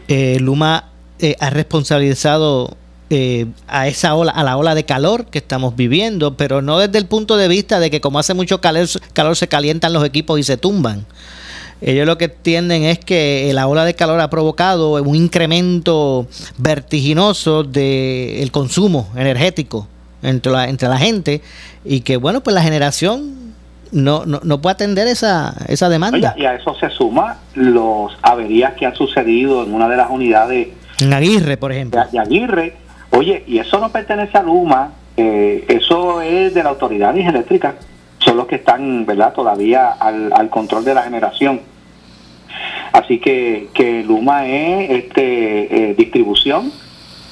Eh, 0.09 0.39
Luma 0.41 0.91
eh, 1.19 1.37
ha 1.41 1.51
responsabilizado 1.51 2.77
eh, 3.11 3.47
a 3.67 3.89
esa 3.89 4.15
ola, 4.15 4.33
a 4.33 4.45
la 4.45 4.57
ola 4.59 4.75
de 4.75 4.85
calor 4.85 5.27
que 5.27 5.39
estamos 5.39 5.75
viviendo, 5.77 6.37
pero 6.37 6.61
no 6.61 6.79
desde 6.79 6.99
el 6.99 7.07
punto 7.07 7.37
de 7.37 7.49
vista 7.49 7.81
de 7.81 7.91
que 7.91 8.01
como 8.01 8.19
hace 8.19 8.35
mucho 8.35 8.61
calor, 8.61 8.87
calor 9.15 9.37
se 9.37 9.49
calientan 9.49 9.95
los 9.95 10.05
equipos 10.05 10.39
y 10.39 10.43
se 10.43 10.59
tumban, 10.59 11.07
ellos 11.81 12.07
lo 12.07 12.19
que 12.19 12.27
entienden 12.27 12.83
es 12.83 12.99
que 12.99 13.51
la 13.55 13.69
ola 13.69 13.85
de 13.85 13.95
calor 13.95 14.21
ha 14.21 14.31
provocado 14.31 15.01
un 15.03 15.15
incremento 15.15 16.27
vertiginoso 16.57 17.63
del 17.63 18.51
consumo 18.51 19.09
energético 19.17 19.87
entre 20.23 20.51
la, 20.51 20.69
entre 20.69 20.89
la 20.89 20.99
gente 20.99 21.41
y 21.85 22.01
que, 22.01 22.17
bueno, 22.17 22.41
pues 22.43 22.55
la 22.55 22.63
generación 22.63 23.55
no, 23.93 24.27
no, 24.27 24.41
no 24.43 24.61
puede 24.61 24.75
atender 24.75 25.07
esa, 25.07 25.55
esa 25.69 25.89
demanda. 25.89 26.35
y 26.37 26.45
a 26.45 26.55
eso 26.55 26.75
se 26.75 26.91
suma 26.91 27.39
los 27.55 28.13
averías 28.23 28.75
que 28.75 28.85
han 28.85 28.97
sucedido 28.97 29.63
en 29.63 29.73
una 29.73 29.89
de 29.89 29.97
las 29.97 30.11
unidades. 30.11 30.69
En 30.99 31.13
Aguirre, 31.13 31.57
por 31.57 31.71
ejemplo. 31.71 32.05
De, 32.11 32.19
Aguirre. 32.19 32.77
Oye, 33.11 33.45
y 33.47 33.59
eso 33.59 33.79
no 33.79 33.91
pertenece 33.91 34.37
a 34.37 34.43
Luma, 34.43 34.93
eh, 35.17 35.65
eso 35.69 36.21
es 36.21 36.53
de 36.53 36.63
la 36.63 36.71
Autoridad 36.71 37.17
Eléctrica 37.17 37.77
son 37.77 37.98
los 38.39 38.47
que 38.47 38.57
están, 38.57 39.05
¿verdad?, 39.05 39.35
todavía 39.35 39.89
al, 39.91 40.33
al 40.33 40.49
control 40.49 40.85
de 40.85 40.95
la 40.95 41.03
generación. 41.03 41.61
Así 42.93 43.19
que, 43.19 43.69
que 43.75 44.03
Luma 44.03 44.47
es 44.47 44.91
este, 44.91 45.91
eh, 45.91 45.95
distribución, 45.95 46.73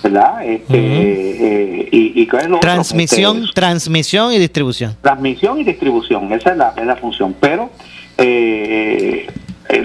¿verdad? 0.02 0.44
Este, 0.44 0.76
eh, 0.76 1.88
y, 1.90 2.22
y 2.22 2.28
es 2.30 2.48
lo 2.48 2.60
transmisión, 2.60 3.38
este, 3.38 3.52
transmisión 3.54 4.32
y 4.32 4.38
distribución. 4.38 4.96
Transmisión 5.00 5.58
y 5.58 5.64
distribución, 5.64 6.32
esa 6.32 6.50
es 6.50 6.56
la, 6.58 6.74
es 6.76 6.86
la 6.86 6.96
función. 6.96 7.34
Pero 7.40 7.70
eh, 8.18 9.26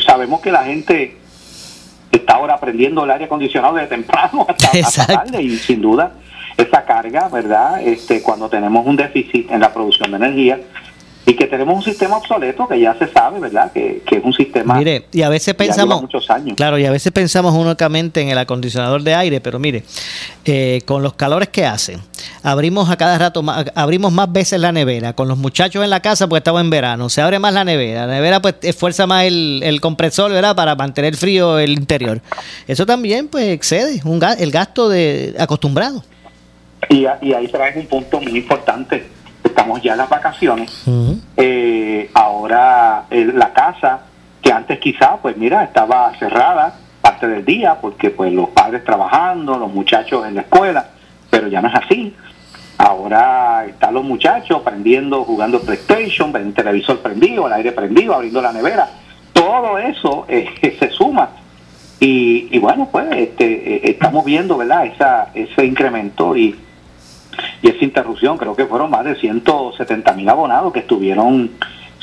sabemos 0.06 0.42
que 0.42 0.52
la 0.52 0.66
gente 0.66 1.18
está 2.12 2.34
ahora 2.34 2.56
aprendiendo 2.56 3.04
el 3.06 3.12
aire 3.12 3.26
acondicionado 3.26 3.76
desde 3.76 3.88
temprano 3.88 4.46
hasta, 4.50 4.78
hasta 4.80 5.08
tarde 5.08 5.42
y 5.42 5.52
sin 5.58 5.82
duda 5.82 6.12
esa 6.58 6.84
carga, 6.86 7.28
¿verdad? 7.30 7.82
Este, 7.82 8.22
cuando 8.22 8.50
tenemos 8.50 8.86
un 8.86 8.96
déficit 8.96 9.50
en 9.52 9.62
la 9.62 9.74
producción 9.74 10.12
de 10.12 10.18
energía, 10.18 10.60
y 11.26 11.36
que 11.36 11.46
tenemos 11.46 11.76
un 11.76 11.84
sistema 11.84 12.18
obsoleto 12.18 12.68
que 12.68 12.80
ya 12.80 12.96
se 12.96 13.08
sabe, 13.08 13.40
¿verdad? 13.40 13.72
Que, 13.72 14.02
es 14.10 14.24
un 14.24 14.34
sistema. 14.34 14.76
Mire, 14.76 15.06
y 15.12 15.22
a 15.22 15.30
veces 15.30 15.54
pensamos. 15.54 16.02
muchos 16.02 16.30
años. 16.32 16.56
Claro, 16.56 16.80
y 16.80 16.86
a 16.86 16.92
veces 16.92 17.12
pensamos 17.12 17.54
únicamente 17.54 18.22
en 18.22 18.30
el 18.30 18.38
acondicionador 18.38 19.04
de 19.04 19.14
aire, 19.14 19.40
pero 19.40 19.60
mire, 19.60 19.84
eh, 20.46 20.82
con 20.86 21.04
los 21.04 21.14
calores 21.14 21.50
que 21.50 21.66
hacen, 21.66 22.02
abrimos 22.42 22.90
a 22.90 22.98
cada 22.98 23.18
rato, 23.20 23.44
más, 23.44 23.66
abrimos 23.76 24.12
más 24.12 24.32
veces 24.32 24.60
la 24.60 24.72
nevera. 24.72 25.14
Con 25.14 25.28
los 25.28 25.38
muchachos 25.38 25.84
en 25.84 25.92
la 25.92 26.00
casa, 26.00 26.28
pues 26.28 26.40
estamos 26.40 26.62
en 26.62 26.72
verano, 26.72 27.08
se 27.08 27.22
abre 27.22 27.38
más 27.38 27.54
la 27.54 27.64
nevera. 27.64 28.08
La 28.08 28.14
nevera, 28.14 28.42
pues, 28.42 28.56
esfuerza 28.64 29.06
más 29.06 29.26
el, 29.26 29.62
el 29.64 29.80
compresor, 29.80 30.32
¿verdad? 30.32 30.56
Para 30.56 30.76
mantener 30.76 31.16
frío 31.16 31.60
el 31.60 31.74
interior. 31.74 32.20
Eso 32.68 32.86
también, 32.88 33.28
pues, 33.28 33.50
excede 33.50 34.02
un, 34.06 34.22
el 34.40 34.52
gasto 34.52 34.90
de 34.90 35.36
acostumbrado. 35.38 36.04
Y, 36.90 37.06
y 37.22 37.34
ahí 37.34 37.48
traes 37.48 37.78
un 37.78 37.86
punto 37.86 38.20
muy 38.20 38.38
importante 38.38 39.21
estamos 39.44 39.82
ya 39.82 39.94
en 39.94 39.98
las 40.00 40.10
vacaciones. 40.10 40.84
Eh, 41.38 42.10
ahora 42.14 43.06
la 43.10 43.54
casa, 43.54 44.02
que 44.42 44.52
antes 44.52 44.80
quizá, 44.80 45.18
pues 45.18 45.38
mira, 45.38 45.64
estaba 45.64 46.12
cerrada 46.18 46.76
parte 47.02 47.28
del 47.28 47.44
día 47.44 47.78
porque 47.82 48.12
pues 48.12 48.32
los 48.32 48.50
padres 48.50 48.84
trabajando, 48.84 49.58
los 49.58 49.72
muchachos 49.72 50.26
en 50.28 50.36
la 50.36 50.42
escuela, 50.42 50.86
pero 51.30 51.48
ya 51.48 51.62
no 51.62 51.68
es 51.68 51.76
así. 51.76 52.16
Ahora 52.78 53.66
están 53.66 53.94
los 53.94 54.04
muchachos 54.04 54.62
prendiendo, 54.64 55.24
jugando 55.24 55.62
PlayStation, 55.62 56.36
el 56.36 56.54
televisor 56.54 57.00
prendido, 57.00 57.48
el 57.48 57.54
aire 57.54 57.72
prendido, 57.72 58.16
abriendo 58.16 58.42
la 58.42 58.54
nevera. 58.54 58.90
Todo 59.34 59.78
eso 59.78 60.26
eh, 60.28 60.50
se 60.80 60.90
suma. 60.90 61.30
Y, 62.00 62.48
y, 62.52 62.58
bueno, 62.58 62.90
pues 62.92 63.06
este, 63.12 63.76
eh, 63.76 63.82
estamos 63.84 64.26
viendo, 64.26 64.58
¿verdad? 64.58 64.88
Esa, 64.88 65.30
ese 65.36 65.64
incremento 65.64 66.36
y, 66.36 66.56
y 67.62 67.70
esa 67.70 67.84
interrupción. 67.84 68.38
Creo 68.38 68.56
que 68.56 68.66
fueron 68.66 68.92
más 68.92 69.06
de 69.06 69.16
170 69.16 70.14
mil 70.14 70.30
abonados 70.30 70.74
que 70.74 70.80
estuvieron 70.80 71.52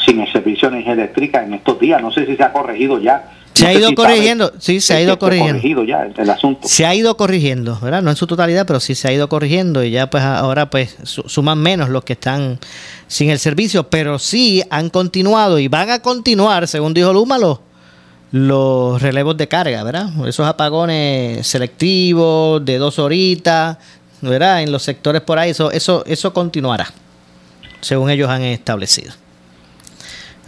sin 0.05 0.20
el 0.20 0.33
servicio 0.33 0.68
de 0.68 0.76
energía 0.76 0.93
eléctrica 0.95 1.45
en 1.45 1.55
estos 1.55 1.79
días. 1.81 2.01
No 2.01 2.11
sé 2.11 2.26
si 2.26 2.37
se 2.37 2.43
ha 2.43 2.53
corregido 2.53 3.01
ya 3.01 3.33
se 3.59 3.66
ha 3.66 3.72
ido 3.72 3.95
corrigiendo, 3.95 4.53
sí, 4.59 4.81
se 4.81 4.95
ha 4.95 5.03
ido 5.03 5.18
corrigiendo. 5.18 5.85
ya 5.85 6.09
el, 6.16 6.31
asunto. 6.31 6.68
Se 6.68 6.87
ha 6.87 6.95
ido 6.95 7.16
corrigiendo, 7.16 7.79
¿verdad? 7.83 8.03
No 8.03 8.11
en 8.11 8.16
su 8.16 8.26
totalidad, 8.26 8.66
pero 8.66 8.79
sí 8.79 8.95
se 8.95 9.09
ha 9.09 9.12
ido 9.12 9.29
corrigiendo 9.29 9.83
y 9.83 9.91
ya 9.91 10.09
pues 10.09 10.22
ahora 10.22 10.70
pues 10.70 10.97
suman 11.03 11.59
menos 11.59 11.89
los 11.89 12.05
que 12.05 12.12
están 12.12 12.61
sin 13.09 13.31
el 13.31 13.39
servicio, 13.39 13.91
pero 13.91 14.18
sí 14.18 14.62
han 14.70 14.91
continuado 14.91 15.59
y 15.59 15.66
van 15.68 15.91
a 15.91 16.01
continuar, 16.01 16.68
según 16.68 16.95
dijo 16.95 17.12
Luma, 17.12 17.39
los, 17.39 17.59
los 18.31 19.03
relevos 19.03 19.37
de 19.37 19.49
carga, 19.49 19.83
¿verdad? 19.83 20.11
Esos 20.26 20.47
apagones 20.47 21.45
selectivos 21.47 22.64
de 22.64 22.79
dos 22.79 22.99
horitas, 23.01 23.79
¿verdad? 24.21 24.62
En 24.62 24.73
los 24.73 24.83
sectores 24.83 25.23
por 25.23 25.39
ahí, 25.39 25.51
eso, 25.51 25.71
eso, 25.71 26.05
eso 26.07 26.33
continuará, 26.33 26.93
según 27.81 28.11
ellos 28.11 28.29
han 28.29 28.43
establecido. 28.43 29.12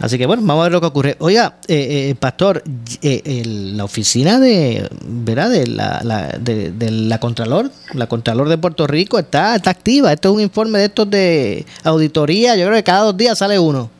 Así 0.01 0.17
que 0.17 0.25
bueno, 0.25 0.41
vamos 0.43 0.61
a 0.61 0.63
ver 0.63 0.71
lo 0.71 0.81
que 0.81 0.87
ocurre. 0.87 1.15
Oiga, 1.19 1.57
eh, 1.67 2.09
eh 2.09 2.15
Pastor, 2.15 2.63
eh, 3.03 3.43
la 3.45 3.83
oficina 3.83 4.39
de, 4.39 4.89
¿verdad? 5.05 5.51
De 5.51 5.67
la, 5.67 6.35
de, 6.39 6.91
la 6.91 7.19
Contralor, 7.19 7.71
la 7.93 8.07
Contralor 8.07 8.49
de 8.49 8.57
Puerto 8.57 8.87
Rico 8.87 9.19
está, 9.19 9.55
está 9.55 9.69
activa. 9.69 10.11
Esto 10.11 10.29
es 10.29 10.35
un 10.35 10.41
informe 10.41 10.79
de 10.79 10.85
estos 10.85 11.07
de 11.07 11.67
auditoría. 11.83 12.55
Yo 12.55 12.65
creo 12.65 12.77
que 12.77 12.83
cada 12.83 13.03
dos 13.03 13.15
días 13.15 13.37
sale 13.37 13.59
uno. 13.59 13.91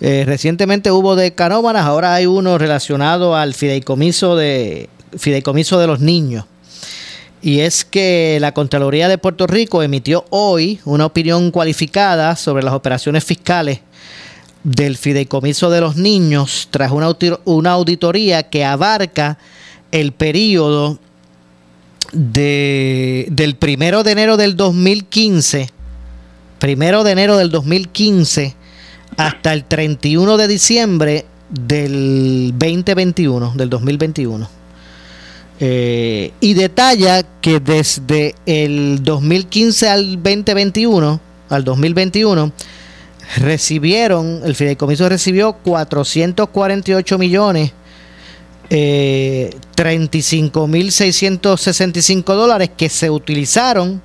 Eh, 0.00 0.24
recientemente 0.26 0.90
hubo 0.90 1.16
de 1.16 1.34
canómanas, 1.34 1.86
ahora 1.86 2.14
hay 2.14 2.26
uno 2.26 2.58
relacionado 2.58 3.34
al 3.34 3.54
fideicomiso 3.54 4.36
de, 4.36 4.90
fideicomiso 5.16 5.78
de 5.78 5.86
los 5.86 6.00
niños. 6.00 6.44
Y 7.42 7.60
es 7.60 7.84
que 7.84 8.38
la 8.40 8.52
Contraloría 8.52 9.08
de 9.08 9.18
Puerto 9.18 9.46
Rico 9.46 9.82
emitió 9.82 10.24
hoy 10.30 10.80
una 10.84 11.06
opinión 11.06 11.50
cualificada 11.50 12.34
sobre 12.36 12.62
las 12.62 12.74
operaciones 12.74 13.24
fiscales 13.24 13.80
del 14.64 14.96
Fideicomiso 14.96 15.70
de 15.70 15.80
los 15.80 15.96
Niños 15.96 16.68
tras 16.70 16.90
una, 16.90 17.14
una 17.44 17.70
auditoría 17.70 18.44
que 18.44 18.64
abarca 18.64 19.38
el 19.92 20.12
periodo 20.12 20.98
de, 22.12 23.26
del 23.30 23.56
primero 23.56 24.02
de 24.02 24.12
enero 24.12 24.36
del 24.36 24.56
2015, 24.56 25.70
primero 26.58 27.04
de 27.04 27.12
enero 27.12 27.36
del 27.36 27.50
2015 27.50 28.56
hasta 29.16 29.52
el 29.52 29.64
31 29.64 30.36
de 30.36 30.48
diciembre 30.48 31.26
del 31.48 32.52
2021, 32.58 33.52
del 33.54 33.70
2021. 33.70 34.48
Eh, 35.58 36.32
y 36.40 36.54
detalla 36.54 37.22
que 37.40 37.60
desde 37.60 38.34
el 38.44 39.02
2015 39.02 39.88
al 39.88 40.22
2021, 40.22 41.20
al 41.48 41.64
2021, 41.64 42.52
recibieron, 43.38 44.42
el 44.44 44.54
fideicomiso 44.54 45.08
recibió 45.08 45.54
448 45.54 47.18
millones, 47.18 47.72
eh, 48.68 49.54
35 49.74 50.66
mil 50.66 50.92
665 50.92 52.34
dólares 52.34 52.70
que 52.76 52.88
se 52.88 53.10
utilizaron 53.10 54.02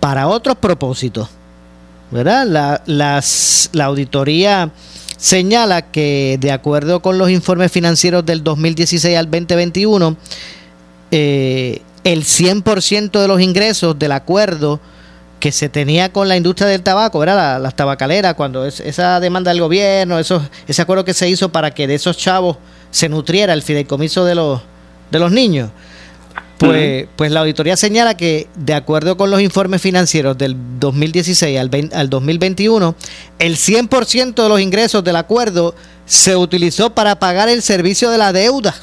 para 0.00 0.28
otros 0.28 0.56
propósitos. 0.56 1.28
¿verdad? 2.12 2.46
La, 2.86 3.22
la 3.72 3.84
auditoría 3.84 4.70
señala 5.16 5.90
que 5.90 6.36
de 6.40 6.52
acuerdo 6.52 7.00
con 7.00 7.16
los 7.16 7.30
informes 7.30 7.72
financieros 7.72 8.24
del 8.26 8.44
2016 8.44 9.16
al 9.16 9.30
2021, 9.30 10.16
eh, 11.12 11.82
el 12.04 12.24
100% 12.24 13.20
de 13.20 13.28
los 13.28 13.40
ingresos 13.40 13.98
del 13.98 14.12
acuerdo 14.12 14.80
que 15.40 15.52
se 15.52 15.68
tenía 15.68 16.10
con 16.10 16.26
la 16.26 16.36
industria 16.36 16.66
del 16.68 16.82
tabaco, 16.82 17.18
¿verdad? 17.18 17.60
las 17.60 17.76
tabacaleras, 17.76 18.34
cuando 18.34 18.64
esa 18.64 19.20
demanda 19.20 19.50
del 19.50 19.60
gobierno, 19.60 20.18
eso, 20.18 20.42
ese 20.66 20.80
acuerdo 20.80 21.04
que 21.04 21.14
se 21.14 21.28
hizo 21.28 21.50
para 21.50 21.72
que 21.72 21.86
de 21.86 21.96
esos 21.96 22.16
chavos 22.16 22.56
se 22.90 23.08
nutriera 23.08 23.52
el 23.52 23.62
fideicomiso 23.62 24.24
de 24.24 24.34
los, 24.34 24.62
de 25.10 25.18
los 25.18 25.30
niños. 25.30 25.70
Pues, 26.58 27.08
pues 27.16 27.30
la 27.32 27.40
auditoría 27.40 27.76
señala 27.76 28.16
que, 28.16 28.46
de 28.54 28.72
acuerdo 28.72 29.16
con 29.16 29.30
los 29.30 29.40
informes 29.40 29.82
financieros 29.82 30.38
del 30.38 30.56
2016 30.78 31.58
al, 31.58 31.70
al 31.92 32.08
2021, 32.08 32.94
el 33.38 33.56
100% 33.56 34.42
de 34.42 34.48
los 34.48 34.60
ingresos 34.60 35.02
del 35.02 35.16
acuerdo 35.16 35.74
se 36.06 36.36
utilizó 36.36 36.94
para 36.94 37.18
pagar 37.18 37.48
el 37.48 37.62
servicio 37.62 38.10
de 38.10 38.18
la 38.18 38.32
deuda 38.32 38.74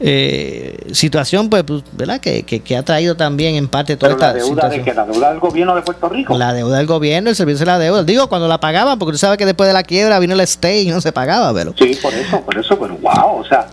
eh, 0.00 0.76
situación 0.92 1.50
pues, 1.50 1.64
pues 1.64 1.82
¿verdad? 1.92 2.20
Que, 2.20 2.44
que, 2.44 2.76
ha 2.76 2.82
traído 2.84 3.16
también 3.16 3.56
en 3.56 3.66
parte 3.66 3.96
toda 3.96 4.12
esta 4.12 4.28
la 4.28 4.34
deuda 4.34 4.68
de 4.68 4.82
que 4.82 4.94
la 4.94 5.04
deuda 5.04 5.30
del 5.30 5.40
gobierno 5.40 5.74
de 5.74 5.82
Puerto 5.82 6.08
Rico 6.08 6.38
la 6.38 6.52
deuda 6.52 6.78
del 6.78 6.86
gobierno 6.86 7.30
el 7.30 7.36
servicio 7.36 7.60
de 7.60 7.72
la 7.72 7.78
deuda. 7.78 8.04
Digo 8.04 8.28
cuando 8.28 8.46
la 8.46 8.60
pagaban 8.60 8.98
porque 8.98 9.12
tú 9.12 9.18
sabes 9.18 9.38
que 9.38 9.46
después 9.46 9.66
de 9.66 9.72
la 9.72 9.82
quiebra 9.82 10.18
vino 10.20 10.34
el 10.34 10.40
stay 10.40 10.88
y 10.88 10.90
no 10.90 11.00
se 11.00 11.12
pagaba 11.12 11.52
pero 11.52 11.74
sí 11.76 11.98
por 12.00 12.14
eso 12.14 12.40
por 12.42 12.56
eso 12.56 12.78
pero 12.78 12.96
wow 12.98 13.40
o 13.40 13.44
sea 13.44 13.66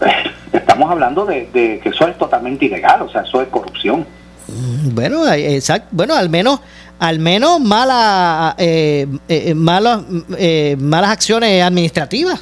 estamos 0.52 0.90
hablando 0.90 1.26
de, 1.26 1.48
que 1.52 1.82
eso 1.84 2.08
es 2.08 2.16
totalmente 2.16 2.64
ilegal 2.64 3.02
o 3.02 3.10
sea 3.10 3.22
eso 3.22 3.42
es 3.42 3.48
corrupción. 3.48 4.06
Mm, 4.46 4.94
bueno 4.94 5.30
exacto 5.30 5.88
bueno 5.90 6.14
al 6.14 6.30
menos 6.30 6.60
al 6.98 7.18
menos 7.18 7.60
mala, 7.60 8.54
eh, 8.58 9.06
eh, 9.28 9.54
malas 9.54 10.00
eh, 10.36 10.76
malas 10.78 11.10
acciones 11.10 11.62
administrativas 11.62 12.40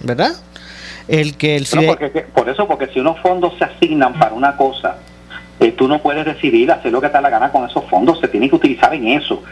verdad 0.00 0.32
el 1.10 1.36
que 1.36 1.56
el 1.56 1.66
por 2.34 2.48
eso 2.48 2.66
porque 2.66 2.86
si 2.88 3.00
unos 3.00 3.18
fondos 3.20 3.54
se 3.58 3.64
asignan 3.64 4.14
para 4.14 4.32
una 4.32 4.56
cosa 4.56 4.96
eh, 5.58 5.72
tú 5.72 5.88
no 5.88 6.00
puedes 6.00 6.24
decidir 6.24 6.70
hacer 6.70 6.92
lo 6.92 7.00
que 7.00 7.08
te 7.08 7.14
da 7.14 7.20
la 7.20 7.30
gana 7.30 7.50
con 7.50 7.68
esos 7.68 7.84
fondos 7.84 8.20
se 8.20 8.28
tienen 8.28 8.48
que 8.48 8.56
utilizar 8.56 8.94
en 8.94 9.08
eso 9.08 9.42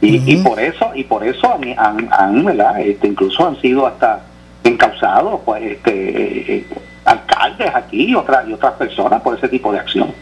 y, 0.00 0.36
por 0.36 0.60
eso 0.60 0.92
y 0.94 1.02
por 1.02 1.26
eso 1.26 1.52
han, 1.52 2.08
han, 2.12 2.44
¿verdad? 2.44 2.80
Este, 2.80 3.08
incluso 3.08 3.48
han 3.48 3.60
sido 3.60 3.84
hasta 3.84 4.20
encausados 4.62 5.40
pues 5.44 5.62
este 5.62 5.90
eh, 5.90 6.44
eh, 6.48 6.66
alcaldes 7.04 7.74
aquí 7.74 8.10
y 8.10 8.14
otras 8.14 8.48
y 8.48 8.52
otras 8.52 8.74
personas 8.74 9.20
por 9.20 9.36
ese 9.36 9.48
tipo 9.48 9.72
de 9.72 9.80
acción 9.80 10.14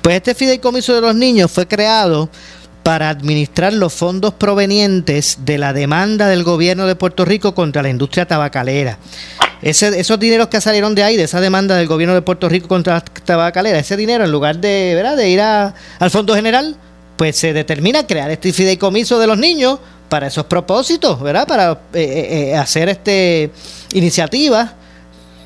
pues 0.00 0.16
este 0.16 0.34
fideicomiso 0.34 0.94
de 0.94 1.00
los 1.00 1.14
niños 1.16 1.50
fue 1.50 1.66
creado 1.66 2.30
para 2.86 3.08
administrar 3.08 3.72
los 3.72 3.92
fondos 3.92 4.32
provenientes 4.34 5.38
de 5.40 5.58
la 5.58 5.72
demanda 5.72 6.28
del 6.28 6.44
gobierno 6.44 6.86
de 6.86 6.94
Puerto 6.94 7.24
Rico 7.24 7.52
contra 7.52 7.82
la 7.82 7.88
industria 7.88 8.26
tabacalera. 8.26 8.96
Ese, 9.62 9.98
esos 9.98 10.18
dineros 10.18 10.48
que 10.48 10.60
salieron 10.60 10.94
de 10.94 11.02
ahí, 11.02 11.16
de 11.16 11.24
esa 11.24 11.40
demanda 11.40 11.76
del 11.76 11.86
gobierno 11.86 12.14
de 12.14 12.22
Puerto 12.22 12.48
Rico 12.48 12.68
contra 12.68 13.00
tabacalera, 13.00 13.78
ese 13.78 13.96
dinero 13.96 14.24
en 14.24 14.30
lugar 14.30 14.58
de, 14.58 14.92
¿verdad? 14.94 15.16
de 15.16 15.30
ir 15.30 15.40
a, 15.40 15.74
al 15.98 16.10
Fondo 16.10 16.34
General, 16.34 16.76
pues 17.16 17.36
se 17.36 17.52
determina 17.52 18.06
crear 18.06 18.30
este 18.30 18.52
fideicomiso 18.52 19.18
de 19.18 19.26
los 19.26 19.38
niños 19.38 19.78
para 20.08 20.26
esos 20.26 20.44
propósitos, 20.44 21.20
¿verdad? 21.20 21.46
Para 21.46 21.72
eh, 21.72 21.76
eh, 21.94 22.50
eh, 22.50 22.56
hacer 22.56 22.88
este 22.88 23.50
iniciativas 23.92 24.74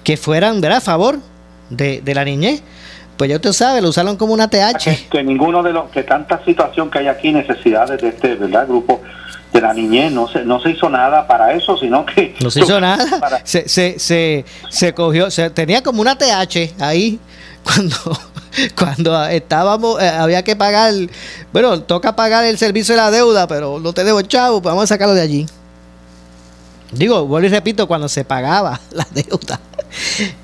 que 0.05 0.17
fueran, 0.17 0.61
¿verdad? 0.61 0.79
a 0.79 0.83
favor 0.83 1.19
de, 1.71 2.03
la 2.15 2.25
niñez. 2.25 2.63
Pues 3.17 3.29
ya 3.29 3.37
usted 3.37 3.53
sabe, 3.53 3.83
lo 3.83 3.91
usaron 3.91 4.17
como 4.17 4.33
una 4.33 4.49
TH. 4.49 5.11
Que, 5.11 5.23
ninguno 5.23 5.63
de 5.63 5.73
los, 5.73 5.91
que 5.91 6.03
tanta 6.03 6.43
situación 6.45 6.91
que 6.91 7.01
hay 7.01 7.09
aquí, 7.09 7.33
necesidades 7.33 8.01
de 8.01 8.09
este, 8.09 8.35
¿verdad? 8.35 8.67
Grupo 8.67 9.01
de 9.53 9.61
la 9.61 9.75
niñez, 9.75 10.13
no 10.13 10.29
se, 10.29 10.45
no 10.45 10.61
se 10.61 10.71
hizo 10.71 10.89
nada 10.89 11.27
para 11.27 11.53
eso, 11.53 11.77
sino 11.77 12.07
que... 12.07 12.35
No 12.41 12.51
se 12.51 12.61
hizo 12.61 12.81
nada, 12.81 13.43
se, 13.45 13.69
se, 13.69 13.99
se, 13.99 14.45
se 14.69 14.95
cogió, 14.95 15.31
se, 15.31 15.51
tenía 15.51 15.83
como 15.83 16.01
una 16.01 16.17
TH 16.17 16.75
ahí 16.81 17.19
cuando 17.65 17.97
cuando 18.77 19.25
estábamos, 19.27 20.03
eh, 20.03 20.09
había 20.09 20.43
que 20.43 20.57
pagar, 20.57 20.93
bueno, 21.53 21.83
toca 21.83 22.17
pagar 22.17 22.45
el 22.45 22.59
servicio 22.59 22.95
de 22.95 23.01
la 23.01 23.11
deuda, 23.11 23.47
pero 23.47 23.79
no 23.79 23.93
tenemos 23.93 24.27
chavo, 24.27 24.61
pues 24.61 24.73
vamos 24.73 24.85
a 24.85 24.87
sacarlo 24.89 25.15
de 25.15 25.23
allí. 25.23 25.47
Digo, 26.93 27.27
vuelvo 27.27 27.47
y 27.47 27.51
repito, 27.51 27.87
cuando 27.87 28.09
se 28.09 28.25
pagaba 28.25 28.81
la 28.91 29.07
deuda 29.13 29.61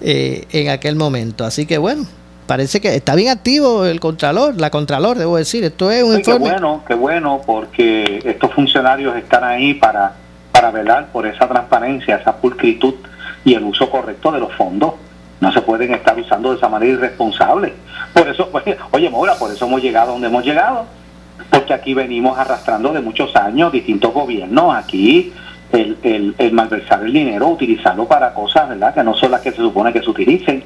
eh, 0.00 0.46
en 0.52 0.68
aquel 0.68 0.94
momento. 0.96 1.44
Así 1.44 1.66
que 1.66 1.78
bueno, 1.78 2.06
parece 2.46 2.80
que 2.80 2.94
está 2.94 3.14
bien 3.14 3.28
activo 3.28 3.84
el 3.84 4.00
Contralor, 4.00 4.58
la 4.60 4.70
Contralor, 4.70 5.18
debo 5.18 5.36
decir. 5.36 5.64
Esto 5.64 5.90
es 5.90 6.02
un 6.02 6.14
informe. 6.16 6.46
Qué 6.46 6.52
bueno, 6.52 6.84
qué 6.86 6.94
bueno, 6.94 7.40
porque 7.44 8.20
estos 8.24 8.52
funcionarios 8.52 9.16
están 9.16 9.44
ahí 9.44 9.74
para, 9.74 10.14
para 10.52 10.70
velar 10.70 11.08
por 11.08 11.26
esa 11.26 11.46
transparencia, 11.48 12.16
esa 12.16 12.36
pulcritud 12.36 12.94
y 13.44 13.54
el 13.54 13.64
uso 13.64 13.90
correcto 13.90 14.32
de 14.32 14.40
los 14.40 14.52
fondos. 14.54 14.94
No 15.40 15.52
se 15.52 15.60
pueden 15.60 15.92
estar 15.92 16.18
usando 16.18 16.50
de 16.50 16.56
esa 16.56 16.68
manera 16.68 16.92
irresponsable. 16.92 17.74
Por 18.14 18.28
eso, 18.28 18.50
oye, 18.92 19.10
Mora, 19.10 19.34
por 19.34 19.50
eso 19.52 19.66
hemos 19.66 19.82
llegado 19.82 20.12
donde 20.12 20.28
hemos 20.28 20.44
llegado. 20.44 20.86
porque 21.50 21.74
aquí 21.74 21.92
venimos 21.94 22.38
arrastrando 22.38 22.92
de 22.92 23.00
muchos 23.00 23.34
años 23.36 23.72
distintos 23.72 24.14
gobiernos. 24.14 24.74
Aquí 24.74 25.32
el, 25.72 25.98
el, 26.02 26.34
el 26.38 26.52
malversar 26.52 27.02
el 27.02 27.12
dinero, 27.12 27.48
utilizarlo 27.48 28.06
para 28.06 28.32
cosas, 28.32 28.68
¿verdad? 28.68 28.94
Que 28.94 29.02
no 29.02 29.14
son 29.14 29.30
las 29.32 29.40
que 29.40 29.50
se 29.50 29.58
supone 29.58 29.92
que 29.92 30.00
se 30.00 30.10
utilicen. 30.10 30.64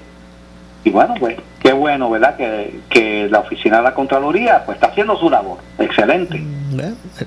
Y 0.85 0.91
bueno, 0.91 1.15
pues 1.19 1.37
qué 1.61 1.73
bueno, 1.73 2.11
¿verdad? 2.11 2.37
Que, 2.37 2.81
que 2.89 3.29
la 3.31 3.41
oficina 3.41 3.79
de 3.79 3.83
la 3.83 3.95
Contraloría 3.95 4.65
pues 4.65 4.77
está 4.77 4.89
haciendo 4.89 5.17
su 5.19 5.29
labor. 5.29 5.59
Excelente. 5.79 6.39
Mm, 6.39 6.81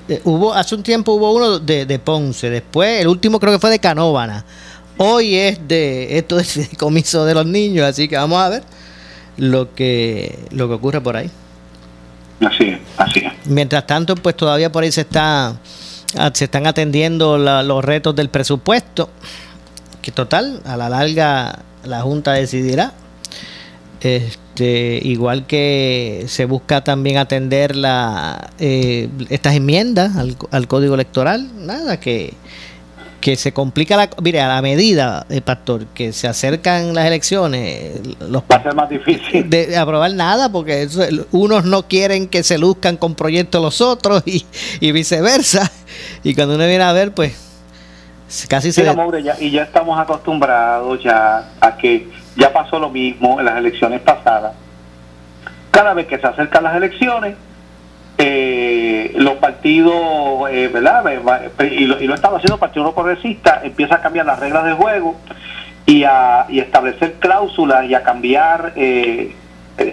eh, 0.08 0.20
hubo 0.24 0.52
Hace 0.52 0.74
un 0.74 0.82
tiempo 0.82 1.12
hubo 1.12 1.32
uno 1.32 1.58
de, 1.58 1.86
de 1.86 1.98
Ponce, 1.98 2.50
después 2.50 3.00
el 3.00 3.08
último 3.08 3.38
creo 3.38 3.52
que 3.52 3.58
fue 3.58 3.70
de 3.70 3.78
Canóvana. 3.78 4.44
Hoy 4.96 5.36
es 5.36 5.66
de 5.66 6.18
esto 6.18 6.38
es 6.38 6.70
comiso 6.78 7.24
de 7.24 7.34
los 7.34 7.46
niños, 7.46 7.86
así 7.86 8.08
que 8.08 8.16
vamos 8.16 8.40
a 8.40 8.48
ver 8.48 8.62
lo 9.36 9.74
que, 9.74 10.38
lo 10.50 10.68
que 10.68 10.74
ocurre 10.74 11.00
por 11.00 11.16
ahí. 11.16 11.30
Así 12.40 12.64
es, 12.64 12.80
así 12.96 13.20
es. 13.20 13.32
Mientras 13.46 13.86
tanto, 13.86 14.16
pues 14.16 14.36
todavía 14.36 14.70
por 14.70 14.82
ahí 14.82 14.92
se 14.92 15.02
está 15.02 15.56
se 16.32 16.44
están 16.44 16.66
atendiendo 16.66 17.38
los 17.38 17.84
retos 17.84 18.14
del 18.14 18.28
presupuesto, 18.28 19.10
que 20.00 20.12
total, 20.12 20.60
a 20.64 20.76
la 20.76 20.88
larga 20.88 21.58
la 21.84 22.02
Junta 22.02 22.32
decidirá. 22.32 22.92
Este, 24.04 25.00
igual 25.02 25.46
que 25.46 26.24
se 26.28 26.44
busca 26.44 26.84
también 26.84 27.16
atender 27.16 27.74
la, 27.74 28.50
eh, 28.58 29.08
estas 29.30 29.54
enmiendas 29.54 30.16
al, 30.16 30.36
al, 30.50 30.68
código 30.68 30.94
electoral, 30.94 31.48
nada, 31.66 31.98
que, 31.98 32.34
que 33.22 33.36
se 33.36 33.54
complica 33.54 33.96
la 33.96 34.10
mire 34.22 34.42
a 34.42 34.48
la 34.48 34.60
medida 34.60 35.24
eh, 35.30 35.40
pastor 35.40 35.86
que 35.86 36.12
se 36.12 36.28
acercan 36.28 36.92
las 36.92 37.06
elecciones 37.06 37.98
los 38.20 38.42
va 38.42 38.56
a 38.56 38.62
ser 38.62 38.74
más 38.74 38.90
difícil. 38.90 39.48
de, 39.48 39.74
aprobar 39.78 40.12
nada 40.12 40.52
porque 40.52 40.86
unos 41.32 41.64
no 41.64 41.88
quieren 41.88 42.28
que 42.28 42.42
se 42.42 42.58
luzcan 42.58 42.98
con 42.98 43.14
proyectos 43.14 43.62
los 43.62 43.80
otros 43.80 44.22
y, 44.26 44.44
y 44.80 44.92
viceversa. 44.92 45.72
Y 46.22 46.34
cuando 46.34 46.56
uno 46.56 46.66
viene 46.66 46.84
a 46.84 46.92
ver 46.92 47.12
pues 47.12 47.34
casi 48.48 48.70
se 48.70 48.84
ya, 48.84 49.36
y 49.40 49.50
ya 49.50 49.62
estamos 49.62 49.98
acostumbrados 49.98 51.02
ya 51.02 51.52
a 51.62 51.76
que 51.78 52.06
ya 52.36 52.52
pasó 52.52 52.78
lo 52.78 52.90
mismo 52.90 53.38
en 53.38 53.46
las 53.46 53.56
elecciones 53.56 54.00
pasadas 54.00 54.52
cada 55.70 55.94
vez 55.94 56.06
que 56.06 56.18
se 56.18 56.26
acercan 56.26 56.62
las 56.62 56.76
elecciones 56.76 57.34
eh, 58.16 59.12
los 59.16 59.34
partidos, 59.34 60.48
eh, 60.50 60.70
¿verdad? 60.72 61.04
Y 61.70 61.86
lo, 61.86 62.00
y 62.00 62.06
lo 62.06 62.14
estaba 62.14 62.36
haciendo 62.36 62.54
el 62.54 62.60
Partido 62.60 62.94
Progresista, 62.94 63.60
empieza 63.64 63.96
a 63.96 64.02
cambiar 64.02 64.26
las 64.26 64.38
reglas 64.38 64.64
de 64.64 64.72
juego 64.72 65.16
y 65.84 66.04
a 66.04 66.46
y 66.48 66.60
establecer 66.60 67.14
cláusulas 67.14 67.86
y 67.86 67.94
a 67.94 68.02
cambiar 68.02 68.72
eh, 68.76 69.34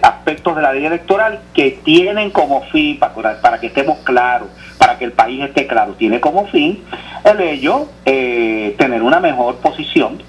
aspectos 0.03 0.55
de 0.55 0.61
la 0.61 0.73
ley 0.73 0.85
electoral 0.85 1.39
que 1.53 1.79
tienen 1.83 2.29
como 2.29 2.61
fin, 2.65 2.99
para, 2.99 3.41
para 3.41 3.59
que 3.59 3.67
estemos 3.67 3.97
claros, 3.99 4.49
para 4.77 4.97
que 4.97 5.05
el 5.05 5.11
país 5.11 5.43
esté 5.43 5.65
claro, 5.65 5.93
tiene 5.93 6.19
como 6.19 6.47
fin 6.47 6.83
el 7.23 7.41
ello 7.41 7.87
eh, 8.05 8.75
tener 8.77 9.01
una 9.01 9.19
mejor 9.19 9.57
posición, 9.57 10.21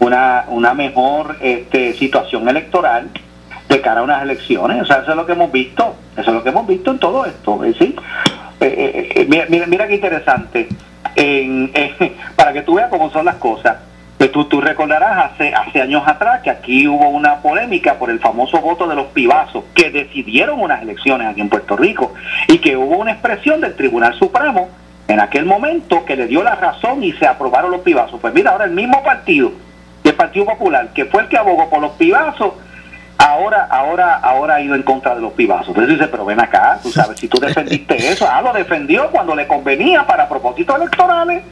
una, 0.00 0.44
una 0.48 0.74
mejor 0.74 1.36
este, 1.40 1.94
situación 1.94 2.48
electoral 2.48 3.08
de 3.68 3.80
cara 3.80 4.00
a 4.00 4.02
unas 4.02 4.22
elecciones. 4.22 4.82
O 4.82 4.86
sea, 4.86 4.98
eso 4.98 5.10
es 5.10 5.16
lo 5.16 5.26
que 5.26 5.32
hemos 5.32 5.52
visto, 5.52 5.94
eso 6.16 6.30
es 6.30 6.34
lo 6.34 6.42
que 6.42 6.48
hemos 6.50 6.66
visto 6.66 6.90
en 6.90 6.98
todo 6.98 7.24
esto. 7.26 7.60
¿sí? 7.78 7.94
Eh, 8.60 8.66
eh, 8.66 9.08
eh, 9.14 9.26
mira, 9.48 9.66
mira, 9.66 9.86
qué 9.86 9.94
interesante, 9.94 10.68
en, 11.16 11.70
para 12.36 12.52
que 12.52 12.62
tú 12.62 12.74
veas 12.74 12.88
cómo 12.88 13.10
son 13.10 13.24
las 13.24 13.36
cosas. 13.36 13.76
Pues 14.16 14.32
tú, 14.32 14.46
tú 14.46 14.60
recordarás 14.60 15.32
hace, 15.32 15.54
hace 15.54 15.80
años 15.80 16.02
atrás 16.04 16.40
que 16.42 16.50
aquí 16.50 16.88
hubo 16.88 17.08
una 17.08 17.36
polémica 17.36 17.94
por 17.94 18.10
el 18.10 18.18
famoso 18.18 18.60
voto 18.60 18.88
de 18.88 18.96
los 18.96 19.06
pibazos 19.08 19.62
que 19.74 19.90
decidieron 19.90 20.60
unas 20.60 20.82
elecciones 20.82 21.28
aquí 21.28 21.40
en 21.40 21.48
Puerto 21.48 21.76
Rico 21.76 22.14
y 22.48 22.58
que 22.58 22.76
hubo 22.76 22.96
una 22.96 23.12
expresión 23.12 23.60
del 23.60 23.76
Tribunal 23.76 24.14
Supremo 24.14 24.70
en 25.06 25.20
aquel 25.20 25.46
momento 25.46 26.04
que 26.04 26.16
le 26.16 26.26
dio 26.26 26.42
la 26.42 26.56
razón 26.56 27.04
y 27.04 27.12
se 27.12 27.28
aprobaron 27.28 27.70
los 27.70 27.82
pibazos. 27.82 28.20
Pues 28.20 28.34
mira, 28.34 28.50
ahora 28.50 28.64
el 28.64 28.72
mismo 28.72 29.04
partido, 29.04 29.52
Partido 30.18 30.44
Popular, 30.44 30.88
que 30.92 31.06
fue 31.06 31.22
el 31.22 31.28
que 31.28 31.38
abogó 31.38 31.70
por 31.70 31.80
los 31.80 31.92
pibazos, 31.92 32.52
ahora, 33.16 33.66
ahora, 33.70 34.16
ahora 34.16 34.56
ha 34.56 34.60
ido 34.60 34.74
en 34.74 34.82
contra 34.82 35.14
de 35.14 35.20
los 35.22 35.32
pibazos. 35.32 35.68
Entonces 35.68 35.94
dice, 35.94 36.08
pero 36.08 36.24
ven 36.24 36.40
acá, 36.40 36.78
tú 36.82 36.90
sabes, 36.90 37.18
si 37.18 37.28
tú 37.28 37.38
defendiste 37.40 37.96
eso, 37.96 38.28
ah, 38.30 38.42
lo 38.42 38.52
defendió 38.52 39.10
cuando 39.10 39.34
le 39.34 39.46
convenía 39.46 40.06
para 40.06 40.28
propósitos 40.28 40.76
electorales, 40.76 41.42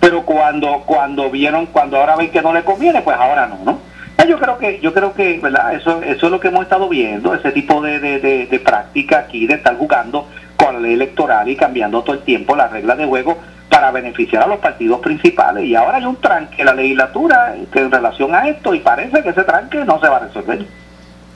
pero 0.00 0.22
cuando, 0.22 0.82
cuando 0.86 1.28
vieron, 1.30 1.66
cuando 1.66 1.98
ahora 1.98 2.16
ven 2.16 2.30
que 2.30 2.40
no 2.40 2.52
le 2.52 2.62
conviene, 2.62 3.02
pues 3.02 3.16
ahora 3.18 3.46
no, 3.46 3.58
¿no? 3.64 3.96
Yo 4.26 4.40
creo 4.40 4.58
que, 4.58 4.80
yo 4.80 4.92
creo 4.92 5.12
que, 5.12 5.38
¿verdad? 5.40 5.74
Eso, 5.74 6.02
eso 6.02 6.26
es 6.26 6.32
lo 6.32 6.40
que 6.40 6.48
hemos 6.48 6.62
estado 6.62 6.88
viendo, 6.88 7.32
ese 7.32 7.52
tipo 7.52 7.80
de, 7.80 8.00
de, 8.00 8.46
de 8.46 8.58
práctica 8.58 9.18
aquí, 9.18 9.46
de 9.46 9.54
estar 9.54 9.76
jugando 9.76 10.26
con 10.56 10.74
la 10.74 10.80
ley 10.80 10.94
electoral 10.94 11.48
y 11.48 11.54
cambiando 11.54 12.02
todo 12.02 12.16
el 12.16 12.22
tiempo 12.22 12.56
las 12.56 12.72
reglas 12.72 12.98
de 12.98 13.06
juego 13.06 13.38
para 13.68 13.90
beneficiar 13.90 14.44
a 14.44 14.46
los 14.46 14.58
partidos 14.58 15.00
principales. 15.00 15.64
Y 15.64 15.74
ahora 15.74 15.98
hay 15.98 16.04
un 16.04 16.16
tranque 16.16 16.56
en 16.60 16.66
la 16.66 16.74
legislatura 16.74 17.54
en 17.56 17.90
relación 17.90 18.34
a 18.34 18.48
esto 18.48 18.74
y 18.74 18.80
parece 18.80 19.22
que 19.22 19.30
ese 19.30 19.44
tranque 19.44 19.84
no 19.84 20.00
se 20.00 20.08
va 20.08 20.16
a 20.16 20.20
resolver. 20.20 20.66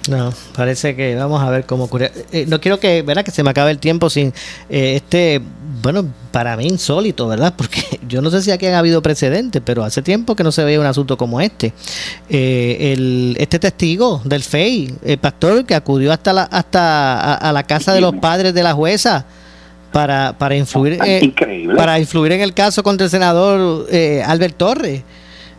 No, 0.08 0.32
parece 0.56 0.96
que 0.96 1.14
vamos 1.14 1.42
a 1.42 1.50
ver 1.50 1.66
cómo 1.66 1.84
ocurre. 1.84 2.10
Eh, 2.32 2.46
no 2.48 2.60
quiero 2.60 2.80
que, 2.80 3.02
¿verdad? 3.02 3.24
que 3.24 3.30
se 3.30 3.42
me 3.42 3.50
acabe 3.50 3.70
el 3.70 3.78
tiempo 3.78 4.08
sin 4.08 4.28
eh, 4.70 4.94
este, 4.96 5.42
bueno, 5.82 6.06
para 6.30 6.56
mí 6.56 6.66
insólito, 6.66 7.28
¿verdad? 7.28 7.52
Porque 7.58 8.00
yo 8.08 8.22
no 8.22 8.30
sé 8.30 8.42
si 8.42 8.50
aquí 8.50 8.66
han 8.66 8.74
habido 8.74 9.02
precedentes, 9.02 9.60
pero 9.64 9.84
hace 9.84 10.00
tiempo 10.00 10.34
que 10.34 10.42
no 10.42 10.52
se 10.52 10.64
veía 10.64 10.80
un 10.80 10.86
asunto 10.86 11.18
como 11.18 11.40
este. 11.40 11.74
Eh, 12.30 12.92
el, 12.94 13.36
este 13.38 13.58
testigo 13.58 14.22
del 14.24 14.42
FEI, 14.42 14.94
el 15.04 15.18
pastor 15.18 15.66
que 15.66 15.74
acudió 15.74 16.12
hasta 16.12 16.32
la, 16.32 16.42
hasta 16.44 17.34
a 17.34 17.52
la 17.52 17.62
casa 17.64 17.92
de 17.92 18.00
los 18.00 18.14
padres 18.14 18.54
de 18.54 18.62
la 18.62 18.72
jueza 18.72 19.26
para, 19.92 20.34
para 20.38 20.56
influir 20.56 20.98
eh, 21.04 21.32
para 21.76 21.98
influir 21.98 22.32
en 22.32 22.40
el 22.40 22.54
caso 22.54 22.82
contra 22.82 23.04
el 23.04 23.10
senador 23.10 23.86
eh, 23.90 24.22
Albert 24.26 24.56
Torres. 24.56 25.02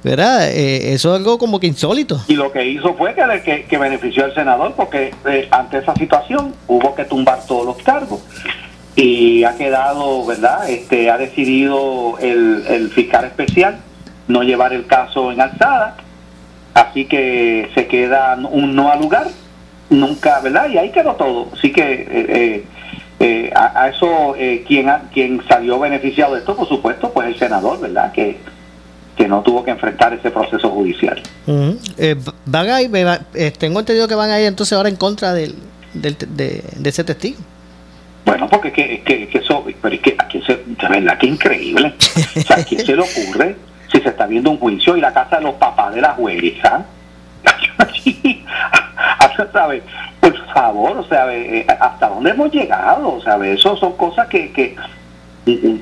¿Verdad? 0.03 0.49
Eh, 0.49 0.93
eso 0.93 1.13
es 1.13 1.19
algo 1.19 1.37
como 1.37 1.59
que 1.59 1.67
insólito. 1.67 2.19
Y 2.27 2.33
lo 2.33 2.51
que 2.51 2.65
hizo 2.65 2.95
fue 2.95 3.13
que, 3.13 3.65
que, 3.69 3.77
benefició 3.77 4.25
al 4.25 4.33
senador 4.33 4.73
porque 4.75 5.13
ante 5.51 5.77
esa 5.77 5.93
situación 5.93 6.55
hubo 6.67 6.95
que 6.95 7.05
tumbar 7.05 7.45
todos 7.45 7.67
los 7.67 7.77
cargos. 7.83 8.19
Y 8.95 9.43
ha 9.43 9.55
quedado, 9.57 10.25
¿verdad? 10.25 10.67
Este, 10.67 11.11
ha 11.11 11.19
decidido 11.19 12.17
el, 12.19 12.63
el 12.67 12.89
fiscal 12.89 13.25
especial 13.25 13.77
no 14.27 14.41
llevar 14.41 14.73
el 14.73 14.87
caso 14.87 15.31
en 15.31 15.39
alzada. 15.39 15.97
Así 16.73 17.05
que 17.05 17.69
se 17.75 17.85
queda 17.85 18.39
un 18.51 18.75
no 18.75 18.91
al 18.91 19.01
lugar. 19.01 19.27
Nunca, 19.91 20.39
¿verdad? 20.39 20.67
Y 20.67 20.79
ahí 20.79 20.89
quedó 20.89 21.13
todo. 21.13 21.49
Así 21.53 21.71
que 21.71 22.65
eh, 23.21 23.51
a, 23.55 23.87
eso, 23.87 24.35
eh, 24.35 24.63
quien, 24.67 24.89
quien 25.13 25.41
salió 25.47 25.79
beneficiado 25.79 26.33
de 26.33 26.39
esto, 26.39 26.55
por 26.55 26.67
supuesto, 26.67 27.11
pues 27.13 27.27
el 27.27 27.37
senador, 27.37 27.79
¿verdad? 27.79 28.11
Que, 28.11 28.37
que 29.15 29.27
no 29.27 29.41
tuvo 29.41 29.63
que 29.63 29.71
enfrentar 29.71 30.13
ese 30.13 30.31
proceso 30.31 30.69
judicial. 30.69 31.21
Eh, 31.97 32.15
van 32.45 32.69
a 32.69 32.81
ir, 32.81 32.91
tengo 33.59 33.79
entendido 33.79 34.07
que 34.07 34.15
van 34.15 34.31
a 34.31 34.39
ir 34.39 34.47
entonces 34.47 34.75
ahora 34.75 34.89
en 34.89 34.95
contra 34.95 35.33
del, 35.33 35.53
del 35.93 36.17
de, 36.17 36.63
ese 36.83 37.03
testigo. 37.03 37.37
Bueno, 38.25 38.49
porque 38.49 38.71
que, 38.71 39.01
que, 39.01 39.27
que 39.27 39.37
eso, 39.37 39.65
pero 39.81 39.95
es 39.95 40.01
que 40.01 40.15
aquí 40.17 40.41
se, 40.41 40.55
de 40.55 40.87
verdad 40.89 41.17
que 41.19 41.27
increíble. 41.27 41.93
O 42.35 42.41
sea, 42.41 42.57
¿a 42.57 42.63
quién 42.63 42.83
se 42.83 42.95
le 42.95 43.01
ocurre 43.01 43.55
si 43.91 43.99
se 43.99 44.09
está 44.09 44.25
viendo 44.25 44.49
un 44.49 44.57
juicio 44.57 44.97
y 44.97 45.01
la 45.01 45.13
casa 45.13 45.37
de 45.37 45.43
los 45.43 45.55
papás 45.55 45.93
de 45.93 46.01
la 46.01 46.13
jueza? 46.13 46.85
¿sabes? 49.53 49.83
Por 50.21 50.53
favor, 50.53 50.97
o 50.97 51.03
sea, 51.03 51.25
eh, 51.33 51.65
¿hasta 51.67 52.07
dónde 52.07 52.29
hemos 52.29 52.51
llegado? 52.51 53.15
O 53.15 53.21
sea, 53.21 53.35
eso 53.45 53.75
son 53.75 53.93
cosas 53.93 54.27
que, 54.27 54.51
que 54.51 54.75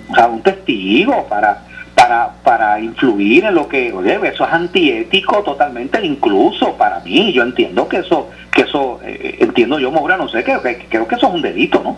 o 0.09 0.15
sea, 0.15 0.27
un 0.27 0.41
testigo 0.41 1.25
para 1.27 1.63
para 1.93 2.31
para 2.43 2.79
influir 2.79 3.43
en 3.43 3.55
lo 3.55 3.67
que, 3.67 3.91
oye, 3.91 4.17
eso 4.23 4.45
es 4.45 4.53
antiético 4.53 5.43
totalmente, 5.43 5.99
incluso 6.05 6.73
para 6.73 7.01
mí, 7.01 7.33
yo 7.33 7.43
entiendo 7.43 7.87
que 7.89 7.97
eso, 7.97 8.29
que 8.51 8.61
eso, 8.61 8.99
eh, 9.03 9.37
entiendo 9.39 9.77
yo, 9.79 9.91
Moura, 9.91 10.15
no 10.15 10.29
sé, 10.29 10.43
creo 10.43 10.61
que, 10.61 10.85
creo 10.89 11.05
que 11.07 11.15
eso 11.15 11.27
es 11.27 11.33
un 11.33 11.41
delito, 11.41 11.81
¿no? 11.83 11.97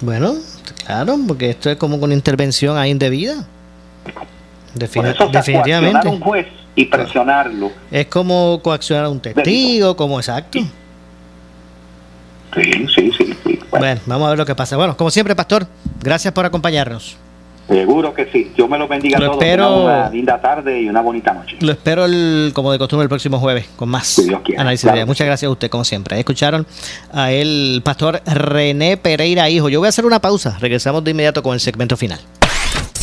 Bueno, 0.00 0.34
claro, 0.86 1.16
porque 1.28 1.50
esto 1.50 1.70
es 1.70 1.76
como 1.76 1.96
una 1.96 2.14
intervención 2.14 2.78
ahí 2.78 2.90
indebida. 2.90 3.44
definitivamente. 4.74 6.08
un 6.08 6.20
juez 6.20 6.46
y 6.74 6.86
presionarlo. 6.86 7.70
Es 7.90 8.06
como 8.06 8.60
coaccionar 8.62 9.04
a 9.04 9.08
un 9.10 9.20
testigo, 9.20 9.94
como 9.94 10.18
exacto. 10.18 10.58
Sí, 12.54 12.86
sí, 12.94 13.12
sí. 13.16 13.58
Bueno. 13.70 14.00
vamos 14.06 14.26
a 14.26 14.30
ver 14.30 14.38
lo 14.38 14.46
que 14.46 14.54
pasa. 14.54 14.76
Bueno, 14.76 14.96
como 14.96 15.10
siempre, 15.10 15.34
Pastor, 15.34 15.66
gracias 16.00 16.32
por 16.32 16.46
acompañarnos. 16.46 17.16
Seguro 17.68 18.12
que 18.12 18.26
sí. 18.30 18.52
Yo 18.56 18.68
me 18.68 18.78
lo 18.78 18.86
bendiga 18.86 19.16
a 19.16 19.20
todos. 19.20 19.34
Espero, 19.42 19.84
una 19.84 20.10
linda 20.10 20.40
tarde 20.40 20.82
y 20.82 20.88
una 20.88 21.00
bonita 21.00 21.32
noche. 21.32 21.56
Lo 21.60 21.72
espero, 21.72 22.04
el, 22.04 22.52
como 22.54 22.70
de 22.70 22.78
costumbre, 22.78 23.04
el 23.04 23.08
próximo 23.08 23.38
jueves 23.38 23.66
con 23.76 23.88
más 23.88 24.20
análisis 24.56 24.92
de 24.92 25.04
Muchas 25.06 25.26
gracias 25.26 25.48
a 25.48 25.52
usted, 25.52 25.70
como 25.70 25.84
siempre. 25.84 26.18
Escucharon 26.18 26.66
a 27.12 27.32
el 27.32 27.80
pastor 27.82 28.20
René 28.26 28.96
Pereira 28.98 29.48
Hijo. 29.48 29.68
Yo 29.68 29.80
voy 29.80 29.86
a 29.86 29.88
hacer 29.88 30.04
una 30.04 30.20
pausa. 30.20 30.58
Regresamos 30.60 31.02
de 31.04 31.12
inmediato 31.12 31.42
con 31.42 31.54
el 31.54 31.60
segmento 31.60 31.96
final. 31.96 32.20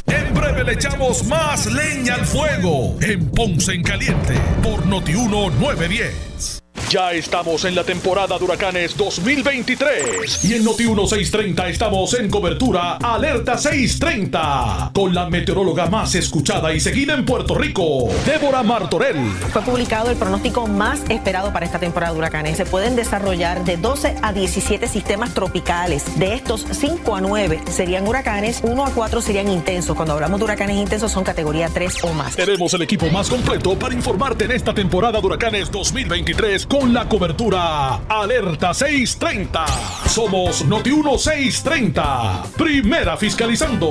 En 0.07 0.33
breve 0.33 0.63
le 0.63 0.73
echamos 0.73 1.25
más 1.25 1.65
leña 1.65 2.15
al 2.15 2.25
fuego 2.25 2.97
en 3.01 3.29
Ponce 3.31 3.73
en 3.73 3.83
Caliente 3.83 4.35
por 4.61 4.85
Notiuno 4.85 5.49
910. 5.49 6.61
Ya 6.89 7.13
estamos 7.13 7.63
en 7.65 7.75
la 7.75 7.83
temporada 7.83 8.37
de 8.37 8.43
huracanes 8.43 8.97
2023 8.97 10.43
y 10.43 10.55
en 10.55 10.65
Noti 10.65 10.83
1630 10.83 11.69
estamos 11.69 12.13
en 12.15 12.29
cobertura 12.29 12.97
Alerta 12.97 13.57
630 13.57 14.91
con 14.93 15.13
la 15.13 15.29
meteoróloga 15.29 15.87
más 15.87 16.15
escuchada 16.15 16.73
y 16.73 16.79
seguida 16.79 17.13
en 17.13 17.25
Puerto 17.25 17.55
Rico, 17.55 18.09
Débora 18.25 18.63
Martorell. 18.63 19.31
Fue 19.53 19.61
publicado 19.61 20.09
el 20.09 20.17
pronóstico 20.17 20.67
más 20.67 21.01
esperado 21.09 21.53
para 21.53 21.65
esta 21.65 21.79
temporada 21.79 22.11
de 22.11 22.19
huracanes. 22.19 22.57
Se 22.57 22.65
pueden 22.65 22.95
desarrollar 22.95 23.63
de 23.63 23.77
12 23.77 24.17
a 24.21 24.33
17 24.33 24.87
sistemas 24.87 25.33
tropicales. 25.33 26.19
De 26.19 26.33
estos 26.33 26.65
5 26.69 27.15
a 27.15 27.21
9 27.21 27.61
serían 27.71 28.07
huracanes, 28.07 28.59
1 28.63 28.85
a 28.85 28.91
4 28.91 29.21
serían 29.21 29.47
intensos. 29.47 29.95
Cuando 29.95 30.13
hablamos 30.13 30.39
de 30.39 30.45
huracanes 30.45 30.77
intensos 30.77 31.11
son 31.11 31.23
categoría 31.23 31.69
3 31.69 32.03
o 32.03 32.13
más. 32.13 32.35
Tenemos 32.35 32.73
el 32.73 32.81
equipo 32.81 33.07
más 33.07 33.29
completo 33.29 33.77
para 33.77 33.93
informarte 33.93 34.45
en 34.45 34.51
esta 34.51 34.73
temporada 34.73 35.19
de 35.19 35.25
huracanes 35.25 35.71
2023 35.71 36.65
con 36.71 36.93
la 36.93 37.09
cobertura 37.09 37.95
Alerta 38.07 38.73
630. 38.73 39.65
Somos 40.07 40.65
Noti 40.65 40.91
1630. 40.91 42.43
Primera 42.57 43.17
fiscalizando. 43.17 43.89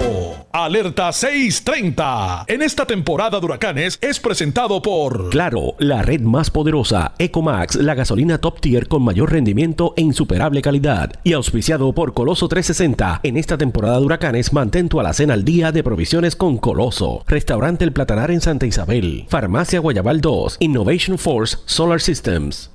Alerta 0.50 1.12
630. 1.12 2.46
En 2.48 2.62
esta 2.62 2.86
temporada 2.86 3.38
de 3.38 3.44
huracanes 3.44 3.98
es 4.00 4.18
presentado 4.18 4.80
por 4.80 5.28
Claro, 5.28 5.74
la 5.78 6.00
red 6.00 6.22
más 6.22 6.50
poderosa, 6.50 7.12
Ecomax, 7.18 7.76
la 7.76 7.94
gasolina 7.94 8.38
top 8.38 8.62
tier 8.62 8.88
con 8.88 9.02
mayor 9.02 9.30
rendimiento 9.30 9.92
e 9.98 10.00
insuperable 10.00 10.62
calidad. 10.62 11.12
Y 11.22 11.34
auspiciado 11.34 11.92
por 11.92 12.14
Coloso 12.14 12.48
360. 12.48 13.20
En 13.22 13.36
esta 13.36 13.58
temporada 13.58 13.98
de 13.98 14.06
huracanes 14.06 14.54
mantén 14.54 14.88
tu 14.88 15.00
alacena 15.00 15.34
al 15.34 15.44
día 15.44 15.70
de 15.70 15.82
provisiones 15.82 16.34
con 16.34 16.56
Coloso. 16.56 17.24
Restaurante 17.26 17.84
El 17.84 17.92
Platanar 17.92 18.30
en 18.30 18.40
Santa 18.40 18.64
Isabel. 18.64 19.26
Farmacia 19.28 19.80
Guayabal 19.80 20.22
2. 20.22 20.56
Innovation 20.60 21.18
Force 21.18 21.58
Solar 21.66 22.00
Systems. 22.00 22.69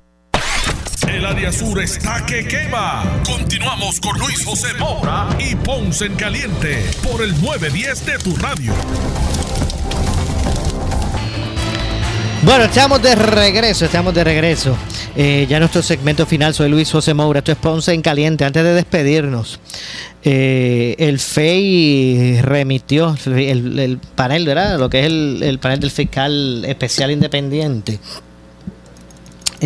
El 1.04 1.26
área 1.26 1.52
sur 1.52 1.82
está 1.82 2.26
que 2.26 2.48
quema. 2.48 3.04
Continuamos 3.26 4.00
con 4.00 4.18
Luis 4.18 4.44
José 4.44 4.74
Moura 4.80 5.28
y 5.40 5.56
Ponce 5.56 6.06
en 6.06 6.16
Caliente 6.16 6.84
por 7.04 7.22
el 7.22 7.32
910 7.42 8.06
de 8.06 8.18
tu 8.20 8.36
radio. 8.38 8.74
Bueno, 12.44 12.66
estamos 12.66 13.02
de 13.02 13.16
regreso, 13.16 13.86
estamos 13.86 14.14
de 14.14 14.24
regreso. 14.24 14.78
Eh, 15.16 15.46
ya 15.50 15.60
nuestro 15.60 15.82
segmento 15.82 16.26
final, 16.26 16.54
soy 16.54 16.70
Luis 16.70 16.92
José 16.92 17.14
Moura, 17.14 17.40
esto 17.40 17.52
es 17.52 17.58
Ponce 17.58 17.94
en 17.94 18.02
Caliente. 18.02 18.46
Antes 18.46 18.64
de 18.64 18.74
despedirnos, 18.74 19.60
eh, 20.24 20.96
el 20.98 21.20
FEI 21.20 22.42
remitió 22.42 23.16
el, 23.26 23.80
el, 23.80 23.98
panel, 23.98 24.46
¿verdad? 24.46 24.80
Lo 24.80 24.90
que 24.90 25.02
es 25.02 25.06
el 25.06 25.60
panel 25.62 25.80
del 25.80 25.92
fiscal 25.92 26.64
especial 26.66 27.12
independiente. 27.12 28.00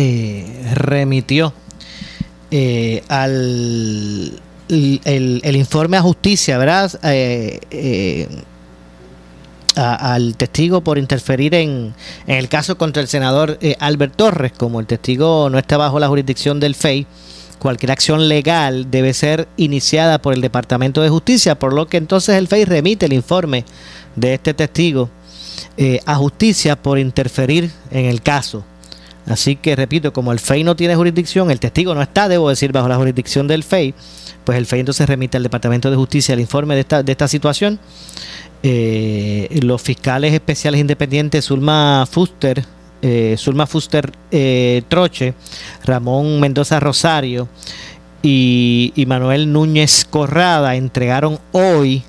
Eh, 0.02 0.46
remitió 0.72 1.52
eh, 2.50 3.02
al 3.08 4.40
el, 4.70 5.56
informe 5.56 5.98
a 5.98 6.00
justicia, 6.00 6.56
¿verdad? 6.56 6.90
Eh, 7.02 7.60
eh, 7.70 8.26
al 9.76 10.36
testigo 10.38 10.80
por 10.80 10.96
interferir 10.96 11.54
en, 11.54 11.94
en, 12.26 12.36
el 12.36 12.48
caso 12.48 12.78
contra 12.78 13.02
el 13.02 13.08
senador 13.08 13.58
eh, 13.60 13.76
Albert 13.78 14.16
Torres, 14.16 14.52
como 14.56 14.80
el 14.80 14.86
testigo 14.86 15.50
no 15.50 15.58
está 15.58 15.76
bajo 15.76 16.00
la 16.00 16.08
jurisdicción 16.08 16.60
del 16.60 16.74
FEI, 16.74 17.06
cualquier 17.58 17.92
acción 17.92 18.26
legal 18.26 18.90
debe 18.90 19.12
ser 19.12 19.48
iniciada 19.58 20.22
por 20.22 20.32
el 20.32 20.40
Departamento 20.40 21.02
de 21.02 21.10
Justicia, 21.10 21.58
por 21.58 21.74
lo 21.74 21.88
que 21.88 21.98
entonces 21.98 22.36
el 22.36 22.48
FEI 22.48 22.64
remite 22.64 23.04
el 23.04 23.12
informe 23.12 23.66
de 24.16 24.32
este 24.32 24.54
testigo 24.54 25.10
eh, 25.76 26.00
a 26.06 26.14
justicia 26.14 26.80
por 26.80 26.98
interferir 26.98 27.70
en 27.90 28.06
el 28.06 28.22
caso. 28.22 28.64
Así 29.26 29.56
que 29.56 29.76
repito, 29.76 30.12
como 30.12 30.32
el 30.32 30.40
FEI 30.40 30.64
no 30.64 30.76
tiene 30.76 30.96
jurisdicción, 30.96 31.50
el 31.50 31.60
testigo 31.60 31.94
no 31.94 32.02
está, 32.02 32.28
debo 32.28 32.48
decir, 32.48 32.72
bajo 32.72 32.88
la 32.88 32.96
jurisdicción 32.96 33.46
del 33.46 33.62
FEI, 33.62 33.94
pues 34.44 34.58
el 34.58 34.66
FEI 34.66 34.80
entonces 34.80 35.08
remite 35.08 35.36
al 35.36 35.42
Departamento 35.42 35.90
de 35.90 35.96
Justicia 35.96 36.32
el 36.32 36.40
informe 36.40 36.74
de 36.74 36.80
esta, 36.80 37.02
de 37.02 37.12
esta 37.12 37.28
situación. 37.28 37.78
Eh, 38.62 39.60
los 39.62 39.80
fiscales 39.80 40.34
especiales 40.34 40.80
independientes 40.80 41.46
Zulma 41.46 42.06
Fuster, 42.10 42.62
eh, 43.00 43.36
Fuster 43.66 44.12
eh, 44.30 44.82
Troche, 44.88 45.32
Ramón 45.84 46.40
Mendoza 46.40 46.78
Rosario 46.78 47.48
y, 48.22 48.92
Manuel 49.06 49.50
Núñez 49.50 50.04
Corrada 50.04 50.76
entregaron 50.76 51.38
hoy 51.52 52.02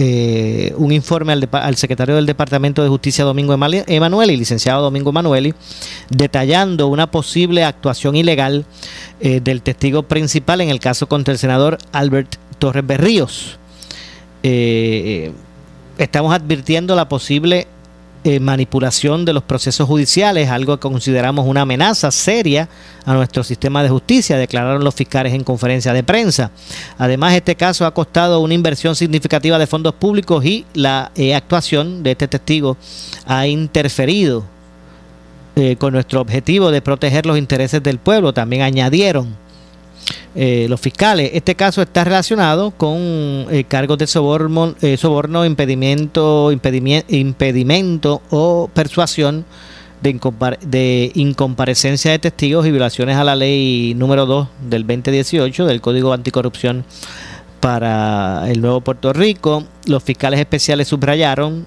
eh, 0.00 0.72
un 0.76 0.92
informe 0.92 1.32
al, 1.32 1.76
secretario 1.76 2.14
del 2.14 2.24
Departamento 2.24 2.84
de 2.84 2.88
Justicia 2.88 3.24
Domingo 3.24 3.52
Emanueli, 3.52 4.36
licenciado 4.36 4.80
Domingo 4.80 5.10
Emanueli, 5.10 5.54
detallando 6.08 6.86
una 6.86 7.10
posible 7.10 7.64
actuación 7.64 8.14
ilegal 8.14 8.64
eh, 9.20 9.40
del 9.40 9.60
testigo 9.60 10.04
principal 10.04 10.60
en 10.60 10.68
el 10.68 10.78
caso 10.78 11.08
contra 11.08 11.32
el 11.32 11.38
senador 11.38 11.78
Albert 11.90 12.36
Torres 12.60 12.86
Berríos. 12.86 13.58
Eh, 14.44 15.32
estamos 15.98 16.32
advirtiendo 16.32 16.94
la 16.94 17.08
posible 17.08 17.66
eh, 18.24 18.40
manipulación 18.40 19.24
de 19.24 19.32
los 19.32 19.44
procesos 19.44 19.86
judiciales, 19.86 20.50
algo 20.50 20.76
que 20.76 20.88
consideramos 20.88 21.46
una 21.46 21.60
amenaza 21.62 22.10
seria 22.10 22.68
a 23.04 23.14
nuestro 23.14 23.44
sistema 23.44 23.82
de 23.82 23.88
justicia, 23.88 24.36
declararon 24.36 24.82
los 24.82 24.94
fiscales 24.94 25.34
en 25.34 25.44
conferencia 25.44 25.92
de 25.92 26.02
prensa. 26.02 26.50
Además, 26.98 27.34
este 27.34 27.54
caso 27.54 27.86
ha 27.86 27.94
costado 27.94 28.40
una 28.40 28.54
inversión 28.54 28.96
significativa 28.96 29.58
de 29.58 29.66
fondos 29.66 29.94
públicos 29.94 30.44
y 30.44 30.66
la 30.74 31.12
eh, 31.14 31.34
actuación 31.34 32.02
de 32.02 32.10
este 32.10 32.26
testigo 32.26 32.76
ha 33.24 33.46
interferido 33.46 34.44
eh, 35.54 35.76
con 35.76 35.92
nuestro 35.92 36.20
objetivo 36.20 36.70
de 36.70 36.82
proteger 36.82 37.24
los 37.24 37.38
intereses 37.38 37.82
del 37.82 37.98
pueblo. 37.98 38.32
También 38.32 38.62
añadieron 38.62 39.36
eh, 40.34 40.66
los 40.68 40.80
fiscales. 40.80 41.30
Este 41.34 41.54
caso 41.54 41.82
está 41.82 42.04
relacionado 42.04 42.70
con 42.70 42.96
eh, 42.96 43.64
cargos 43.66 43.98
de 43.98 44.06
soborno, 44.06 44.74
eh, 44.80 44.96
soborno 44.96 45.44
impedimento, 45.44 46.52
impedimento, 46.52 47.14
impedimento 47.14 48.22
o 48.30 48.70
persuasión 48.72 49.44
de, 50.00 50.20
de, 50.62 51.12
incomparecencia 51.14 52.12
de 52.12 52.18
testigos 52.18 52.66
y 52.66 52.70
violaciones 52.70 53.16
a 53.16 53.24
la 53.24 53.36
ley 53.36 53.94
número 53.94 54.26
2 54.26 54.48
del 54.68 54.86
2018 54.86 55.66
del 55.66 55.80
Código 55.80 56.12
Anticorrupción 56.12 56.84
para 57.60 58.48
el 58.48 58.60
Nuevo 58.60 58.80
Puerto 58.80 59.12
Rico. 59.12 59.64
Los 59.86 60.02
fiscales 60.02 60.40
especiales 60.40 60.88
subrayaron 60.88 61.66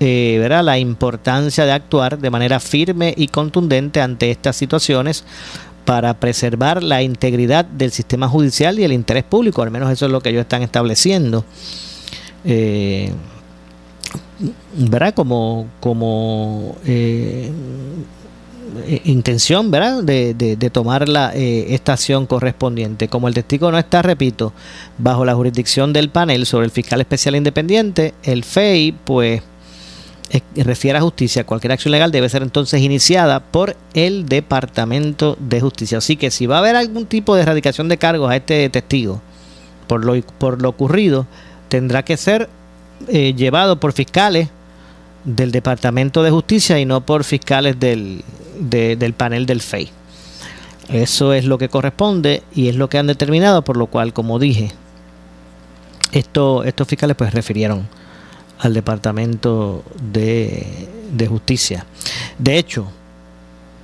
eh, 0.00 0.36
¿verdad? 0.38 0.62
la 0.62 0.78
importancia 0.78 1.64
de 1.64 1.72
actuar 1.72 2.18
de 2.18 2.30
manera 2.30 2.60
firme 2.60 3.12
y 3.16 3.28
contundente 3.28 4.00
ante 4.00 4.30
estas 4.30 4.54
situaciones 4.54 5.24
para 5.88 6.12
preservar 6.20 6.82
la 6.82 7.00
integridad 7.00 7.64
del 7.64 7.92
sistema 7.92 8.28
judicial 8.28 8.78
y 8.78 8.84
el 8.84 8.92
interés 8.92 9.24
público, 9.24 9.62
al 9.62 9.70
menos 9.70 9.90
eso 9.90 10.04
es 10.04 10.12
lo 10.12 10.20
que 10.20 10.28
ellos 10.28 10.42
están 10.42 10.60
estableciendo. 10.60 11.46
Eh, 12.44 13.10
¿Verdad? 14.74 15.14
Como, 15.14 15.66
como 15.80 16.76
eh, 16.84 17.50
intención, 19.04 19.70
¿verdad? 19.70 20.02
De, 20.02 20.34
de, 20.34 20.56
de 20.56 20.68
tomar 20.68 21.08
la, 21.08 21.34
eh, 21.34 21.72
esta 21.72 21.94
acción 21.94 22.26
correspondiente. 22.26 23.08
Como 23.08 23.26
el 23.26 23.32
testigo 23.32 23.72
no 23.72 23.78
está, 23.78 24.02
repito, 24.02 24.52
bajo 24.98 25.24
la 25.24 25.34
jurisdicción 25.34 25.94
del 25.94 26.10
panel 26.10 26.44
sobre 26.44 26.66
el 26.66 26.70
fiscal 26.70 27.00
especial 27.00 27.34
independiente, 27.34 28.12
el 28.24 28.44
FEI, 28.44 28.92
pues 28.92 29.42
refiere 30.56 30.98
a 30.98 31.00
justicia, 31.00 31.44
cualquier 31.44 31.72
acción 31.72 31.92
legal 31.92 32.12
debe 32.12 32.28
ser 32.28 32.42
entonces 32.42 32.80
iniciada 32.82 33.40
por 33.40 33.76
el 33.94 34.26
Departamento 34.26 35.36
de 35.40 35.60
Justicia. 35.60 35.98
Así 35.98 36.16
que 36.16 36.30
si 36.30 36.46
va 36.46 36.56
a 36.56 36.58
haber 36.58 36.76
algún 36.76 37.06
tipo 37.06 37.34
de 37.34 37.42
erradicación 37.42 37.88
de 37.88 37.98
cargos 37.98 38.30
a 38.30 38.36
este 38.36 38.68
testigo 38.68 39.22
por 39.86 40.04
lo, 40.04 40.20
por 40.38 40.62
lo 40.62 40.68
ocurrido, 40.68 41.26
tendrá 41.68 42.04
que 42.04 42.16
ser 42.16 42.48
eh, 43.08 43.34
llevado 43.34 43.80
por 43.80 43.92
fiscales 43.92 44.48
del 45.24 45.50
Departamento 45.50 46.22
de 46.22 46.30
Justicia 46.30 46.78
y 46.78 46.84
no 46.84 47.00
por 47.00 47.24
fiscales 47.24 47.80
del, 47.80 48.22
de, 48.60 48.96
del 48.96 49.14
panel 49.14 49.46
del 49.46 49.60
FEI. 49.60 49.90
Eso 50.90 51.32
es 51.32 51.44
lo 51.44 51.58
que 51.58 51.68
corresponde 51.68 52.42
y 52.54 52.68
es 52.68 52.76
lo 52.76 52.88
que 52.88 52.98
han 52.98 53.06
determinado, 53.06 53.62
por 53.62 53.76
lo 53.76 53.86
cual, 53.86 54.12
como 54.12 54.38
dije, 54.38 54.72
esto, 56.12 56.64
estos 56.64 56.88
fiscales 56.88 57.16
pues 57.16 57.34
refirieron 57.34 57.88
al 58.58 58.74
Departamento 58.74 59.84
de, 60.00 60.88
de 61.12 61.26
Justicia. 61.26 61.86
De 62.38 62.58
hecho, 62.58 62.86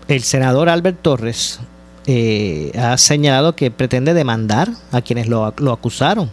el 0.09 0.23
senador 0.23 0.69
Albert 0.69 1.01
Torres 1.03 1.61
eh, 2.07 2.73
ha 2.79 2.99
señalado 2.99 3.57
que 3.57 3.71
pretende 3.71 4.13
demandar 4.13 4.71
a 4.93 5.01
quienes 5.01 5.29
lo, 5.29 5.55
lo, 5.57 5.73
acusaron. 5.73 6.31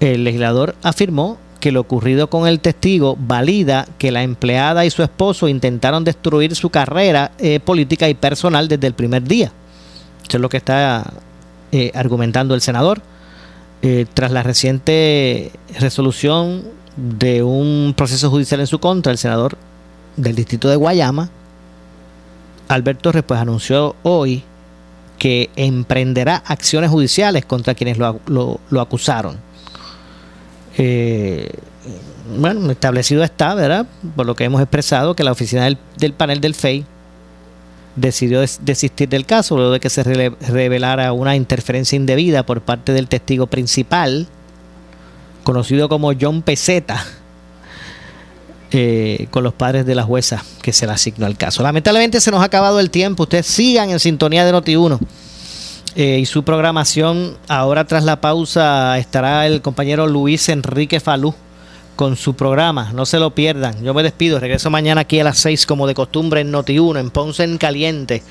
El 0.00 0.24
legislador 0.24 0.74
afirmó 0.82 1.38
que 1.60 1.72
lo 1.72 1.80
ocurrido 1.80 2.30
con 2.30 2.46
el 2.46 2.60
testigo 2.60 3.16
valida 3.18 3.86
que 3.98 4.12
la 4.12 4.22
empleada 4.22 4.86
y 4.86 4.90
su 4.90 5.02
esposo 5.02 5.48
intentaron 5.48 6.04
destruir 6.04 6.54
su 6.54 6.70
carrera 6.70 7.32
eh, 7.38 7.60
política 7.60 8.08
y 8.08 8.14
personal 8.14 8.68
desde 8.68 8.86
el 8.86 8.94
primer 8.94 9.24
día. 9.24 9.52
Eso 10.26 10.36
es 10.36 10.40
lo 10.40 10.48
que 10.48 10.58
está 10.58 11.12
eh, 11.72 11.90
argumentando 11.94 12.54
el 12.54 12.60
senador. 12.60 13.02
Tras 14.12 14.32
la 14.32 14.42
reciente 14.42 15.52
resolución 15.78 16.64
de 16.98 17.42
un 17.42 17.94
proceso 17.96 18.28
judicial 18.30 18.60
en 18.60 18.66
su 18.66 18.78
contra, 18.78 19.12
el 19.12 19.18
senador 19.18 19.56
del 20.16 20.34
distrito 20.34 20.68
de 20.68 20.76
Guayama 20.76 21.30
Albert 22.68 23.00
Torres 23.00 23.24
pues 23.26 23.40
anunció 23.40 23.96
hoy 24.02 24.42
que 25.18 25.50
emprenderá 25.56 26.36
acciones 26.46 26.90
judiciales 26.90 27.44
contra 27.44 27.74
quienes 27.74 27.98
lo, 27.98 28.60
acusaron. 28.78 29.36
Eh, 30.76 31.50
bueno, 32.36 32.70
establecido 32.70 33.24
está, 33.24 33.54
¿verdad? 33.54 33.86
Por 34.14 34.26
lo 34.26 34.36
que 34.36 34.44
hemos 34.44 34.60
expresado, 34.60 35.16
que 35.16 35.24
la 35.24 35.32
oficina 35.32 35.64
del, 35.64 36.12
panel 36.12 36.40
del 36.40 36.54
FEI 36.54 36.84
decidió 37.96 38.40
desistir 38.60 39.08
del 39.08 39.26
caso 39.26 39.56
luego 39.56 39.72
de 39.72 39.80
que 39.80 39.90
se 39.90 40.04
revelara 40.04 41.12
una 41.12 41.34
interferencia 41.34 41.96
indebida 41.96 42.46
por 42.46 42.60
parte 42.60 42.92
del 42.92 43.08
testigo 43.08 43.48
principal, 43.48 44.28
conocido 45.48 45.88
como 45.88 46.12
John 46.12 46.42
Peseta, 46.42 47.02
eh, 48.70 49.28
con 49.30 49.42
los 49.42 49.54
padres 49.54 49.86
de 49.86 49.94
la 49.94 50.02
jueza 50.02 50.44
que 50.60 50.74
se 50.74 50.84
le 50.84 50.92
asignó 50.92 51.24
al 51.24 51.38
caso. 51.38 51.62
Lamentablemente 51.62 52.20
se 52.20 52.30
nos 52.30 52.42
ha 52.42 52.44
acabado 52.44 52.78
el 52.80 52.90
tiempo. 52.90 53.22
Ustedes 53.22 53.46
sigan 53.46 53.88
en 53.88 53.98
sintonía 53.98 54.44
de 54.44 54.52
Noti1 54.52 54.98
eh, 55.96 56.18
y 56.18 56.26
su 56.26 56.44
programación. 56.44 57.38
Ahora 57.48 57.86
tras 57.86 58.04
la 58.04 58.20
pausa 58.20 58.98
estará 58.98 59.46
el 59.46 59.62
compañero 59.62 60.06
Luis 60.06 60.50
Enrique 60.50 61.00
Falú 61.00 61.34
con 61.96 62.16
su 62.16 62.34
programa. 62.34 62.92
No 62.92 63.06
se 63.06 63.18
lo 63.18 63.34
pierdan. 63.34 63.82
Yo 63.82 63.94
me 63.94 64.02
despido. 64.02 64.40
Regreso 64.40 64.68
mañana 64.68 65.00
aquí 65.00 65.18
a 65.18 65.24
las 65.24 65.38
6 65.38 65.64
como 65.64 65.86
de 65.86 65.94
costumbre 65.94 66.42
en 66.42 66.52
Noti1, 66.52 67.00
en 67.00 67.08
Ponce 67.08 67.44
en 67.44 67.56
Caliente 67.56 68.22